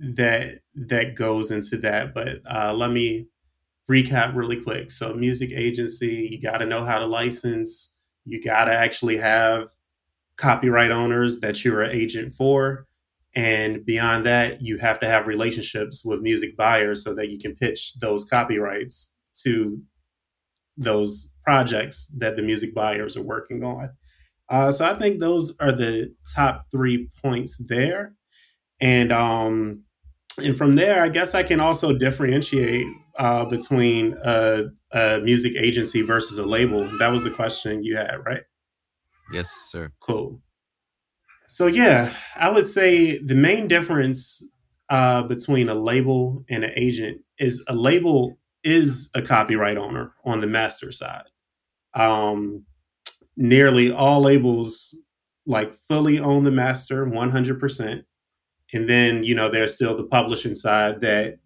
that 0.00 0.58
that 0.74 1.14
goes 1.14 1.50
into 1.50 1.76
that. 1.78 2.14
But 2.14 2.40
uh, 2.50 2.72
let 2.74 2.90
me 2.90 3.28
recap 3.90 4.34
really 4.34 4.60
quick. 4.60 4.90
So, 4.90 5.14
music 5.14 5.50
agency, 5.52 6.28
you 6.30 6.40
got 6.40 6.58
to 6.58 6.66
know 6.66 6.84
how 6.84 6.98
to 6.98 7.06
license. 7.06 7.94
You 8.24 8.42
got 8.42 8.66
to 8.66 8.72
actually 8.72 9.16
have 9.18 9.68
copyright 10.36 10.90
owners 10.90 11.40
that 11.40 11.64
you're 11.64 11.82
an 11.82 11.96
agent 11.96 12.34
for. 12.34 12.86
And 13.36 13.84
beyond 13.84 14.26
that, 14.26 14.60
you 14.60 14.78
have 14.78 14.98
to 15.00 15.06
have 15.06 15.26
relationships 15.26 16.04
with 16.04 16.20
music 16.20 16.56
buyers 16.56 17.04
so 17.04 17.14
that 17.14 17.28
you 17.28 17.38
can 17.38 17.54
pitch 17.54 17.94
those 18.00 18.24
copyrights 18.24 19.12
to 19.42 19.80
those 20.76 21.30
projects 21.44 22.12
that 22.18 22.36
the 22.36 22.42
music 22.42 22.74
buyers 22.74 23.16
are 23.16 23.22
working 23.22 23.62
on. 23.62 23.90
Uh, 24.48 24.72
so 24.72 24.84
I 24.84 24.98
think 24.98 25.20
those 25.20 25.54
are 25.60 25.70
the 25.70 26.12
top 26.34 26.66
three 26.72 27.08
points 27.22 27.56
there, 27.68 28.14
and 28.80 29.12
um, 29.12 29.84
and 30.38 30.56
from 30.56 30.76
there, 30.76 31.02
I 31.02 31.08
guess 31.08 31.34
I 31.34 31.42
can 31.42 31.60
also 31.60 31.92
differentiate 31.92 32.86
uh, 33.18 33.44
between 33.44 34.16
a, 34.22 34.64
a 34.92 35.20
music 35.20 35.54
agency 35.56 36.02
versus 36.02 36.38
a 36.38 36.44
label. 36.44 36.84
That 36.98 37.08
was 37.08 37.24
the 37.24 37.30
question 37.30 37.84
you 37.84 37.96
had, 37.96 38.16
right? 38.24 38.42
Yes, 39.32 39.50
sir. 39.50 39.92
Cool. 40.00 40.40
So 41.46 41.66
yeah, 41.66 42.12
I 42.36 42.48
would 42.48 42.66
say 42.66 43.18
the 43.18 43.34
main 43.34 43.68
difference 43.68 44.42
uh, 44.88 45.22
between 45.22 45.68
a 45.68 45.74
label 45.74 46.44
and 46.48 46.64
an 46.64 46.72
agent 46.76 47.22
is 47.38 47.62
a 47.66 47.74
label 47.74 48.38
is 48.62 49.10
a 49.14 49.22
copyright 49.22 49.78
owner 49.78 50.12
on 50.24 50.40
the 50.40 50.46
master 50.46 50.92
side. 50.92 51.24
Um, 51.94 52.64
nearly 53.36 53.90
all 53.90 54.20
labels 54.20 54.96
like 55.46 55.72
fully 55.72 56.18
own 56.18 56.44
the 56.44 56.50
master 56.50 57.06
100% 57.06 58.04
and 58.72 58.88
then 58.88 59.24
you 59.24 59.34
know 59.34 59.48
there's 59.48 59.74
still 59.74 59.96
the 59.96 60.04
publishing 60.04 60.54
side 60.54 61.00
that 61.00 61.38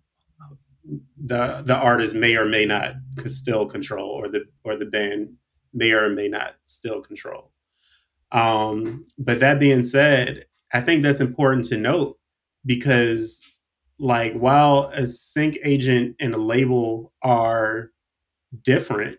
the 1.24 1.62
the 1.66 1.76
artist 1.76 2.14
may 2.14 2.37
or 2.37 2.44
may 2.44 2.64
not 2.64 2.94
still 3.26 3.66
control 3.66 4.10
or 4.10 4.28
the 4.28 4.44
or 4.64 4.76
the 4.76 4.87
band 4.87 5.32
may 5.72 5.92
or 5.92 6.08
may 6.10 6.28
not 6.28 6.54
still 6.66 7.00
control. 7.00 7.50
Um 8.32 9.06
but 9.18 9.40
that 9.40 9.60
being 9.60 9.82
said 9.82 10.44
i 10.72 10.80
think 10.80 11.02
that's 11.02 11.20
important 11.20 11.64
to 11.66 11.76
note 11.76 12.18
because 12.66 13.40
like 13.98 14.34
while 14.34 14.90
a 14.94 15.06
sync 15.06 15.58
agent 15.62 16.16
and 16.18 16.34
a 16.34 16.38
label 16.38 17.12
are 17.22 17.90
different 18.62 19.18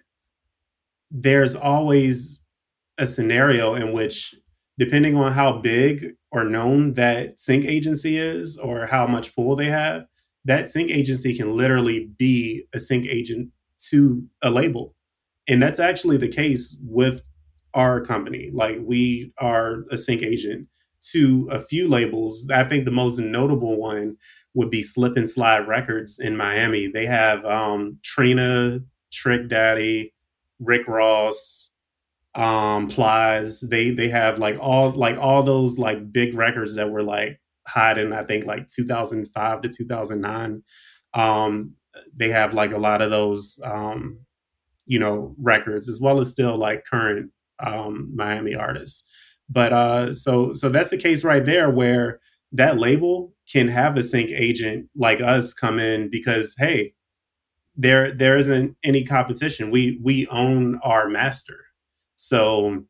there's 1.12 1.56
always 1.56 2.42
a 2.98 3.08
scenario 3.08 3.76
in 3.76 3.94
which, 3.94 4.36
depending 4.78 5.16
on 5.16 5.32
how 5.32 5.54
big 5.54 6.16
or 6.32 6.44
known 6.44 6.94
that 6.94 7.40
sync 7.40 7.66
agency 7.66 8.18
is 8.18 8.58
or 8.58 8.86
how 8.86 9.08
much 9.08 9.36
pull 9.36 9.56
they 9.56 9.70
have, 9.70 10.06
that 10.44 10.70
sync 10.70 10.92
agency 10.92 11.36
can 11.36 11.56
literally 11.56 12.10
be 12.18 12.66
a 12.74 12.80
sync 12.80 13.06
agent 13.06 13.50
to 13.90 14.24
a 14.42 14.50
label. 14.50 14.94
And 15.48 15.62
that's 15.62 15.80
actually 15.80 16.18
the 16.18 16.28
case 16.28 16.78
with 16.84 17.22
our 17.74 18.02
company. 18.02 18.50
Like 18.54 18.80
we 18.82 19.34
are 19.38 19.86
a 19.92 19.98
sync 19.98 20.24
agent 20.24 20.68
to 21.12 21.48
a 21.52 21.60
few 21.60 21.88
labels. 21.88 22.48
I 22.50 22.64
think 22.64 22.86
the 22.86 22.92
most 22.92 23.20
notable 23.20 23.78
one 23.80 24.18
would 24.56 24.70
be 24.70 24.82
Slip 24.82 25.18
N 25.18 25.28
Slide 25.28 25.68
Records 25.68 26.20
in 26.20 26.36
Miami. 26.36 26.88
They 26.88 27.06
have 27.06 27.46
um, 27.46 28.00
Trina, 28.04 28.80
Trick 29.12 29.48
Daddy, 29.48 30.14
Rick 30.60 30.88
Ross, 30.88 31.72
um 32.36 32.88
Plies. 32.90 33.62
They 33.62 33.92
they 33.92 34.10
have 34.10 34.40
like 34.40 34.58
all 34.60 34.92
like 34.92 35.18
all 35.18 35.44
those 35.44 35.78
like 35.80 36.12
big 36.12 36.36
records 36.36 36.76
that 36.76 36.90
were 36.90 37.04
like 37.04 37.40
hot 37.68 37.98
in 37.98 38.14
i 38.14 38.24
think 38.24 38.46
like 38.46 38.70
2005 38.70 39.62
to 39.64 39.70
2009 39.70 40.62
um 41.16 41.74
they 42.16 42.30
have 42.30 42.54
like 42.54 42.72
a 42.72 42.78
lot 42.78 43.02
of 43.02 43.10
those 43.10 43.60
um 43.64 44.20
you 44.86 45.00
know 45.00 45.36
records 45.40 45.90
as 45.90 46.00
well 46.00 46.20
as 46.20 46.30
still 46.30 46.58
like 46.58 46.86
current 46.86 47.32
um 47.60 48.12
miami 48.16 48.56
artists. 48.56 49.04
But 49.50 49.74
uh 49.74 50.14
so 50.14 50.54
so 50.54 50.70
that's 50.70 50.90
the 50.90 50.98
case 50.98 51.24
right 51.24 51.46
there 51.46 51.70
where 51.70 52.20
that 52.52 52.80
label 52.80 53.34
can 53.52 53.68
have 53.68 53.98
a 53.98 54.04
sync 54.04 54.30
agent 54.32 54.90
like 54.96 55.22
us 55.22 55.54
come 55.54 55.80
in 55.80 56.10
because 56.10 56.56
hey 56.58 56.94
there 57.76 58.12
there 58.12 58.38
isn't 58.38 58.76
any 58.84 59.04
competition. 59.04 59.72
We 59.72 60.00
we 60.04 60.28
own 60.28 60.80
our 60.84 61.10
master 61.10 61.65
so 62.28 62.84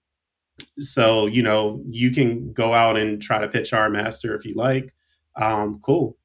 so 0.78 1.26
you 1.26 1.44
know 1.44 1.84
you 1.90 2.12
can 2.12 2.54
go 2.54 2.74
out 2.74 2.98
and 2.98 3.22
try 3.22 3.40
to 3.40 3.50
pitch 3.50 3.74
our 3.74 3.90
master 3.90 4.34
if 4.36 4.46
you 4.46 4.54
like. 4.54 4.94
Um, 5.36 5.80
cool. 5.84 6.18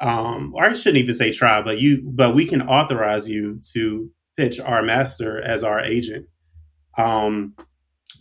Um, 0.00 0.52
or 0.54 0.64
I 0.64 0.74
shouldn't 0.74 1.02
even 1.02 1.14
say 1.14 1.32
try, 1.32 1.62
but 1.62 1.80
you 1.80 2.02
but 2.04 2.34
we 2.34 2.44
can 2.44 2.62
authorize 2.62 3.28
you 3.28 3.60
to 3.72 4.10
pitch 4.36 4.60
our 4.60 4.82
master 4.82 5.40
as 5.40 5.64
our 5.64 5.80
agent. 5.80 6.26
Um, 6.98 7.54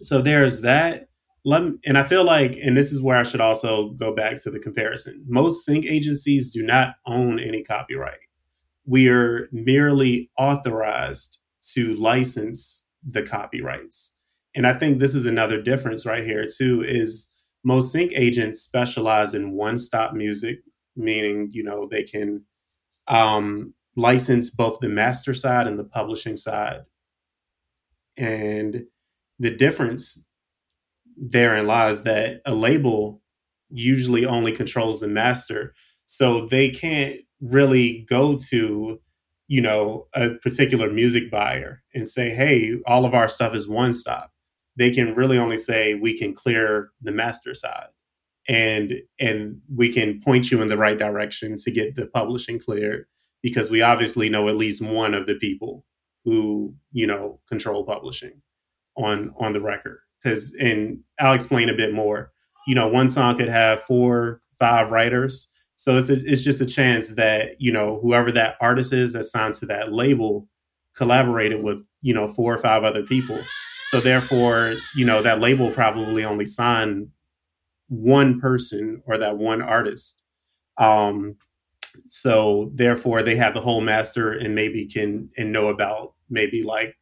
so 0.02 0.22
there's 0.22 0.62
that. 0.62 1.10
Let 1.44 1.63
me, 1.63 1.72
and 1.86 1.98
I 1.98 2.04
feel 2.04 2.24
like, 2.24 2.56
and 2.63 2.78
this 2.78 2.91
is 2.91 3.02
where 3.02 3.17
I 3.17 3.24
should 3.24 3.41
also 3.41 3.89
go 3.91 4.13
back 4.15 4.41
to 4.44 4.52
the 4.52 4.60
comparison. 4.60 5.26
Most 5.28 5.65
sync 5.65 5.86
agencies 5.86 6.52
do 6.52 6.62
not 6.63 6.96
own 7.08 7.39
any 7.39 7.63
copyright. 7.63 8.20
We 8.86 9.10
are 9.10 9.50
merely 9.52 10.30
authorized 10.38 11.39
to 11.74 11.96
license 11.96 12.86
the 13.10 13.24
copyrights. 13.24 14.11
And 14.56 14.68
I 14.68 14.74
think 14.74 15.00
this 15.00 15.16
is 15.16 15.26
another 15.26 15.62
difference 15.62 16.06
right 16.06 16.24
here 16.24 16.46
too 16.46 16.84
is 16.84 17.30
most 17.64 17.92
sync 17.92 18.12
agents 18.16 18.62
specialize 18.62 19.34
in 19.34 19.52
one-stop 19.52 20.14
music, 20.14 20.60
meaning, 20.96 21.50
you 21.52 21.64
know, 21.64 21.88
they 21.90 22.04
can 22.04 22.44
um, 23.08 23.74
license 23.96 24.50
both 24.50 24.80
the 24.80 24.90
master 24.90 25.34
side 25.34 25.68
and 25.68 25.78
the 25.78 25.84
publishing 25.84 26.36
side. 26.36 26.82
And 28.18 28.84
the 29.40 29.52
difference 29.52 30.24
therein 31.18 31.68
lies 31.68 32.04
that 32.04 32.42
a 32.46 32.54
label 32.54 33.22
usually 33.70 34.26
only 34.26 34.52
controls 34.52 35.00
the 35.00 35.08
master. 35.08 35.74
So 36.06 36.48
they 36.48 36.70
can't 36.70 37.18
really 37.42 38.06
go 38.10 38.38
to 38.50 39.00
you 39.52 39.60
know, 39.60 40.08
a 40.14 40.30
particular 40.36 40.90
music 40.90 41.30
buyer 41.30 41.84
and 41.94 42.08
say, 42.08 42.30
hey, 42.30 42.80
all 42.88 43.04
of 43.04 43.14
our 43.14 43.28
stuff 43.28 43.54
is 43.54 43.68
one 43.68 43.92
stop. 43.92 44.31
They 44.76 44.92
can 44.92 45.16
really 45.16 45.38
only 45.38 45.58
say 45.58 45.96
we 45.96 46.18
can 46.18 46.34
clear 46.34 46.92
the 47.02 47.12
master 47.12 47.54
side 47.54 47.88
and 48.48 48.94
and 49.20 49.62
we 49.74 49.92
can 49.92 50.20
point 50.22 50.50
you 50.50 50.62
in 50.62 50.68
the 50.68 50.78
right 50.78 50.98
direction 50.98 51.56
to 51.58 51.72
get 51.72 51.96
the 51.96 52.08
publishing 52.08 52.60
cleared 52.60 53.06
because 53.44 53.70
we 53.70 53.82
obviously 53.82 54.30
know 54.30 54.48
at 54.48 54.58
least 54.58 54.82
one 54.82 55.14
of 55.14 55.28
the 55.28 55.36
people 55.36 55.86
who, 56.24 56.74
you 56.92 57.08
know, 57.08 57.40
control 57.48 57.84
publishing 57.84 58.42
on 58.96 59.34
on 59.38 59.54
the 59.54 59.62
record. 59.62 60.00
Cause 60.24 60.56
and 60.60 61.00
I'll 61.20 61.34
explain 61.34 61.70
a 61.70 61.74
bit 61.74 61.94
more. 61.94 62.32
You 62.68 62.76
know, 62.76 62.88
one 62.88 63.10
song 63.10 63.38
could 63.38 63.50
have 63.50 63.82
four, 63.82 64.42
five 64.60 64.92
writers 64.92 65.52
so 65.82 65.98
it's 65.98 66.10
a, 66.10 66.32
it's 66.32 66.44
just 66.44 66.62
a 66.62 66.66
chance 66.68 67.16
that 67.16 67.60
you 67.60 67.72
know 67.72 68.00
whoever 68.04 68.32
that 68.34 68.56
artist 68.62 68.94
is 68.94 69.14
that 69.14 69.24
signed 69.24 69.56
to 69.56 69.66
that 69.66 69.92
label 69.92 70.48
collaborated 70.96 71.64
with 71.64 71.80
you 72.04 72.14
know 72.14 72.28
four 72.28 72.54
or 72.54 72.60
five 72.60 72.84
other 72.84 73.02
people. 73.02 73.40
So 73.92 74.00
therefore, 74.00 74.76
you 74.96 75.06
know 75.06 75.22
that 75.22 75.42
label 75.42 75.70
probably 75.70 76.24
only 76.24 76.46
signed 76.46 77.10
one 77.90 78.40
person 78.40 79.04
or 79.06 79.18
that 79.18 79.38
one 79.38 79.62
artist. 79.62 80.24
Um, 80.78 81.36
so 82.06 82.72
therefore 82.74 83.22
they 83.22 83.36
have 83.36 83.54
the 83.54 83.60
whole 83.60 83.82
master 83.82 84.32
and 84.32 84.56
maybe 84.56 84.86
can 84.86 85.30
and 85.38 85.52
know 85.52 85.68
about 85.68 86.14
maybe 86.30 86.64
like 86.64 86.96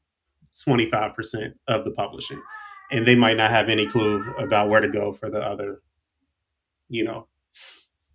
25% 0.67 1.53
of 1.67 1.85
the 1.85 1.91
publishing 1.91 2.41
and 2.91 3.05
they 3.05 3.15
might 3.15 3.37
not 3.37 3.51
have 3.51 3.69
any 3.69 3.85
clue 3.85 4.19
about 4.39 4.69
where 4.69 4.81
to 4.81 4.89
go 4.89 5.13
for 5.13 5.29
the 5.29 5.41
other 5.41 5.81
you 6.89 7.03
know 7.03 7.27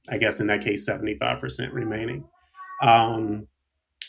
i 0.08 0.18
guess 0.18 0.40
in 0.40 0.48
that 0.48 0.62
case 0.62 0.86
75% 0.86 1.72
remaining 1.72 2.24
um 2.82 3.46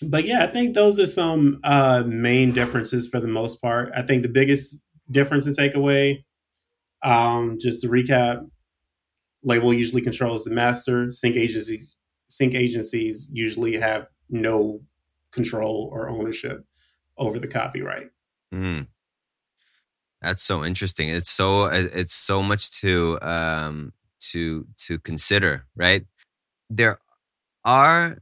but 0.01 0.25
yeah 0.25 0.43
i 0.43 0.47
think 0.47 0.73
those 0.73 0.99
are 0.99 1.05
some 1.05 1.59
uh 1.63 2.03
main 2.05 2.51
differences 2.51 3.07
for 3.07 3.19
the 3.19 3.27
most 3.27 3.61
part 3.61 3.91
i 3.95 4.01
think 4.01 4.21
the 4.21 4.29
biggest 4.29 4.77
difference 5.11 5.45
and 5.45 5.57
takeaway, 5.57 6.23
um 7.03 7.57
just 7.59 7.81
to 7.81 7.87
recap 7.87 8.45
label 9.43 9.73
usually 9.73 10.01
controls 10.01 10.43
the 10.43 10.51
master 10.51 11.11
sync 11.11 11.35
agencies 11.35 11.95
sync 12.27 12.55
agencies 12.55 13.29
usually 13.31 13.77
have 13.77 14.07
no 14.29 14.81
control 15.31 15.89
or 15.93 16.09
ownership 16.09 16.65
over 17.17 17.39
the 17.39 17.47
copyright 17.47 18.09
Mm. 18.53 18.87
That's 20.21 20.41
so 20.43 20.63
interesting. 20.63 21.09
It's 21.09 21.29
so 21.29 21.65
it's 21.65 22.13
so 22.13 22.41
much 22.41 22.71
to 22.81 23.19
um 23.21 23.93
to 24.31 24.65
to 24.87 24.97
consider, 24.99 25.65
right? 25.75 26.03
There 26.69 26.99
are 27.63 28.17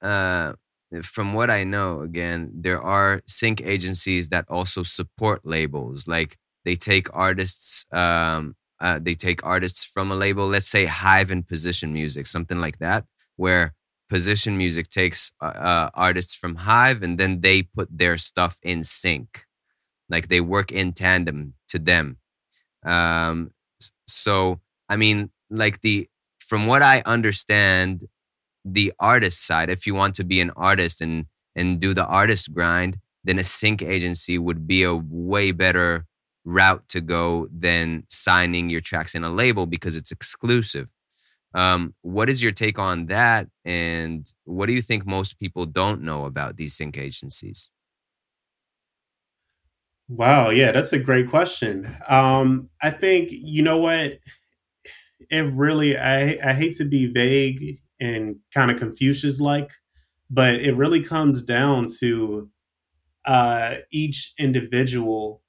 uh 0.00 0.54
from 1.02 1.32
what 1.32 1.50
I 1.50 1.64
know, 1.64 2.00
again, 2.00 2.50
there 2.54 2.80
are 2.80 3.22
sync 3.26 3.62
agencies 3.62 4.28
that 4.28 4.44
also 4.48 4.82
support 4.82 5.40
labels. 5.44 6.06
Like 6.06 6.38
they 6.64 6.76
take 6.76 7.08
artists, 7.14 7.86
um, 7.92 8.56
uh, 8.80 8.98
they 9.00 9.14
take 9.14 9.44
artists 9.44 9.84
from 9.84 10.10
a 10.10 10.16
label, 10.16 10.46
let's 10.48 10.68
say 10.68 10.86
Hive 10.86 11.30
and 11.30 11.46
Position 11.46 11.92
Music, 11.92 12.26
something 12.26 12.58
like 12.60 12.78
that, 12.78 13.04
where 13.36 13.74
Position 14.10 14.58
Music 14.58 14.88
takes 14.88 15.32
uh, 15.40 15.46
uh, 15.46 15.90
artists 15.94 16.34
from 16.34 16.56
Hive 16.56 17.02
and 17.02 17.18
then 17.18 17.40
they 17.40 17.62
put 17.62 17.88
their 17.90 18.18
stuff 18.18 18.58
in 18.62 18.84
sync 18.84 19.46
like 20.12 20.28
they 20.28 20.40
work 20.40 20.70
in 20.70 20.92
tandem 20.92 21.54
to 21.68 21.78
them 21.78 22.18
um 22.84 23.50
so 24.06 24.60
i 24.88 24.96
mean 24.96 25.30
like 25.50 25.80
the 25.80 26.08
from 26.38 26.66
what 26.66 26.82
i 26.82 27.02
understand 27.06 28.06
the 28.64 28.92
artist 28.98 29.46
side. 29.46 29.70
If 29.70 29.86
you 29.86 29.94
want 29.94 30.14
to 30.16 30.24
be 30.24 30.40
an 30.40 30.50
artist 30.56 31.00
and 31.00 31.26
and 31.54 31.80
do 31.80 31.92
the 31.92 32.06
artist 32.06 32.54
grind 32.54 32.98
then 33.24 33.38
a 33.38 33.44
sync 33.44 33.82
agency 33.82 34.38
would 34.38 34.66
be 34.66 34.82
a 34.82 34.94
way 34.94 35.52
better 35.52 36.06
route 36.44 36.88
to 36.88 37.00
go 37.00 37.48
than 37.52 38.04
signing 38.08 38.68
your 38.68 38.80
tracks 38.80 39.14
in 39.14 39.22
a 39.22 39.30
label 39.30 39.66
because 39.66 39.94
it's 39.94 40.10
exclusive. 40.10 40.88
Um, 41.54 41.94
what 42.00 42.28
is 42.28 42.42
your 42.42 42.52
take 42.52 42.78
on 42.78 43.06
that? 43.06 43.46
And 43.64 44.30
what 44.44 44.66
do 44.66 44.72
you 44.72 44.82
think 44.82 45.06
most 45.06 45.38
people 45.38 45.66
don't 45.66 46.02
know 46.02 46.24
about 46.24 46.56
these 46.56 46.74
sync 46.74 46.98
agencies? 46.98 47.70
Wow, 50.08 50.50
yeah, 50.50 50.72
that's 50.72 50.92
a 50.92 50.98
great 50.98 51.28
question. 51.28 51.94
Um, 52.08 52.70
I 52.82 52.90
think 52.90 53.28
you 53.30 53.62
know 53.62 53.78
what? 53.78 54.14
It 55.30 55.52
really 55.54 55.96
I 55.96 56.38
I 56.44 56.52
hate 56.52 56.76
to 56.78 56.84
be 56.84 57.06
vague 57.06 57.78
and 58.02 58.36
kind 58.54 58.70
of 58.70 58.78
Confucius 58.78 59.40
like, 59.40 59.70
but 60.30 60.56
it 60.56 60.76
really 60.76 61.02
comes 61.02 61.42
down 61.42 61.88
to 62.00 62.50
uh, 63.26 63.76
each 63.92 64.34
individual 64.38 65.42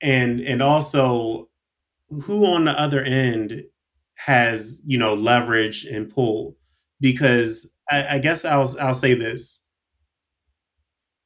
and 0.00 0.40
and 0.40 0.62
also 0.62 1.48
who 2.24 2.46
on 2.46 2.64
the 2.64 2.78
other 2.78 3.02
end 3.02 3.64
has 4.16 4.82
you 4.86 4.98
know 4.98 5.14
leverage 5.14 5.84
and 5.84 6.10
pull. 6.10 6.56
Because 7.00 7.74
I, 7.90 8.16
I 8.16 8.18
guess 8.18 8.44
I'll 8.44 8.74
I'll 8.80 8.94
say 8.94 9.14
this. 9.14 9.62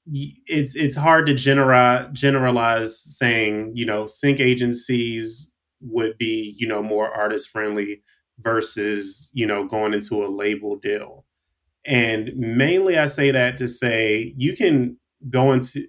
It's 0.08 0.76
it's 0.76 0.94
hard 0.94 1.26
to 1.26 1.34
generalize 1.34 2.08
generalize 2.12 3.00
saying 3.02 3.72
you 3.74 3.84
know 3.84 4.06
sync 4.06 4.38
agencies 4.38 5.52
would 5.80 6.16
be 6.16 6.54
you 6.56 6.68
know 6.68 6.80
more 6.82 7.10
artist 7.12 7.48
friendly 7.48 8.02
versus 8.40 9.30
you 9.32 9.46
know 9.46 9.64
going 9.64 9.94
into 9.94 10.24
a 10.24 10.28
label 10.28 10.76
deal 10.76 11.24
and 11.86 12.30
mainly 12.36 12.98
i 12.98 13.06
say 13.06 13.30
that 13.30 13.56
to 13.56 13.66
say 13.66 14.34
you 14.36 14.56
can 14.56 14.96
go 15.30 15.52
into 15.52 15.86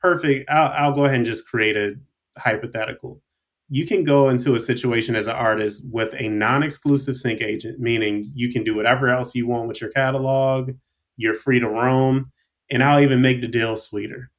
perfect 0.00 0.48
i'll, 0.50 0.72
I'll 0.76 0.94
go 0.94 1.04
ahead 1.04 1.16
and 1.16 1.26
just 1.26 1.48
create 1.48 1.76
a 1.76 1.94
hypothetical 2.38 3.20
you 3.68 3.86
can 3.86 4.04
go 4.04 4.28
into 4.28 4.54
a 4.54 4.60
situation 4.60 5.16
as 5.16 5.26
an 5.26 5.34
artist 5.34 5.86
with 5.90 6.14
a 6.18 6.28
non-exclusive 6.28 7.16
sync 7.16 7.40
agent 7.40 7.80
meaning 7.80 8.30
you 8.34 8.52
can 8.52 8.64
do 8.64 8.76
whatever 8.76 9.08
else 9.08 9.34
you 9.34 9.46
want 9.46 9.68
with 9.68 9.80
your 9.80 9.90
catalog 9.90 10.70
you're 11.16 11.34
free 11.34 11.58
to 11.58 11.68
roam 11.68 12.30
and 12.72 12.82
I'll 12.82 13.00
even 13.00 13.20
make 13.20 13.40
the 13.40 13.48
deal 13.48 13.76
sweeter. 13.76 14.30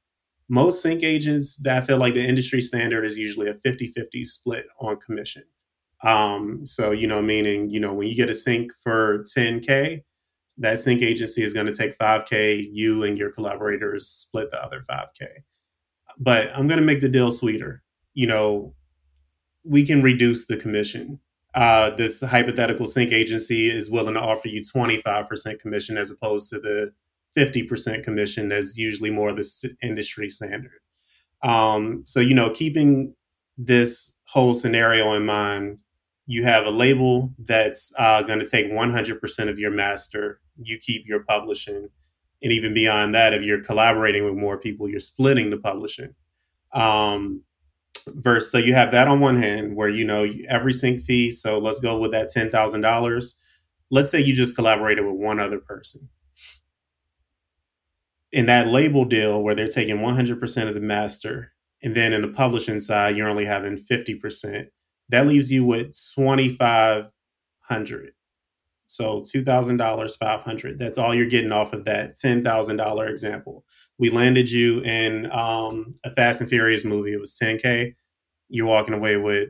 Most 0.49 0.81
sync 0.81 1.03
agents 1.03 1.55
that 1.57 1.83
I 1.83 1.85
feel 1.85 1.97
like 1.97 2.15
the 2.15 2.27
industry 2.27 2.61
standard 2.61 3.05
is 3.05 3.17
usually 3.17 3.47
a 3.47 3.53
50 3.53 3.91
50 3.91 4.25
split 4.25 4.65
on 4.79 4.97
commission. 4.97 5.43
Um, 6.03 6.65
so, 6.65 6.91
you 6.91 7.07
know, 7.07 7.21
meaning, 7.21 7.69
you 7.69 7.79
know, 7.79 7.93
when 7.93 8.07
you 8.07 8.15
get 8.15 8.29
a 8.29 8.33
sync 8.33 8.71
for 8.83 9.25
10K, 9.35 10.03
that 10.57 10.79
sync 10.79 11.01
agency 11.01 11.43
is 11.43 11.53
going 11.53 11.65
to 11.65 11.73
take 11.73 11.97
5K, 11.97 12.69
you 12.71 13.03
and 13.03 13.17
your 13.17 13.31
collaborators 13.31 14.07
split 14.07 14.51
the 14.51 14.63
other 14.63 14.83
5K. 14.89 15.27
But 16.19 16.49
I'm 16.53 16.67
going 16.67 16.79
to 16.79 16.85
make 16.85 17.01
the 17.01 17.09
deal 17.09 17.31
sweeter. 17.31 17.81
You 18.13 18.27
know, 18.27 18.75
we 19.63 19.85
can 19.85 20.03
reduce 20.03 20.45
the 20.45 20.57
commission. 20.57 21.19
Uh, 21.55 21.91
this 21.91 22.21
hypothetical 22.21 22.85
sync 22.85 23.11
agency 23.11 23.69
is 23.69 23.89
willing 23.89 24.15
to 24.15 24.19
offer 24.19 24.47
you 24.47 24.61
25% 24.61 25.59
commission 25.59 25.97
as 25.97 26.11
opposed 26.11 26.49
to 26.49 26.59
the 26.59 26.91
50% 27.35 28.03
commission 28.03 28.49
that's 28.49 28.77
usually 28.77 29.09
more 29.09 29.31
the 29.31 29.75
industry 29.81 30.29
standard. 30.29 30.79
Um, 31.41 32.03
so, 32.03 32.19
you 32.19 32.35
know, 32.35 32.49
keeping 32.49 33.15
this 33.57 34.17
whole 34.25 34.53
scenario 34.55 35.13
in 35.13 35.25
mind, 35.25 35.77
you 36.25 36.43
have 36.43 36.65
a 36.65 36.71
label 36.71 37.33
that's 37.39 37.91
uh, 37.97 38.21
going 38.23 38.39
to 38.39 38.47
take 38.47 38.71
100% 38.71 39.49
of 39.49 39.59
your 39.59 39.71
master. 39.71 40.39
You 40.61 40.77
keep 40.77 41.05
your 41.05 41.23
publishing. 41.23 41.89
And 42.41 42.51
even 42.51 42.73
beyond 42.73 43.13
that, 43.15 43.33
if 43.33 43.43
you're 43.43 43.63
collaborating 43.63 44.23
with 44.25 44.35
more 44.35 44.57
people, 44.57 44.89
you're 44.89 44.99
splitting 44.99 45.49
the 45.49 45.57
publishing. 45.57 46.13
Um, 46.73 47.41
verse, 48.07 48.51
so 48.51 48.57
you 48.57 48.73
have 48.73 48.91
that 48.91 49.07
on 49.07 49.19
one 49.19 49.37
hand 49.37 49.75
where, 49.75 49.89
you 49.89 50.05
know, 50.05 50.27
every 50.49 50.73
sync 50.73 51.01
fee. 51.01 51.31
So 51.31 51.59
let's 51.59 51.79
go 51.79 51.97
with 51.97 52.11
that 52.11 52.33
$10,000. 52.33 53.33
Let's 53.91 54.09
say 54.09 54.21
you 54.21 54.33
just 54.33 54.55
collaborated 54.55 55.05
with 55.05 55.15
one 55.15 55.39
other 55.39 55.59
person 55.59 56.09
in 58.33 58.47
that 58.47 58.67
label 58.67 59.05
deal 59.05 59.41
where 59.41 59.55
they're 59.55 59.69
taking 59.69 59.97
100% 59.97 60.67
of 60.67 60.73
the 60.73 60.81
master 60.81 61.53
and 61.83 61.95
then 61.95 62.13
in 62.13 62.21
the 62.21 62.27
publishing 62.27 62.79
side 62.79 63.15
you're 63.15 63.29
only 63.29 63.45
having 63.45 63.77
50% 63.77 64.65
that 65.13 65.27
leaves 65.27 65.51
you 65.51 65.63
with 65.63 65.95
2500 66.15 68.13
so 68.87 69.21
$2000 69.21 70.17
500 70.17 70.79
that's 70.79 70.97
all 70.97 71.15
you're 71.15 71.25
getting 71.25 71.51
off 71.51 71.73
of 71.73 71.85
that 71.85 72.15
$10000 72.15 73.09
example. 73.09 73.65
We 73.97 74.09
landed 74.09 74.51
you 74.51 74.81
in 74.81 75.31
um, 75.31 75.95
a 76.03 76.11
fast 76.11 76.41
and 76.41 76.49
furious 76.49 76.83
movie. 76.85 77.13
It 77.13 77.19
was 77.19 77.35
10k 77.41 77.93
you're 78.49 78.67
walking 78.67 78.93
away 78.93 79.17
with 79.17 79.49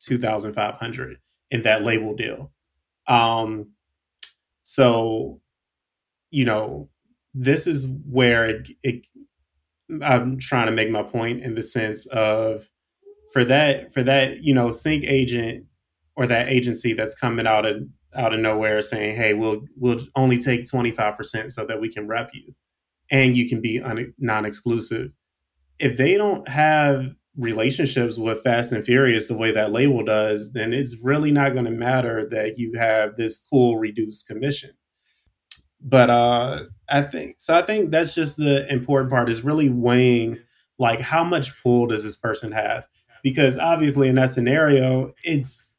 2500 0.00 1.18
in 1.52 1.62
that 1.62 1.84
label 1.84 2.14
deal. 2.16 2.52
Um, 3.06 3.70
so 4.64 5.40
you 6.30 6.44
know 6.44 6.88
this 7.32 7.66
is 7.68 7.86
where 8.10 8.48
it, 8.48 8.68
it, 8.82 9.06
I'm 10.02 10.38
trying 10.40 10.66
to 10.66 10.72
make 10.72 10.90
my 10.90 11.04
point 11.04 11.42
in 11.42 11.54
the 11.54 11.62
sense 11.62 12.06
of 12.06 12.68
for 13.36 13.44
that 13.44 13.92
for 13.92 14.02
that 14.02 14.42
you 14.42 14.54
know 14.54 14.70
sync 14.70 15.04
agent 15.04 15.62
or 16.16 16.26
that 16.26 16.48
agency 16.48 16.94
that's 16.94 17.14
coming 17.14 17.46
out 17.46 17.66
of 17.66 17.82
out 18.14 18.32
of 18.32 18.40
nowhere 18.40 18.80
saying 18.80 19.14
hey 19.14 19.34
we'll 19.34 19.60
we'll 19.76 20.00
only 20.14 20.38
take 20.38 20.64
25% 20.64 21.50
so 21.50 21.66
that 21.66 21.78
we 21.78 21.92
can 21.92 22.06
rep 22.06 22.30
you 22.32 22.54
and 23.10 23.36
you 23.36 23.46
can 23.46 23.60
be 23.60 23.78
un, 23.78 24.14
non-exclusive 24.18 25.10
if 25.78 25.98
they 25.98 26.16
don't 26.16 26.48
have 26.48 27.10
relationships 27.36 28.16
with 28.16 28.42
fast 28.42 28.72
and 28.72 28.86
furious 28.86 29.26
the 29.26 29.36
way 29.36 29.52
that 29.52 29.70
label 29.70 30.02
does 30.02 30.52
then 30.52 30.72
it's 30.72 30.96
really 31.02 31.30
not 31.30 31.52
going 31.52 31.66
to 31.66 31.70
matter 31.70 32.26
that 32.30 32.58
you 32.58 32.72
have 32.72 33.18
this 33.18 33.46
cool 33.50 33.76
reduced 33.76 34.26
commission 34.26 34.70
but 35.82 36.08
uh 36.08 36.62
I 36.88 37.02
think 37.02 37.34
so. 37.38 37.54
I 37.54 37.62
think 37.62 37.90
that's 37.90 38.14
just 38.14 38.36
the 38.36 38.66
important 38.72 39.10
part 39.10 39.28
is 39.28 39.44
really 39.44 39.68
weighing 39.68 40.38
like 40.78 41.00
how 41.00 41.24
much 41.24 41.52
pull 41.62 41.86
does 41.86 42.04
this 42.04 42.16
person 42.16 42.52
have? 42.52 42.86
Because 43.26 43.58
obviously 43.58 44.06
in 44.06 44.14
that 44.14 44.30
scenario, 44.30 45.12
it's 45.24 45.74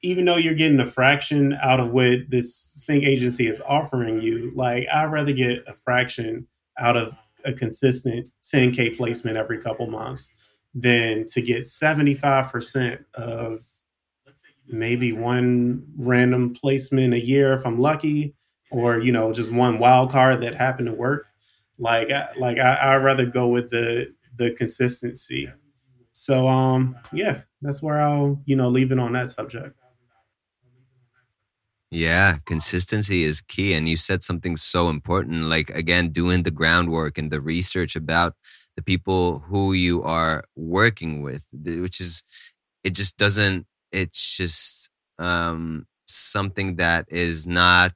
even 0.00 0.24
though 0.24 0.38
you're 0.38 0.54
getting 0.54 0.80
a 0.80 0.86
fraction 0.86 1.52
out 1.60 1.78
of 1.78 1.90
what 1.90 2.20
this 2.30 2.56
sync 2.56 3.04
agency 3.04 3.46
is 3.46 3.60
offering 3.68 4.22
you, 4.22 4.50
like 4.54 4.88
I'd 4.90 5.12
rather 5.12 5.34
get 5.34 5.62
a 5.68 5.74
fraction 5.74 6.46
out 6.78 6.96
of 6.96 7.14
a 7.44 7.52
consistent 7.52 8.30
10k 8.42 8.96
placement 8.96 9.36
every 9.36 9.60
couple 9.60 9.86
months 9.88 10.32
than 10.74 11.26
to 11.26 11.42
get 11.42 11.64
75% 11.64 13.04
of 13.12 13.62
maybe 14.66 15.12
one 15.12 15.86
random 15.98 16.54
placement 16.54 17.12
a 17.12 17.20
year 17.20 17.52
if 17.52 17.66
I'm 17.66 17.78
lucky, 17.78 18.34
or 18.70 19.00
you 19.00 19.12
know, 19.12 19.34
just 19.34 19.52
one 19.52 19.78
wild 19.78 20.10
card 20.10 20.40
that 20.40 20.54
happened 20.54 20.86
to 20.86 20.94
work. 20.94 21.26
Like, 21.78 22.08
like 22.38 22.56
I, 22.56 22.94
I'd 22.94 23.04
rather 23.04 23.26
go 23.26 23.48
with 23.48 23.68
the 23.68 24.14
the 24.38 24.52
consistency. 24.52 25.50
So, 26.26 26.48
um, 26.48 26.96
yeah, 27.12 27.42
that's 27.62 27.80
where 27.80 28.00
I'll 28.00 28.42
you 28.46 28.56
know 28.56 28.68
leave 28.68 28.90
it 28.90 28.98
on 28.98 29.12
that 29.12 29.30
subject. 29.30 29.78
Yeah, 31.92 32.38
consistency 32.46 33.22
is 33.22 33.40
key. 33.40 33.74
And 33.74 33.88
you 33.88 33.96
said 33.96 34.24
something 34.24 34.56
so 34.56 34.88
important, 34.88 35.44
like 35.44 35.70
again, 35.70 36.10
doing 36.10 36.42
the 36.42 36.50
groundwork 36.50 37.16
and 37.16 37.30
the 37.30 37.40
research 37.40 37.94
about 37.94 38.34
the 38.74 38.82
people 38.82 39.38
who 39.46 39.72
you 39.72 40.02
are 40.02 40.42
working 40.56 41.22
with, 41.22 41.44
which 41.52 42.00
is, 42.00 42.24
it 42.82 42.90
just 42.90 43.16
doesn't, 43.16 43.68
it's 43.92 44.36
just 44.36 44.90
um, 45.20 45.86
something 46.08 46.74
that 46.74 47.06
is 47.08 47.46
not 47.46 47.94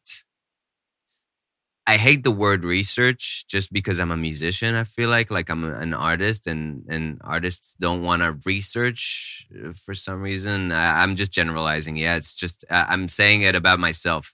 I 1.91 1.97
hate 1.97 2.23
the 2.23 2.31
word 2.31 2.63
research 2.63 3.45
just 3.49 3.73
because 3.73 3.99
I'm 3.99 4.13
a 4.13 4.17
musician. 4.17 4.77
I 4.77 4.85
feel 4.85 5.09
like 5.09 5.29
like 5.29 5.51
I'm 5.51 5.65
an 5.65 5.93
artist, 5.93 6.47
and 6.47 6.85
and 6.89 7.21
artists 7.25 7.75
don't 7.81 8.05
want 8.05 8.23
to 8.23 8.39
research 8.47 9.49
uh, 9.53 9.73
for 9.73 9.93
some 9.93 10.23
reason. 10.23 10.71
I, 10.71 11.03
am 11.03 11.17
just 11.17 11.33
generalizing. 11.33 11.97
Yeah, 11.97 12.15
it's 12.15 12.33
just 12.33 12.65
I'm 12.71 13.09
saying 13.09 13.43
it 13.43 13.57
about 13.57 13.81
myself. 13.81 14.33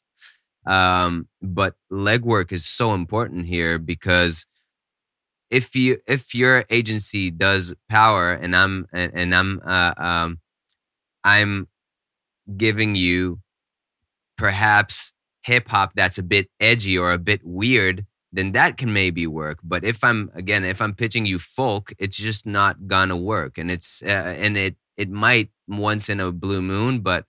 Um, 0.66 1.28
but 1.40 1.76
legwork 1.90 2.52
is 2.52 2.66
so 2.66 2.92
important 2.92 3.46
here 3.46 3.78
because 3.78 4.46
if 5.48 5.74
you 5.74 5.96
if 6.06 6.34
your 6.34 6.66
agency 6.68 7.30
does 7.30 7.72
power, 7.88 8.32
and 8.34 8.54
I'm 8.54 8.86
and, 8.92 9.12
and 9.14 9.34
I'm 9.34 9.62
uh, 9.64 9.94
um, 9.96 10.40
I'm 11.24 11.68
giving 12.54 12.96
you 12.96 13.40
perhaps 14.36 15.14
hip 15.46 15.68
hop 15.68 15.92
that's 15.94 16.18
a 16.18 16.22
bit 16.22 16.50
edgy 16.60 16.98
or 16.98 17.12
a 17.12 17.18
bit 17.18 17.40
weird, 17.44 18.04
then 18.32 18.52
that 18.52 18.76
can 18.76 18.92
maybe 18.92 19.26
work. 19.26 19.58
But 19.62 19.84
if 19.84 20.02
I'm 20.02 20.30
again, 20.34 20.64
if 20.64 20.82
I'm 20.82 20.94
pitching 20.94 21.24
you 21.24 21.38
folk, 21.38 21.92
it's 21.98 22.16
just 22.16 22.44
not 22.46 22.86
gonna 22.86 23.16
work, 23.16 23.56
and 23.56 23.70
it's 23.70 24.02
uh, 24.02 24.34
and 24.38 24.56
it 24.58 24.76
it 24.96 25.08
might 25.10 25.50
once 25.68 26.08
in 26.08 26.20
a 26.20 26.32
blue 26.32 26.62
moon, 26.62 27.00
but 27.00 27.24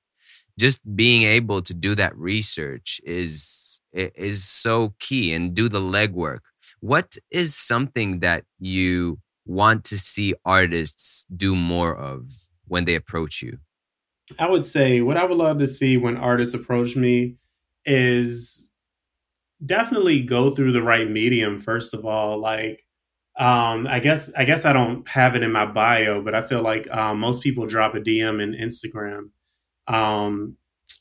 just 0.60 0.80
being 0.96 1.24
able 1.24 1.62
to 1.62 1.74
do 1.74 1.96
that 1.96 2.18
research 2.18 3.00
is 3.06 3.80
is 3.94 4.44
so 4.44 4.94
key 5.00 5.34
and 5.34 5.54
do 5.54 5.70
the 5.70 5.82
legwork. 5.82 6.40
What 6.80 7.18
is 7.32 7.56
something 7.56 8.20
that 8.20 8.44
you 8.60 9.20
want 9.46 9.86
to 9.86 9.98
see 9.98 10.34
artists 10.44 11.26
do 11.36 11.56
more 11.56 11.96
of 11.96 12.32
when 12.68 12.86
they 12.86 12.96
approach 12.96 13.42
you? 13.42 13.60
I 14.40 14.50
would 14.50 14.66
say 14.66 15.02
what 15.02 15.18
I 15.18 15.26
would 15.26 15.38
love 15.38 15.60
to 15.60 15.68
see 15.68 15.96
when 15.98 16.18
artists 16.18 16.54
approach 16.54 16.96
me 16.96 17.38
is 17.88 18.70
definitely 19.66 20.22
go 20.22 20.54
through 20.56 20.72
the 20.72 20.84
right 20.84 21.10
medium 21.10 21.60
first 21.60 21.94
of 21.94 22.06
all 22.06 22.40
like 22.40 22.84
um 23.40 23.88
i 23.88 24.00
guess 24.00 24.32
i 24.38 24.46
guess 24.46 24.66
i 24.66 24.74
don't 24.74 25.08
have 25.10 25.36
it 25.36 25.44
in 25.44 25.52
my 25.52 25.66
bio 25.66 26.22
but 26.22 26.36
i 26.36 26.42
feel 26.46 26.62
like 26.62 26.88
um, 26.96 27.20
most 27.20 27.42
people 27.42 27.66
drop 27.68 27.96
a 27.96 28.00
dm 28.00 28.42
in 28.42 28.54
instagram 28.54 29.30
um 29.88 30.56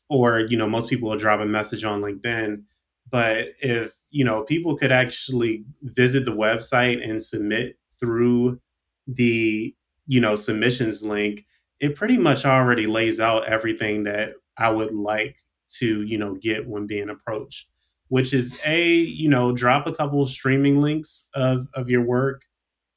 or 0.08 0.40
you 0.40 0.56
know 0.56 0.68
most 0.68 0.88
people 0.88 1.08
will 1.10 1.18
drop 1.18 1.40
a 1.40 1.46
message 1.46 1.84
on 1.84 2.00
linkedin. 2.02 2.62
But 3.10 3.48
if 3.60 3.94
you 4.10 4.24
know 4.24 4.42
people 4.42 4.76
could 4.76 4.92
actually 4.92 5.64
visit 5.82 6.24
the 6.24 6.32
website 6.32 7.08
and 7.08 7.22
submit 7.22 7.78
through 8.00 8.60
the 9.06 9.74
you 10.06 10.20
know 10.20 10.36
submissions 10.36 11.02
link 11.02 11.46
it 11.80 11.96
pretty 11.96 12.18
much 12.18 12.44
already 12.44 12.86
lays 12.86 13.20
out 13.20 13.46
everything 13.46 14.04
that 14.04 14.32
i 14.58 14.68
would 14.70 14.94
like 14.94 15.36
to 15.78 16.02
you 16.02 16.18
know 16.18 16.34
get 16.34 16.66
when 16.66 16.86
being 16.86 17.10
approached 17.10 17.68
which 18.08 18.32
is 18.32 18.58
a 18.64 18.92
you 18.92 19.28
know 19.28 19.52
drop 19.52 19.86
a 19.86 19.94
couple 19.94 20.22
of 20.22 20.28
streaming 20.28 20.80
links 20.80 21.26
of 21.34 21.66
of 21.74 21.88
your 21.88 22.02
work 22.02 22.42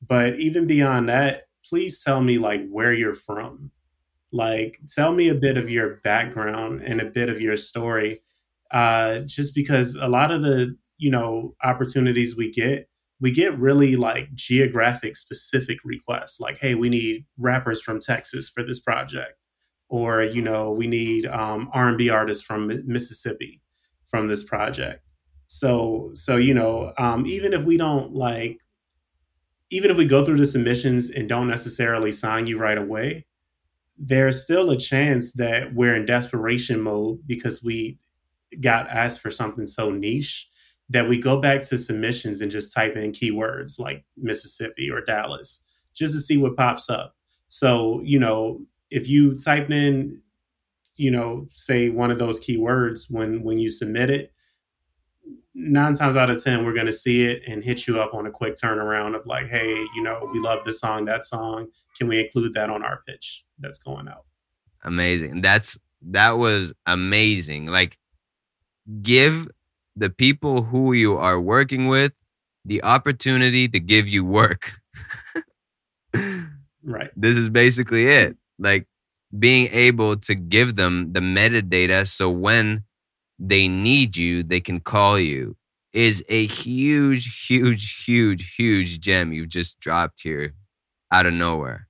but 0.07 0.39
even 0.39 0.65
beyond 0.67 1.09
that 1.09 1.43
please 1.69 2.03
tell 2.03 2.21
me 2.21 2.37
like 2.37 2.67
where 2.69 2.93
you're 2.93 3.15
from. 3.15 3.71
Like 4.31 4.79
tell 4.93 5.13
me 5.13 5.29
a 5.29 5.35
bit 5.35 5.57
of 5.57 5.69
your 5.69 5.95
background 6.03 6.81
and 6.81 7.01
a 7.01 7.05
bit 7.05 7.29
of 7.29 7.41
your 7.41 7.57
story 7.57 8.21
uh 8.71 9.19
just 9.19 9.55
because 9.55 9.95
a 9.95 10.07
lot 10.07 10.29
of 10.29 10.43
the 10.43 10.77
you 10.99 11.09
know 11.09 11.55
opportunities 11.63 12.37
we 12.37 12.51
get 12.51 12.87
we 13.19 13.31
get 13.31 13.57
really 13.57 13.95
like 13.95 14.31
geographic 14.35 15.17
specific 15.17 15.79
requests 15.83 16.39
like 16.39 16.59
hey 16.59 16.75
we 16.75 16.87
need 16.87 17.25
rappers 17.39 17.81
from 17.81 17.99
texas 17.99 18.47
for 18.47 18.61
this 18.61 18.79
project 18.79 19.38
or 19.89 20.23
you 20.23 20.41
know 20.41 20.71
we 20.71 20.87
need 20.87 21.25
um, 21.27 21.69
r&b 21.73 22.09
artists 22.09 22.43
from 22.43 22.71
mississippi 22.85 23.61
from 24.05 24.27
this 24.27 24.43
project 24.43 25.03
so 25.47 26.09
so 26.13 26.37
you 26.37 26.53
know 26.53 26.93
um, 26.97 27.25
even 27.25 27.53
if 27.53 27.63
we 27.63 27.77
don't 27.77 28.13
like 28.13 28.57
even 29.71 29.91
if 29.91 29.97
we 29.97 30.05
go 30.05 30.23
through 30.25 30.37
the 30.37 30.47
submissions 30.47 31.11
and 31.11 31.29
don't 31.29 31.47
necessarily 31.47 32.11
sign 32.11 32.47
you 32.47 32.57
right 32.57 32.77
away 32.77 33.25
there's 33.97 34.41
still 34.43 34.71
a 34.71 34.77
chance 34.77 35.33
that 35.33 35.73
we're 35.73 35.95
in 35.95 36.05
desperation 36.05 36.79
mode 36.81 37.19
because 37.27 37.61
we 37.61 37.99
got 38.61 38.87
asked 38.89 39.19
for 39.19 39.29
something 39.29 39.67
so 39.67 39.91
niche 39.91 40.47
that 40.89 41.07
we 41.07 41.19
go 41.19 41.39
back 41.39 41.61
to 41.61 41.77
submissions 41.77 42.41
and 42.41 42.51
just 42.51 42.73
type 42.73 42.95
in 42.95 43.11
keywords 43.11 43.79
like 43.79 44.03
Mississippi 44.17 44.89
or 44.89 45.01
Dallas 45.01 45.63
just 45.93 46.15
to 46.15 46.21
see 46.21 46.37
what 46.37 46.57
pops 46.57 46.89
up. 46.89 47.15
So, 47.47 48.01
you 48.03 48.19
know, 48.19 48.61
if 48.91 49.07
you 49.07 49.37
type 49.37 49.69
in, 49.69 50.21
you 50.95 51.11
know, 51.11 51.47
say 51.51 51.89
one 51.89 52.11
of 52.11 52.19
those 52.19 52.39
keywords 52.39 53.09
when 53.09 53.43
when 53.43 53.57
you 53.57 53.69
submit 53.69 54.09
it, 54.09 54.33
nine 55.53 55.93
times 55.93 56.15
out 56.15 56.29
of 56.29 56.43
ten 56.43 56.65
we're 56.65 56.73
going 56.73 56.85
to 56.85 56.91
see 56.91 57.25
it 57.25 57.41
and 57.47 57.63
hit 57.63 57.87
you 57.87 58.01
up 58.01 58.13
on 58.13 58.25
a 58.25 58.31
quick 58.31 58.55
turnaround 58.55 59.15
of 59.15 59.25
like, 59.25 59.47
hey, 59.47 59.73
you 59.95 60.03
know, 60.03 60.29
we 60.33 60.39
love 60.39 60.59
this 60.65 60.79
song, 60.79 61.05
that 61.05 61.25
song. 61.25 61.67
Can 61.97 62.07
we 62.07 62.19
include 62.19 62.53
that 62.53 62.69
on 62.69 62.83
our 62.83 63.01
pitch 63.07 63.43
that's 63.59 63.79
going 63.79 64.07
out? 64.07 64.25
Amazing. 64.83 65.41
That's 65.41 65.77
that 66.09 66.37
was 66.37 66.73
amazing. 66.85 67.67
Like, 67.67 67.97
give 69.01 69.47
the 69.95 70.09
people 70.09 70.63
who 70.63 70.93
you 70.93 71.17
are 71.17 71.39
working 71.39 71.87
with 71.87 72.13
the 72.65 72.83
opportunity 72.83 73.67
to 73.67 73.79
give 73.79 74.07
you 74.07 74.23
work. 74.23 74.73
right. 76.83 77.11
This 77.15 77.35
is 77.35 77.49
basically 77.49 78.07
it 78.07 78.37
like 78.59 78.87
being 79.37 79.67
able 79.71 80.17
to 80.17 80.35
give 80.35 80.75
them 80.75 81.13
the 81.13 81.19
metadata 81.19 82.07
so 82.07 82.29
when 82.29 82.83
they 83.39 83.67
need 83.67 84.17
you, 84.17 84.43
they 84.43 84.59
can 84.59 84.79
call 84.79 85.17
you 85.17 85.55
is 85.93 86.23
a 86.29 86.45
huge, 86.45 87.47
huge, 87.47 88.03
huge, 88.05 88.55
huge 88.55 88.99
gem 88.99 89.33
you've 89.33 89.49
just 89.49 89.79
dropped 89.79 90.21
here 90.21 90.53
out 91.11 91.25
of 91.25 91.33
nowhere. 91.33 91.87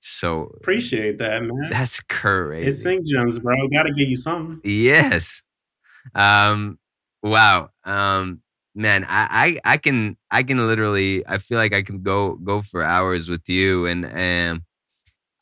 So 0.00 0.52
appreciate 0.56 1.18
that, 1.18 1.42
man. 1.42 1.70
That's 1.70 2.00
crazy. 2.00 2.68
It's 2.68 2.82
Sync 2.82 3.06
Gems, 3.06 3.38
bro. 3.38 3.54
Gotta 3.68 3.92
give 3.92 4.08
you 4.08 4.16
something. 4.16 4.60
Yes. 4.64 5.42
Um, 6.14 6.80
wow. 7.22 7.70
Um, 7.84 8.40
man, 8.74 9.04
I, 9.08 9.58
I 9.64 9.74
I 9.74 9.76
can 9.76 10.16
I 10.30 10.42
can 10.42 10.66
literally 10.66 11.24
I 11.28 11.38
feel 11.38 11.58
like 11.58 11.72
I 11.72 11.82
can 11.82 12.02
go 12.02 12.34
go 12.34 12.62
for 12.62 12.82
hours 12.82 13.28
with 13.28 13.48
you 13.48 13.86
and 13.86 14.04
and 14.06 14.62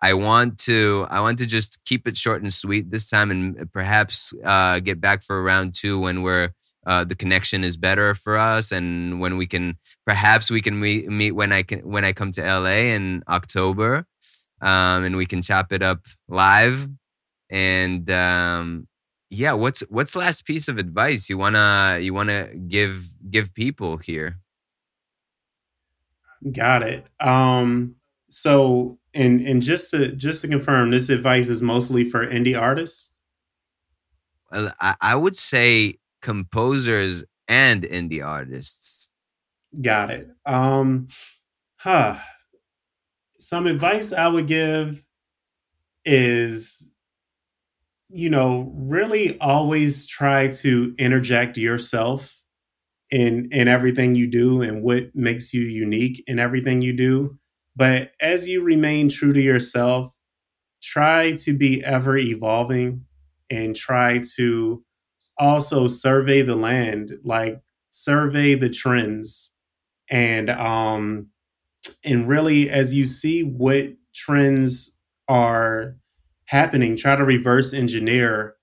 I 0.02 0.14
want 0.14 0.58
to 0.60 1.06
I 1.10 1.20
want 1.20 1.38
to 1.38 1.46
just 1.46 1.78
keep 1.84 2.08
it 2.08 2.16
short 2.16 2.42
and 2.42 2.52
sweet 2.52 2.90
this 2.90 3.08
time, 3.08 3.30
and 3.30 3.70
perhaps 3.72 4.32
uh, 4.44 4.80
get 4.80 5.00
back 5.00 5.22
for 5.22 5.42
round 5.42 5.74
two 5.74 5.98
when 5.98 6.22
we're 6.22 6.50
uh, 6.86 7.04
the 7.04 7.14
connection 7.14 7.62
is 7.62 7.76
better 7.76 8.14
for 8.14 8.38
us, 8.38 8.72
and 8.72 9.20
when 9.20 9.36
we 9.36 9.46
can 9.46 9.76
perhaps 10.06 10.50
we 10.50 10.62
can 10.62 10.80
meet, 10.80 11.08
meet 11.08 11.32
when 11.32 11.52
I 11.52 11.62
can 11.62 11.80
when 11.80 12.04
I 12.04 12.12
come 12.12 12.32
to 12.32 12.42
LA 12.42 12.94
in 12.94 13.22
October, 13.28 14.06
um, 14.62 15.04
and 15.04 15.16
we 15.16 15.26
can 15.26 15.42
chop 15.42 15.72
it 15.72 15.82
up 15.82 16.06
live. 16.28 16.88
And 17.50 18.10
um, 18.10 18.88
yeah, 19.28 19.52
what's 19.52 19.80
what's 19.90 20.16
last 20.16 20.46
piece 20.46 20.68
of 20.68 20.78
advice 20.78 21.28
you 21.28 21.36
wanna 21.36 21.98
you 22.00 22.14
wanna 22.14 22.54
give 22.54 23.14
give 23.30 23.52
people 23.52 23.98
here? 23.98 24.38
Got 26.50 26.82
it. 26.84 27.06
Um, 27.20 27.96
so 28.30 28.98
and 29.12 29.40
and 29.40 29.60
just 29.60 29.90
to 29.90 30.12
just 30.12 30.42
to 30.42 30.48
confirm, 30.48 30.90
this 30.90 31.08
advice 31.08 31.48
is 31.48 31.60
mostly 31.60 32.04
for 32.04 32.26
indie 32.26 32.58
artists. 32.58 33.12
Well, 34.50 34.72
I, 34.80 34.94
I 35.00 35.16
would 35.16 35.36
say 35.36 35.98
composers 36.22 37.24
and 37.48 37.82
indie 37.82 38.24
artists. 38.24 39.10
Got 39.80 40.10
it. 40.10 40.28
Um, 40.46 41.08
huh. 41.76 42.18
Some 43.38 43.66
advice 43.66 44.12
I 44.12 44.28
would 44.28 44.46
give 44.46 45.04
is, 46.04 46.90
you 48.08 48.30
know, 48.30 48.72
really 48.76 49.38
always 49.40 50.06
try 50.06 50.48
to 50.48 50.94
interject 50.98 51.56
yourself 51.56 52.36
in 53.10 53.50
in 53.50 53.66
everything 53.66 54.14
you 54.14 54.28
do 54.28 54.62
and 54.62 54.82
what 54.82 55.14
makes 55.16 55.52
you 55.52 55.62
unique 55.62 56.22
in 56.28 56.38
everything 56.38 56.80
you 56.80 56.92
do 56.92 57.39
but 57.80 58.12
as 58.20 58.48
you 58.48 58.62
remain 58.62 59.10
true 59.10 59.34
to 59.34 59.42
yourself, 59.42 60.12
try 60.82 61.32
to 61.32 61.56
be 61.56 61.84
ever 61.84 62.16
evolving 62.18 63.04
and 63.50 63.76
try 63.76 64.22
to 64.36 64.84
also 65.38 65.88
survey 65.88 66.42
the 66.42 66.56
land, 66.56 67.12
like 67.24 67.60
survey 67.90 68.54
the 68.54 68.70
trends 68.70 69.52
and 70.10 70.50
um 70.50 71.28
and 72.04 72.28
really 72.28 72.70
as 72.70 72.94
you 72.94 73.06
see 73.06 73.42
what 73.42 73.92
trends 74.14 74.96
are 75.28 75.96
happening, 76.46 76.96
try 76.96 77.16
to 77.16 77.24
reverse 77.24 77.74
engineer 77.74 78.56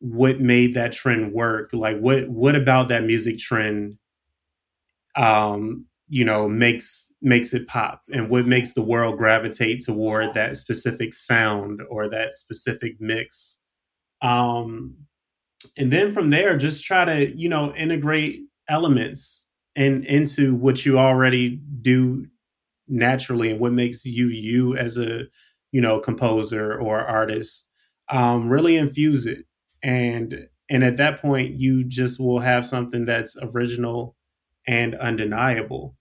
what 0.00 0.40
made 0.40 0.74
that 0.74 0.92
trend 0.92 1.32
work. 1.32 1.70
Like 1.72 1.98
what 2.00 2.28
what 2.28 2.56
about 2.56 2.88
that 2.88 3.04
music 3.04 3.38
trend 3.38 3.98
um, 5.16 5.86
you 6.08 6.24
know, 6.24 6.48
makes 6.48 7.11
makes 7.22 7.54
it 7.54 7.66
pop? 7.66 8.02
And 8.12 8.28
what 8.28 8.46
makes 8.46 8.72
the 8.72 8.82
world 8.82 9.18
gravitate 9.18 9.84
toward 9.84 10.34
that 10.34 10.56
specific 10.56 11.12
sound 11.14 11.80
or 11.90 12.08
that 12.08 12.34
specific 12.34 13.00
mix. 13.00 13.58
Um 14.20 14.94
and 15.78 15.92
then 15.92 16.12
from 16.12 16.30
there 16.30 16.56
just 16.56 16.84
try 16.84 17.04
to, 17.04 17.36
you 17.36 17.48
know, 17.48 17.72
integrate 17.74 18.42
elements 18.68 19.46
and 19.76 20.04
into 20.04 20.54
what 20.54 20.84
you 20.84 20.98
already 20.98 21.60
do 21.80 22.26
naturally 22.88 23.50
and 23.50 23.60
what 23.60 23.72
makes 23.72 24.04
you 24.04 24.28
you 24.28 24.76
as 24.76 24.98
a 24.98 25.24
you 25.70 25.80
know 25.80 25.98
composer 25.98 26.78
or 26.78 27.00
artist 27.00 27.68
um, 28.10 28.48
really 28.48 28.76
infuse 28.76 29.26
it. 29.26 29.46
And 29.82 30.46
and 30.68 30.84
at 30.84 30.98
that 30.98 31.20
point 31.20 31.58
you 31.58 31.84
just 31.84 32.20
will 32.20 32.38
have 32.38 32.64
something 32.64 33.04
that's 33.04 33.36
original 33.42 34.16
and 34.66 34.94
undeniable 34.96 35.96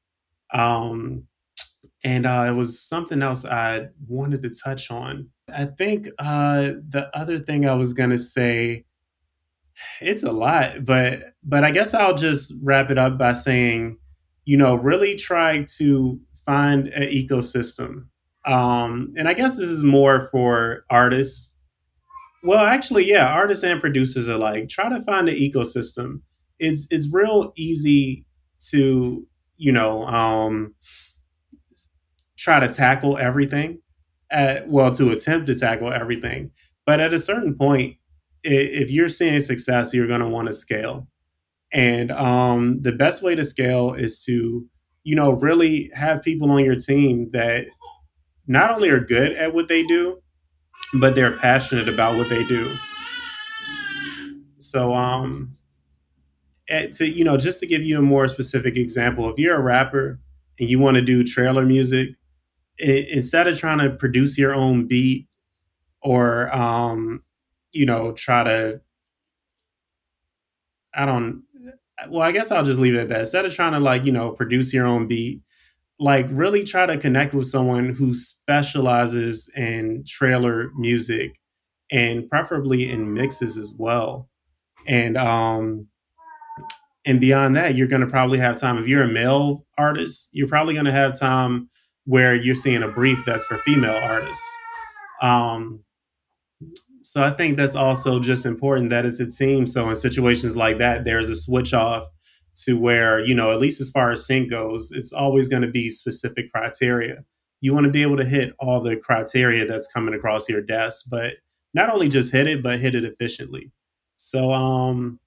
um 0.54 1.24
and 2.04 2.26
uh, 2.26 2.46
it 2.50 2.54
was 2.54 2.82
something 2.82 3.22
else 3.22 3.46
i 3.46 3.86
wanted 4.08 4.42
to 4.42 4.52
touch 4.64 4.92
on 4.92 5.28
i 5.56 5.66
think 5.66 6.08
uh 6.20 6.72
the 6.90 7.10
other 7.14 7.40
thing 7.40 7.66
i 7.66 7.74
was 7.74 7.94
gonna 7.94 8.18
say 8.18 8.86
it's 10.00 10.24
a 10.24 10.32
lot 10.32 10.86
but 10.86 11.34
but 11.44 11.64
i 11.64 11.72
guess 11.72 11.94
i'll 11.94 12.16
just 12.16 12.54
wrap 12.62 12.90
it 12.90 12.98
up 12.98 13.18
by 13.18 13.34
saying 13.34 13.98
you 14.46 14.58
know 14.58 14.76
really 14.76 15.16
try 15.16 15.64
to 15.64 16.20
find 16.46 16.88
an 16.90 17.04
ecosystem. 17.04 18.06
Um, 18.46 19.14
and 19.16 19.28
I 19.28 19.34
guess 19.34 19.58
this 19.58 19.70
is 19.70 19.84
more 19.84 20.30
for 20.32 20.86
artists. 20.90 21.56
Well, 22.44 22.66
actually, 22.66 23.08
yeah, 23.08 23.28
artists 23.28 23.64
and 23.64 23.80
producers 23.80 24.28
alike. 24.28 24.70
Try 24.70 24.90
to 24.90 25.02
find 25.04 25.30
an 25.30 25.36
ecosystem. 25.36 26.22
It's 26.60 26.88
it's 26.90 27.14
real 27.14 27.54
easy 27.56 28.26
to 28.70 29.26
you 29.62 29.72
know 29.72 30.06
um, 30.08 30.76
try 32.38 32.60
to 32.60 32.72
tackle 32.74 33.18
everything. 33.18 33.80
At, 34.30 34.70
well, 34.70 34.94
to 34.96 35.12
attempt 35.12 35.48
to 35.48 35.60
tackle 35.60 35.92
everything, 35.92 36.52
but 36.86 37.02
at 37.02 37.14
a 37.14 37.20
certain 37.20 37.54
point, 37.54 37.98
if 38.44 38.90
you're 38.90 39.10
seeing 39.10 39.42
success, 39.42 39.94
you're 39.94 40.08
going 40.08 40.22
to 40.22 40.28
want 40.30 40.48
to 40.48 40.54
scale. 40.54 41.06
And 41.74 42.12
um, 42.12 42.82
the 42.82 42.94
best 42.94 43.22
way 43.22 43.36
to 43.36 43.44
scale 43.44 43.94
is 43.94 44.24
to 44.24 44.66
you 45.04 45.16
know, 45.16 45.32
really 45.32 45.92
have 45.94 46.22
people 46.22 46.52
on 46.52 46.64
your 46.64 46.76
team 46.76 47.30
that 47.34 47.68
not 48.48 48.72
only 48.72 48.90
are 48.90 49.00
good 49.00 49.32
at 49.34 49.54
what 49.54 49.68
they 49.68 49.84
do, 49.84 50.22
but 51.00 51.16
they're 51.16 51.38
passionate 51.38 51.90
about 51.90 52.18
what 52.18 52.30
they 52.30 52.44
do. 52.46 52.72
So, 54.60 54.94
um, 54.94 55.58
to 56.72 57.06
you 57.08 57.24
know, 57.24 57.38
just 57.38 57.60
to 57.60 57.68
give 57.68 57.84
you 57.84 58.00
a 58.00 58.02
more 58.02 58.28
specific 58.28 58.78
example, 58.78 59.30
if 59.30 59.38
you're 59.38 59.56
a 59.56 59.62
rapper 59.62 60.20
and 60.60 60.70
you 60.70 60.80
want 60.80 60.96
to 60.96 61.02
do 61.02 61.24
trailer 61.24 61.66
music, 61.66 62.10
it, 62.78 63.10
instead 63.10 63.48
of 63.48 63.58
trying 63.58 63.80
to 63.80 63.90
produce 63.90 64.38
your 64.38 64.54
own 64.54 64.88
beat 64.88 65.28
or, 66.02 66.54
um, 66.56 67.24
you 67.74 67.86
know, 67.86 68.14
try 68.14 68.44
to, 68.44 68.82
I 70.94 71.06
don't, 71.06 71.44
well, 72.10 72.22
I 72.22 72.32
guess 72.32 72.52
I'll 72.52 72.66
just 72.66 72.80
leave 72.80 72.96
it 72.96 73.02
at 73.02 73.10
that. 73.10 73.20
Instead 73.22 73.46
of 73.46 73.54
trying 73.54 73.74
to 73.74 73.80
like, 73.80 74.06
you 74.06 74.12
know, 74.12 74.32
produce 74.32 74.74
your 74.74 74.88
own 74.88 75.08
beat, 75.08 75.42
like 76.00 76.26
really 76.32 76.64
try 76.64 76.86
to 76.86 76.98
connect 76.98 77.34
with 77.34 77.48
someone 77.48 77.94
who 77.94 78.14
specializes 78.14 79.50
in 79.56 80.04
trailer 80.08 80.72
music 80.78 81.40
and 81.92 82.28
preferably 82.30 82.90
in 82.90 83.14
mixes 83.14 83.58
as 83.58 83.72
well. 83.78 84.30
And 84.88 85.16
um 85.18 85.88
and 87.06 87.20
beyond 87.20 87.56
that, 87.56 87.76
you're 87.76 87.88
going 87.88 88.02
to 88.02 88.08
probably 88.08 88.38
have 88.38 88.60
time 88.60 88.78
if 88.78 88.88
you're 88.88 89.04
a 89.04 89.08
male 89.08 89.66
artist, 89.78 90.30
you're 90.32 90.48
probably 90.48 90.74
going 90.74 90.86
to 90.86 90.92
have 90.92 91.20
time 91.20 91.70
where 92.06 92.36
you're 92.36 92.56
seeing 92.56 92.84
a 92.84 92.88
brief 92.90 93.24
that's 93.26 93.44
for 93.46 93.58
female 93.58 94.00
artists. 94.04 94.42
Um 95.22 95.84
so 97.04 97.24
I 97.24 97.32
think 97.32 97.58
that's 97.58 97.76
also 97.76 98.20
just 98.20 98.46
important 98.46 98.90
that 98.92 99.06
it's 99.06 99.20
a 99.20 99.30
team. 99.30 99.68
So 99.68 99.90
in 99.90 99.98
situations 99.98 100.56
like 100.56 100.78
that, 100.78 101.04
there's 101.04 101.30
a 101.30 101.36
switch 101.36 101.74
off 101.74 102.08
to 102.64 102.78
where, 102.80 103.20
you 103.20 103.34
know, 103.34 103.52
at 103.52 103.60
least 103.60 103.82
as 103.82 103.90
far 103.90 104.12
as 104.12 104.26
sync 104.26 104.50
goes, 104.50 104.92
it's 104.92 105.12
always 105.12 105.48
going 105.48 105.64
to 105.64 105.68
be 105.68 105.90
specific 105.90 106.52
criteria. 106.52 107.24
You 107.60 107.74
want 107.74 107.86
to 107.86 107.92
be 107.92 108.02
able 108.02 108.18
to 108.18 108.26
hit 108.26 108.54
all 108.60 108.82
the 108.82 108.98
criteria 108.98 109.66
that's 109.66 109.88
coming 109.88 110.14
across 110.14 110.48
your 110.48 110.62
desk, 110.62 111.06
but 111.10 111.34
not 111.74 111.92
only 111.92 112.08
just 112.08 112.32
hit 112.32 112.48
it, 112.48 112.64
but 112.64 112.80
hit 112.80 112.96
it 112.96 113.04
efficiently. 113.04 113.72
So 114.18 114.54
um 114.54 115.20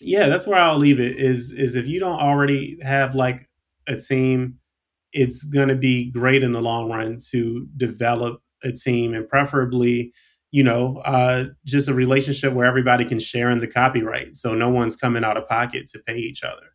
yeah, 0.00 0.28
that's 0.28 0.46
where 0.46 0.60
I'll 0.60 0.78
leave 0.78 1.00
it 1.00 1.18
is 1.18 1.52
is 1.52 1.76
if 1.76 1.86
you 1.86 2.00
don't 2.00 2.20
already 2.20 2.78
have 2.82 3.14
like 3.14 3.48
a 3.86 3.96
team, 3.96 4.58
it's 5.12 5.44
going 5.44 5.68
to 5.68 5.74
be 5.76 6.10
great 6.10 6.42
in 6.42 6.52
the 6.52 6.62
long 6.62 6.90
run 6.90 7.18
to 7.30 7.66
develop 7.76 8.42
a 8.62 8.72
team 8.72 9.14
and 9.14 9.28
preferably 9.28 10.12
you 10.50 10.62
know, 10.62 10.98
uh, 11.04 11.44
just 11.64 11.88
a 11.88 11.94
relationship 11.94 12.52
where 12.52 12.66
everybody 12.66 13.04
can 13.04 13.18
share 13.18 13.50
in 13.50 13.60
the 13.60 13.66
copyright. 13.66 14.34
So 14.34 14.54
no 14.54 14.68
one's 14.68 14.96
coming 14.96 15.24
out 15.24 15.36
of 15.36 15.48
pocket 15.48 15.88
to 15.90 15.98
pay 16.00 16.16
each 16.16 16.42
other. 16.42 16.74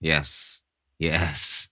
Yes. 0.00 0.62
Yes. 0.98 1.68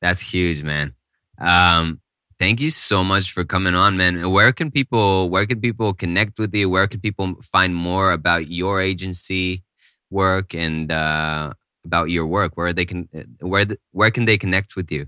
That's 0.00 0.20
huge, 0.20 0.62
man. 0.62 0.94
Um, 1.40 2.00
thank 2.38 2.60
you 2.60 2.70
so 2.70 3.02
much 3.04 3.32
for 3.32 3.44
coming 3.44 3.74
on, 3.74 3.96
man. 3.96 4.30
Where 4.30 4.52
can 4.52 4.70
people 4.70 5.30
where 5.30 5.46
can 5.46 5.60
people 5.60 5.94
connect 5.94 6.38
with 6.38 6.54
you? 6.54 6.68
Where 6.68 6.86
can 6.86 7.00
people 7.00 7.36
find 7.42 7.74
more 7.74 8.12
about 8.12 8.48
your 8.48 8.80
agency 8.80 9.62
work 10.10 10.54
and 10.54 10.90
uh, 10.92 11.52
about 11.84 12.10
your 12.10 12.26
work? 12.26 12.56
Where 12.56 12.72
they 12.72 12.84
can 12.84 13.08
where 13.40 13.66
where 13.92 14.10
can 14.10 14.24
they 14.24 14.38
connect 14.38 14.76
with 14.76 14.90
you? 14.90 15.06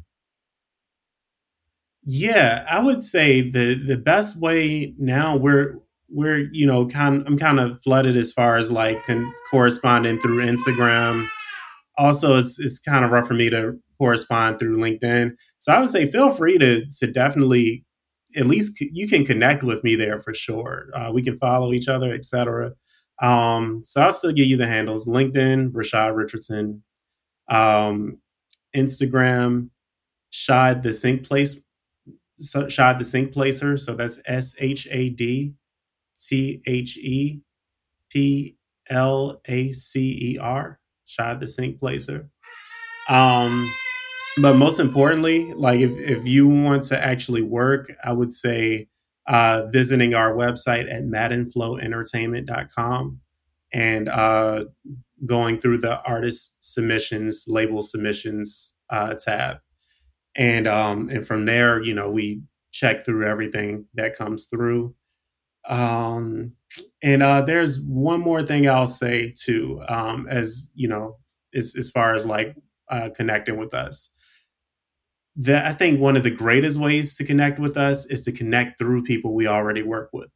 Yeah, 2.05 2.65
I 2.69 2.81
would 2.81 3.03
say 3.03 3.51
the 3.51 3.75
the 3.75 3.97
best 3.97 4.41
way 4.41 4.95
now 4.99 5.37
we're 5.37 5.79
we're 6.09 6.49
you 6.53 6.67
know 6.67 6.87
kind 6.87 7.23
I'm 7.27 7.39
kind 7.39 7.61
of 7.61 7.83
flooded 7.83 8.17
as 8.17 8.33
far 8.33 8.57
as 8.57 8.71
like 8.71 9.05
con- 9.05 9.31
corresponding 9.51 10.19
through 10.19 10.39
Instagram. 10.39 11.27
Also, 11.99 12.39
it's 12.39 12.59
it's 12.59 12.79
kind 12.79 13.05
of 13.05 13.11
rough 13.11 13.27
for 13.27 13.35
me 13.35 13.51
to 13.51 13.79
correspond 13.99 14.59
through 14.59 14.79
LinkedIn. 14.79 15.33
So 15.59 15.73
I 15.73 15.81
would 15.81 15.91
say 15.91 16.07
feel 16.07 16.31
free 16.33 16.59
to 16.59 16.85
to 17.01 17.07
definitely 17.07 17.85
at 18.37 18.47
least 18.47 18.81
you 18.81 19.09
can 19.09 19.25
connect 19.25 19.63
with 19.63 19.83
me 19.83 19.95
there 19.95 20.21
for 20.21 20.35
sure. 20.35 20.89
Uh, 20.95 21.11
we 21.13 21.23
can 21.23 21.39
follow 21.39 21.73
each 21.73 21.89
other, 21.89 22.13
etc. 22.13 22.73
Um, 23.21 23.83
so 23.83 24.03
I'll 24.03 24.13
still 24.13 24.33
give 24.33 24.47
you 24.47 24.57
the 24.57 24.67
handles: 24.67 25.07
LinkedIn, 25.07 25.73
Rashad 25.73 26.15
Richardson, 26.17 26.83
um, 27.49 28.19
Instagram, 28.77 29.71
Shad 30.31 30.83
the 30.83 30.93
Sync 30.93 31.27
Place 31.27 31.61
Shad 32.69 32.99
the 32.99 33.05
Sync 33.05 33.33
Placer. 33.33 33.77
So 33.77 33.95
that's 33.95 34.21
S 34.27 34.55
H 34.59 34.87
A 34.91 35.11
D 35.11 35.55
T 36.21 36.63
H 36.67 36.97
E 36.97 37.41
P 38.11 38.57
L 38.89 39.41
A 39.47 39.73
C 39.73 40.35
E 40.35 40.39
R. 40.39 40.79
Shad 41.07 41.41
the 41.41 41.49
Sync 41.49 41.81
Placer. 41.81 42.29
Um, 43.09 43.71
but 44.41 44.57
most 44.57 44.81
importantly, 44.81 45.53
like 45.55 45.81
if, 45.81 45.91
if 45.99 46.27
you 46.27 46.49
want 46.49 46.83
to 46.85 46.99
actually 47.03 47.43
work, 47.43 47.91
I 48.05 48.13
would 48.13 48.33
say 48.33 48.89
uh, 49.27 49.67
visiting 49.71 50.15
our 50.15 50.35
website 50.35 50.91
at 50.93 51.05
maddenflowentertainment.com 51.05 53.21
and 53.73 54.09
uh, 54.09 54.65
going 55.27 55.61
through 55.61 55.79
the 55.79 56.01
artist 56.03 56.57
submissions, 56.61 57.45
label 57.47 57.83
submissions 57.83 58.75
uh, 58.91 59.15
tab. 59.15 59.59
And 60.37 60.69
um 60.69 61.09
and 61.09 61.27
from 61.27 61.47
there 61.47 61.83
you 61.83 61.95
know 61.95 62.11
we 62.11 62.43
check 62.71 63.05
through 63.05 63.27
everything 63.27 63.87
that 63.95 64.17
comes 64.17 64.45
through. 64.45 64.95
Um 65.69 66.53
and 67.03 67.23
uh 67.23 67.43
there's 67.43 67.81
one 67.81 68.21
more 68.21 68.43
thing 68.43 68.69
i'll 68.69 68.87
say 68.87 69.35
too 69.39 69.81
um 69.89 70.27
as 70.29 70.71
you 70.75 70.89
know 70.89 71.17
as, 71.55 71.75
as 71.77 71.91
far 71.91 72.15
as 72.15 72.27
like 72.27 72.57
uh 72.91 73.09
connecting 73.15 73.57
with 73.57 73.75
us 73.75 74.11
that 75.39 75.65
i 75.65 75.73
think 75.73 75.99
one 75.99 76.17
of 76.17 76.23
the 76.23 76.31
greatest 76.31 76.79
ways 76.79 77.17
to 77.17 77.25
connect 77.25 77.59
with 77.59 77.77
us 77.77 78.05
is 78.07 78.23
to 78.23 78.33
connect 78.33 78.79
through 78.79 79.03
people 79.03 79.35
we 79.35 79.47
already 79.47 79.83
work 79.83 80.11
with 80.13 80.29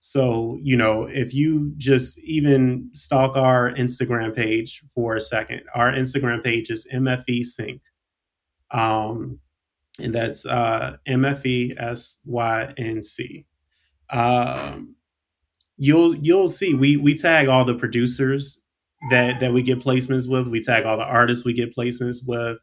so 0.00 0.58
you 0.62 0.76
know 0.76 1.04
if 1.04 1.32
you 1.32 1.72
just 1.76 2.18
even 2.20 2.90
stalk 2.92 3.36
our 3.36 3.72
instagram 3.74 4.34
page 4.34 4.82
for 4.94 5.14
a 5.14 5.20
second 5.20 5.62
our 5.74 5.92
instagram 5.92 6.42
page 6.42 6.70
is 6.70 6.88
mfe 6.92 7.44
sync 7.44 7.80
um, 8.70 9.38
and 9.98 10.14
that's 10.14 10.44
uh, 10.46 10.96
M 11.06 11.24
F 11.24 11.44
E 11.46 11.74
S 11.78 12.18
Y 12.24 12.74
N 12.76 13.02
C. 13.02 13.46
Um, 14.10 14.94
you'll 15.76 16.14
you'll 16.16 16.48
see 16.48 16.74
we 16.74 16.96
we 16.96 17.16
tag 17.16 17.48
all 17.48 17.64
the 17.64 17.74
producers 17.74 18.60
that 19.10 19.40
that 19.40 19.52
we 19.52 19.62
get 19.62 19.80
placements 19.80 20.28
with. 20.28 20.48
We 20.48 20.62
tag 20.62 20.84
all 20.84 20.96
the 20.96 21.04
artists 21.04 21.44
we 21.44 21.52
get 21.52 21.74
placements 21.74 22.26
with. 22.26 22.58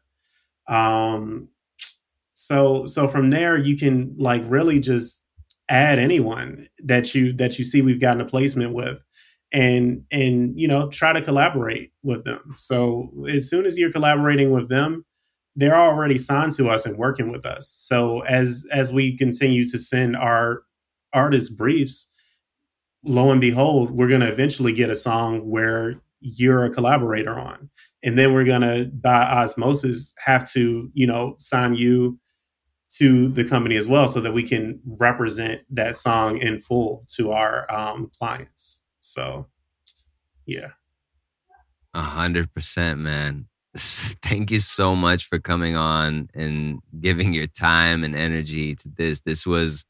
Um, 0.68 1.48
so 2.34 2.84
so 2.86 3.08
from 3.08 3.30
there 3.30 3.56
you 3.56 3.76
can 3.76 4.14
like 4.18 4.42
really 4.46 4.80
just 4.80 5.24
add 5.68 5.98
anyone 5.98 6.68
that 6.84 7.14
you 7.14 7.32
that 7.32 7.58
you 7.58 7.64
see 7.64 7.80
we've 7.80 8.00
gotten 8.00 8.20
a 8.20 8.26
placement 8.26 8.74
with 8.74 8.98
and 9.52 10.02
and 10.10 10.58
you 10.60 10.68
know 10.68 10.88
try 10.90 11.12
to 11.12 11.22
collaborate 11.22 11.92
with 12.02 12.24
them. 12.24 12.54
So 12.58 13.10
as 13.28 13.48
soon 13.48 13.64
as 13.64 13.78
you're 13.78 13.92
collaborating 13.92 14.50
with 14.50 14.68
them 14.68 15.04
they're 15.56 15.76
already 15.76 16.18
signed 16.18 16.50
to 16.50 16.68
us 16.68 16.84
and 16.84 16.98
working 16.98 17.30
with 17.30 17.46
us. 17.46 17.70
So 17.70 18.20
as 18.22 18.66
as 18.72 18.92
we 18.92 19.16
continue 19.16 19.64
to 19.70 19.78
send 19.78 20.16
our 20.16 20.64
artist 21.12 21.56
briefs 21.56 22.10
lo 23.04 23.30
and 23.30 23.40
behold 23.40 23.90
we're 23.90 24.08
going 24.08 24.22
to 24.22 24.32
eventually 24.32 24.72
get 24.72 24.90
a 24.90 24.96
song 24.96 25.48
where 25.48 26.00
you're 26.20 26.64
a 26.64 26.70
collaborator 26.70 27.38
on. 27.38 27.70
And 28.02 28.18
then 28.18 28.34
we're 28.34 28.44
going 28.44 28.62
to 28.62 28.90
by 28.92 29.22
osmosis 29.22 30.12
have 30.18 30.50
to 30.52 30.90
you 30.92 31.06
know 31.06 31.36
sign 31.38 31.76
you 31.76 32.18
to 32.98 33.28
the 33.28 33.44
company 33.44 33.76
as 33.76 33.88
well 33.88 34.06
so 34.06 34.20
that 34.20 34.32
we 34.32 34.42
can 34.42 34.80
represent 34.86 35.62
that 35.70 35.96
song 35.96 36.38
in 36.38 36.58
full 36.58 37.04
to 37.16 37.32
our 37.32 37.70
um, 37.72 38.10
clients. 38.16 38.80
So 39.00 39.46
yeah. 40.46 40.68
A 41.92 42.02
hundred 42.02 42.52
percent 42.54 43.00
man. 43.00 43.46
Thank 43.76 44.52
you 44.52 44.60
so 44.60 44.94
much 44.94 45.26
for 45.26 45.40
coming 45.40 45.74
on 45.74 46.28
and 46.34 46.80
giving 47.00 47.34
your 47.34 47.48
time 47.48 48.04
and 48.04 48.14
energy 48.14 48.76
to 48.76 48.88
this. 48.88 49.20
This 49.20 49.44
was 49.44 49.84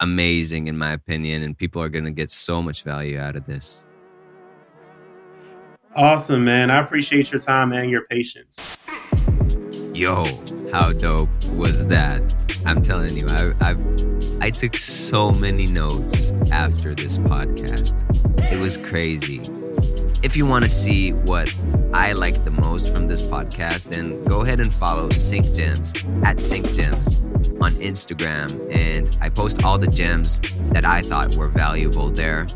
amazing 0.00 0.66
in 0.66 0.78
my 0.78 0.92
opinion 0.92 1.42
and 1.42 1.56
people 1.56 1.82
are 1.82 1.88
going 1.88 2.04
to 2.04 2.10
get 2.10 2.30
so 2.30 2.62
much 2.62 2.82
value 2.82 3.18
out 3.18 3.36
of 3.36 3.46
this. 3.46 3.86
Awesome 5.94 6.44
man. 6.44 6.70
I 6.70 6.78
appreciate 6.78 7.30
your 7.30 7.40
time 7.40 7.72
and 7.72 7.90
your 7.90 8.06
patience 8.06 8.78
yo 9.94 10.24
how 10.72 10.92
dope 10.92 11.28
was 11.52 11.86
that 11.86 12.20
i'm 12.66 12.82
telling 12.82 13.16
you 13.16 13.28
i 13.28 13.52
i 13.60 13.76
i 14.40 14.50
took 14.50 14.76
so 14.76 15.30
many 15.30 15.66
notes 15.66 16.32
after 16.50 16.94
this 16.94 17.18
podcast 17.18 17.94
it 18.52 18.58
was 18.58 18.76
crazy 18.76 19.40
if 20.24 20.38
you 20.38 20.46
want 20.46 20.64
to 20.64 20.70
see 20.70 21.12
what 21.12 21.54
I 21.92 22.12
like 22.12 22.44
the 22.44 22.50
most 22.50 22.90
from 22.90 23.08
this 23.08 23.20
podcast, 23.20 23.82
then 23.82 24.24
go 24.24 24.40
ahead 24.40 24.58
and 24.58 24.72
follow 24.72 25.10
Sync 25.10 25.54
Gems 25.54 25.92
at 26.22 26.40
Sync 26.40 26.72
Gems 26.72 27.20
on 27.60 27.74
Instagram. 27.74 28.74
And 28.74 29.14
I 29.20 29.28
post 29.28 29.62
all 29.64 29.76
the 29.76 29.86
gems 29.86 30.40
that 30.72 30.86
I 30.86 31.02
thought 31.02 31.34
were 31.34 31.48
valuable 31.48 32.08
there. 32.08 32.46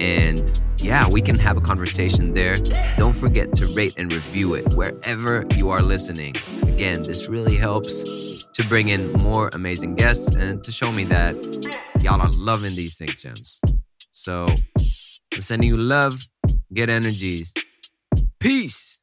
And 0.00 0.50
yeah, 0.78 1.08
we 1.08 1.20
can 1.20 1.38
have 1.38 1.56
a 1.56 1.60
conversation 1.60 2.34
there. 2.34 2.58
Don't 2.96 3.14
forget 3.14 3.54
to 3.56 3.66
rate 3.74 3.94
and 3.96 4.12
review 4.12 4.54
it 4.54 4.74
wherever 4.74 5.44
you 5.56 5.70
are 5.70 5.82
listening. 5.82 6.34
Again, 6.62 7.02
this 7.02 7.28
really 7.28 7.56
helps 7.56 8.04
to 8.52 8.64
bring 8.68 8.88
in 8.88 9.12
more 9.12 9.50
amazing 9.52 9.94
guests 9.94 10.34
and 10.34 10.62
to 10.64 10.72
show 10.72 10.92
me 10.92 11.04
that 11.04 11.34
y'all 12.00 12.20
are 12.20 12.30
loving 12.30 12.74
these 12.74 12.96
Sync 12.96 13.16
Gems. 13.16 13.60
So 14.10 14.46
I'm 15.34 15.42
sending 15.42 15.68
you 15.68 15.76
love, 15.76 16.26
get 16.72 16.88
energies. 16.88 17.52
Peace. 18.38 18.97